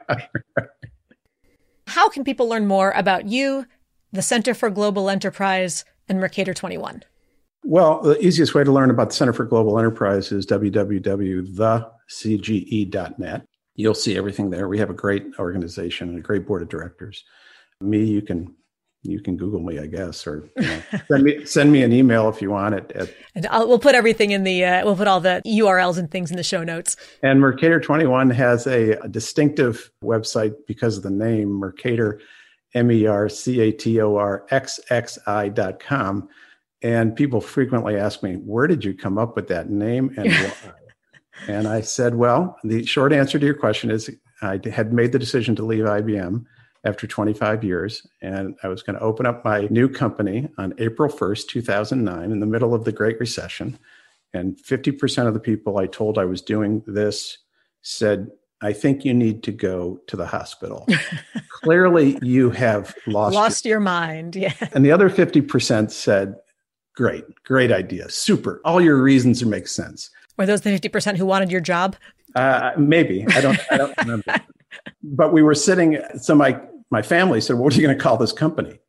How 1.88 2.10
can 2.10 2.24
people 2.24 2.48
learn 2.48 2.68
more 2.68 2.92
about 2.92 3.28
you, 3.28 3.66
the 4.12 4.22
Center 4.22 4.54
for 4.54 4.70
Global 4.70 5.10
Enterprise, 5.10 5.84
and 6.08 6.20
Mercator 6.20 6.54
21? 6.54 7.02
Well, 7.64 8.02
the 8.02 8.20
easiest 8.26 8.56
way 8.56 8.64
to 8.64 8.72
learn 8.72 8.90
about 8.90 9.10
the 9.10 9.16
Center 9.16 9.34
for 9.34 9.46
Global 9.46 9.78
Enterprise 9.78 10.32
is 10.32 10.46
www.thecge.net. 10.46 13.46
You'll 13.76 13.94
see 13.94 14.18
everything 14.18 14.50
there. 14.50 14.68
We 14.68 14.80
have 14.80 14.90
a 14.90 14.94
great 14.94 15.28
organization 15.38 16.10
and 16.10 16.18
a 16.18 16.22
great 16.22 16.48
board 16.48 16.62
of 16.62 16.70
directors. 16.70 17.24
Me, 17.82 18.04
you 18.04 18.22
can 18.22 18.56
you 19.04 19.22
can 19.22 19.38
Google 19.38 19.60
me, 19.60 19.80
I 19.80 19.86
guess, 19.86 20.26
or 20.26 20.50
you 20.58 20.68
know, 20.68 20.82
send 21.08 21.24
me 21.24 21.46
send 21.46 21.72
me 21.72 21.84
an 21.84 21.94
email 21.94 22.30
if 22.30 22.42
you 22.42 22.50
want 22.50 22.76
it. 22.76 22.92
At, 22.94 23.14
and 23.36 23.48
I'll, 23.48 23.68
we'll 23.68 23.80
put 23.80 23.96
everything 23.96 24.32
in 24.32 24.44
the 24.44 24.66
uh, 24.66 24.84
we'll 24.84 24.96
put 24.96 25.08
all 25.08 25.20
the 25.20 25.42
URLs 25.46 25.98
and 25.98 26.10
things 26.10 26.32
in 26.32 26.38
the 26.38 26.44
show 26.44 26.64
notes. 26.64 26.96
And 27.22 27.40
Mercator 27.40 27.80
Twenty 27.80 28.06
One 28.06 28.30
has 28.32 28.66
a, 28.68 28.94
a, 29.04 29.08
distinctive 29.08 29.92
website 30.04 30.54
because 30.68 30.98
of 30.98 31.04
the 31.04 31.12
name 31.12 31.50
Mercator, 31.50 32.20
M 32.74 32.92
E 32.92 33.06
R 33.06 33.30
C 33.30 33.62
A 33.62 33.72
T 33.72 34.02
O 34.02 34.16
R 34.16 34.46
X 34.50 34.80
X 34.90 35.20
I 35.28 35.50
dot 35.50 35.80
com 35.80 36.28
and 36.82 37.16
people 37.16 37.42
frequently 37.42 37.96
ask 37.96 38.22
me, 38.22 38.36
where 38.36 38.68
did 38.68 38.84
you 38.86 38.94
come 38.94 39.18
up 39.18 39.36
with 39.36 39.48
that 39.48 39.70
name 39.70 40.14
and 40.18 40.32
why? 40.32 40.54
and 41.48 41.68
I 41.68 41.82
said, 41.82 42.16
well, 42.16 42.58
the 42.64 42.86
short 42.86 43.14
answer 43.14 43.40
to 43.40 43.46
your 43.46 43.56
question 43.56 43.90
is 43.90 44.10
I 44.42 44.60
had 44.72 44.94
made 44.94 45.12
the 45.12 45.20
decision 45.20 45.56
to 45.56 45.66
leave 45.66 45.86
IBM 45.86 46.46
after 46.84 47.08
25 47.08 47.64
years. 47.64 48.06
And 48.22 48.56
I 48.64 48.68
was 48.68 48.84
going 48.84 48.98
to 48.98 49.04
open 49.04 49.26
up 49.26 49.44
my 49.44 49.68
new 49.70 49.90
company 49.90 50.48
on 50.58 50.74
April 50.78 51.12
1st, 51.12 51.48
2009, 51.48 52.32
in 52.32 52.40
the 52.40 52.46
middle 52.46 52.74
of 52.74 52.86
the 52.86 52.92
Great 52.92 53.20
Recession. 53.20 53.78
And 54.34 54.58
50% 54.58 55.28
of 55.28 55.34
the 55.34 55.40
people 55.40 55.78
I 55.78 55.88
told 55.88 56.18
I 56.18 56.26
was 56.26 56.42
doing 56.42 56.84
this 56.86 57.40
said, 57.82 58.30
I 58.62 58.74
think 58.74 59.06
you 59.06 59.14
need 59.14 59.44
to 59.44 59.52
go 59.52 60.00
to 60.08 60.16
the 60.16 60.26
hospital. 60.26 60.88
Clearly, 61.50 62.18
you 62.22 62.50
have 62.52 62.96
lost, 63.06 63.36
lost 63.36 63.66
your, 63.66 63.74
your 63.74 63.80
mind. 63.80 64.36
Yeah. 64.36 64.54
And 64.74 64.86
the 64.86 64.92
other 64.92 65.10
50% 65.10 65.92
said, 65.92 66.36
Great, 66.98 67.44
great 67.44 67.72
idea. 67.72 68.10
Super. 68.10 68.60
All 68.66 68.82
your 68.82 69.00
reasons 69.00 69.46
make 69.46 69.68
sense. 69.68 70.10
Were 70.36 70.48
those 70.48 70.62
the 70.62 70.72
50% 70.72 71.16
who 71.16 71.28
wanted 71.28 71.52
your 71.52 71.62
job? 71.62 71.96
Uh, 72.34 72.72
maybe. 72.76 73.24
I 73.36 73.40
don't, 73.40 73.60
I 73.70 73.78
don't 73.78 73.98
remember. 74.00 74.36
but 75.04 75.32
we 75.32 75.44
were 75.44 75.54
sitting, 75.54 76.02
so 76.20 76.34
my, 76.34 76.60
my 76.90 77.04
family 77.04 77.40
said, 77.40 77.58
What 77.58 77.72
are 77.72 77.76
you 77.76 77.84
going 77.86 77.96
to 77.96 78.04
call 78.04 78.18
this 78.18 78.32
company? 78.32 78.80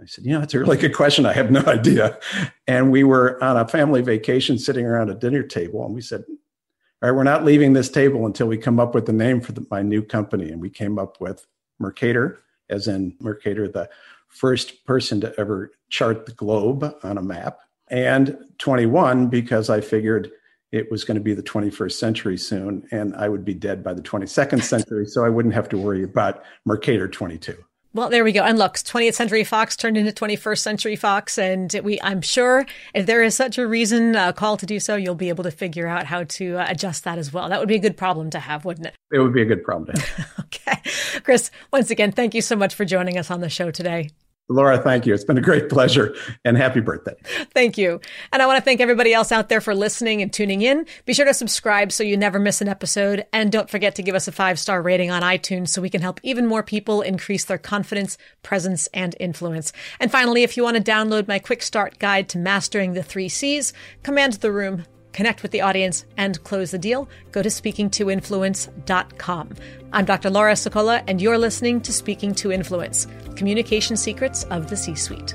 I 0.00 0.06
said, 0.06 0.24
You 0.24 0.32
know, 0.32 0.40
that's 0.40 0.54
a 0.54 0.58
really 0.58 0.76
good 0.76 0.92
question. 0.92 1.24
I 1.24 1.34
have 1.34 1.52
no 1.52 1.60
idea. 1.68 2.18
And 2.66 2.90
we 2.90 3.04
were 3.04 3.42
on 3.42 3.56
a 3.56 3.68
family 3.68 4.02
vacation 4.02 4.58
sitting 4.58 4.84
around 4.84 5.10
a 5.10 5.14
dinner 5.14 5.44
table, 5.44 5.86
and 5.86 5.94
we 5.94 6.00
said, 6.00 6.24
All 6.28 7.10
right, 7.10 7.12
we're 7.12 7.22
not 7.22 7.44
leaving 7.44 7.74
this 7.74 7.88
table 7.88 8.26
until 8.26 8.48
we 8.48 8.58
come 8.58 8.80
up 8.80 8.92
with 8.92 9.06
the 9.06 9.12
name 9.12 9.40
for 9.40 9.52
the, 9.52 9.64
my 9.70 9.82
new 9.82 10.02
company. 10.02 10.50
And 10.50 10.60
we 10.60 10.68
came 10.68 10.98
up 10.98 11.20
with 11.20 11.46
Mercator, 11.78 12.40
as 12.68 12.88
in 12.88 13.14
Mercator, 13.20 13.68
the 13.68 13.88
first 14.32 14.84
person 14.84 15.20
to 15.20 15.32
ever 15.38 15.70
chart 15.90 16.26
the 16.26 16.32
globe 16.32 16.84
on 17.02 17.18
a 17.18 17.22
map, 17.22 17.58
and 17.88 18.36
21 18.58 19.28
because 19.28 19.70
I 19.70 19.80
figured 19.80 20.30
it 20.72 20.90
was 20.90 21.04
going 21.04 21.16
to 21.16 21.22
be 21.22 21.34
the 21.34 21.42
21st 21.42 21.92
century 21.92 22.38
soon 22.38 22.88
and 22.90 23.14
I 23.14 23.28
would 23.28 23.44
be 23.44 23.54
dead 23.54 23.84
by 23.84 23.92
the 23.92 24.02
22nd 24.02 24.62
century, 24.62 25.06
so 25.06 25.24
I 25.24 25.28
wouldn't 25.28 25.54
have 25.54 25.68
to 25.68 25.78
worry 25.78 26.02
about 26.02 26.42
Mercator 26.64 27.08
22. 27.08 27.54
Well, 27.94 28.08
there 28.08 28.24
we 28.24 28.32
go. 28.32 28.42
And 28.42 28.58
look, 28.58 28.74
20th 28.74 29.14
Century 29.14 29.44
Fox 29.44 29.76
turned 29.76 29.98
into 29.98 30.12
21st 30.12 30.58
Century 30.58 30.96
Fox, 30.96 31.36
and 31.36 31.70
we, 31.84 32.00
I'm 32.02 32.22
sure, 32.22 32.64
if 32.94 33.04
there 33.04 33.22
is 33.22 33.34
such 33.34 33.58
a 33.58 33.66
reason, 33.66 34.16
a 34.16 34.32
call 34.32 34.56
to 34.56 34.64
do 34.64 34.80
so, 34.80 34.96
you'll 34.96 35.14
be 35.14 35.28
able 35.28 35.44
to 35.44 35.50
figure 35.50 35.86
out 35.86 36.06
how 36.06 36.24
to 36.24 36.56
uh, 36.56 36.66
adjust 36.68 37.04
that 37.04 37.18
as 37.18 37.34
well. 37.34 37.50
That 37.50 37.60
would 37.60 37.68
be 37.68 37.74
a 37.74 37.80
good 37.80 37.98
problem 37.98 38.30
to 38.30 38.40
have, 38.40 38.64
wouldn't 38.64 38.86
it? 38.86 38.94
It 39.12 39.18
would 39.18 39.34
be 39.34 39.42
a 39.42 39.46
good 39.46 39.62
problem 39.62 39.94
to 39.94 40.00
have. 40.00 40.34
okay, 40.40 40.80
Chris. 41.22 41.50
Once 41.70 41.90
again, 41.90 42.12
thank 42.12 42.34
you 42.34 42.40
so 42.40 42.56
much 42.56 42.74
for 42.74 42.86
joining 42.86 43.18
us 43.18 43.30
on 43.30 43.40
the 43.40 43.50
show 43.50 43.70
today. 43.70 44.08
Laura, 44.48 44.78
thank 44.78 45.06
you. 45.06 45.14
It's 45.14 45.24
been 45.24 45.38
a 45.38 45.42
great 45.42 45.68
pleasure 45.68 46.14
and 46.44 46.56
happy 46.56 46.80
birthday. 46.80 47.14
Thank 47.54 47.78
you. 47.78 48.00
And 48.32 48.42
I 48.42 48.46
want 48.46 48.58
to 48.58 48.64
thank 48.64 48.80
everybody 48.80 49.14
else 49.14 49.32
out 49.32 49.48
there 49.48 49.60
for 49.60 49.74
listening 49.74 50.20
and 50.20 50.32
tuning 50.32 50.62
in. 50.62 50.86
Be 51.06 51.14
sure 51.14 51.24
to 51.24 51.34
subscribe 51.34 51.92
so 51.92 52.02
you 52.02 52.16
never 52.16 52.38
miss 52.38 52.60
an 52.60 52.68
episode. 52.68 53.24
And 53.32 53.50
don't 53.52 53.70
forget 53.70 53.94
to 53.96 54.02
give 54.02 54.14
us 54.14 54.28
a 54.28 54.32
five 54.32 54.58
star 54.58 54.82
rating 54.82 55.10
on 55.10 55.22
iTunes 55.22 55.68
so 55.68 55.80
we 55.80 55.90
can 55.90 56.02
help 56.02 56.20
even 56.22 56.46
more 56.46 56.62
people 56.62 57.02
increase 57.02 57.44
their 57.44 57.58
confidence, 57.58 58.18
presence, 58.42 58.88
and 58.88 59.14
influence. 59.20 59.72
And 60.00 60.10
finally, 60.10 60.42
if 60.42 60.56
you 60.56 60.64
want 60.64 60.76
to 60.76 60.82
download 60.82 61.28
my 61.28 61.38
quick 61.38 61.62
start 61.62 61.98
guide 61.98 62.28
to 62.30 62.38
mastering 62.38 62.92
the 62.92 63.02
three 63.02 63.28
C's, 63.28 63.72
command 64.02 64.34
the 64.34 64.52
room 64.52 64.84
connect 65.12 65.42
with 65.42 65.52
the 65.52 65.60
audience, 65.60 66.04
and 66.16 66.42
close 66.44 66.70
the 66.70 66.78
deal, 66.78 67.08
go 67.30 67.42
to 67.42 67.48
speakingtoinfluence.com. 67.48 69.48
I'm 69.92 70.04
Dr. 70.04 70.30
Laura 70.30 70.54
Sicola, 70.54 71.02
and 71.06 71.20
you're 71.20 71.38
listening 71.38 71.80
to 71.82 71.92
Speaking 71.92 72.34
to 72.36 72.52
Influence 72.52 73.06
Communication 73.36 73.96
Secrets 73.96 74.44
of 74.44 74.70
the 74.70 74.76
C 74.76 74.94
Suite. 74.94 75.34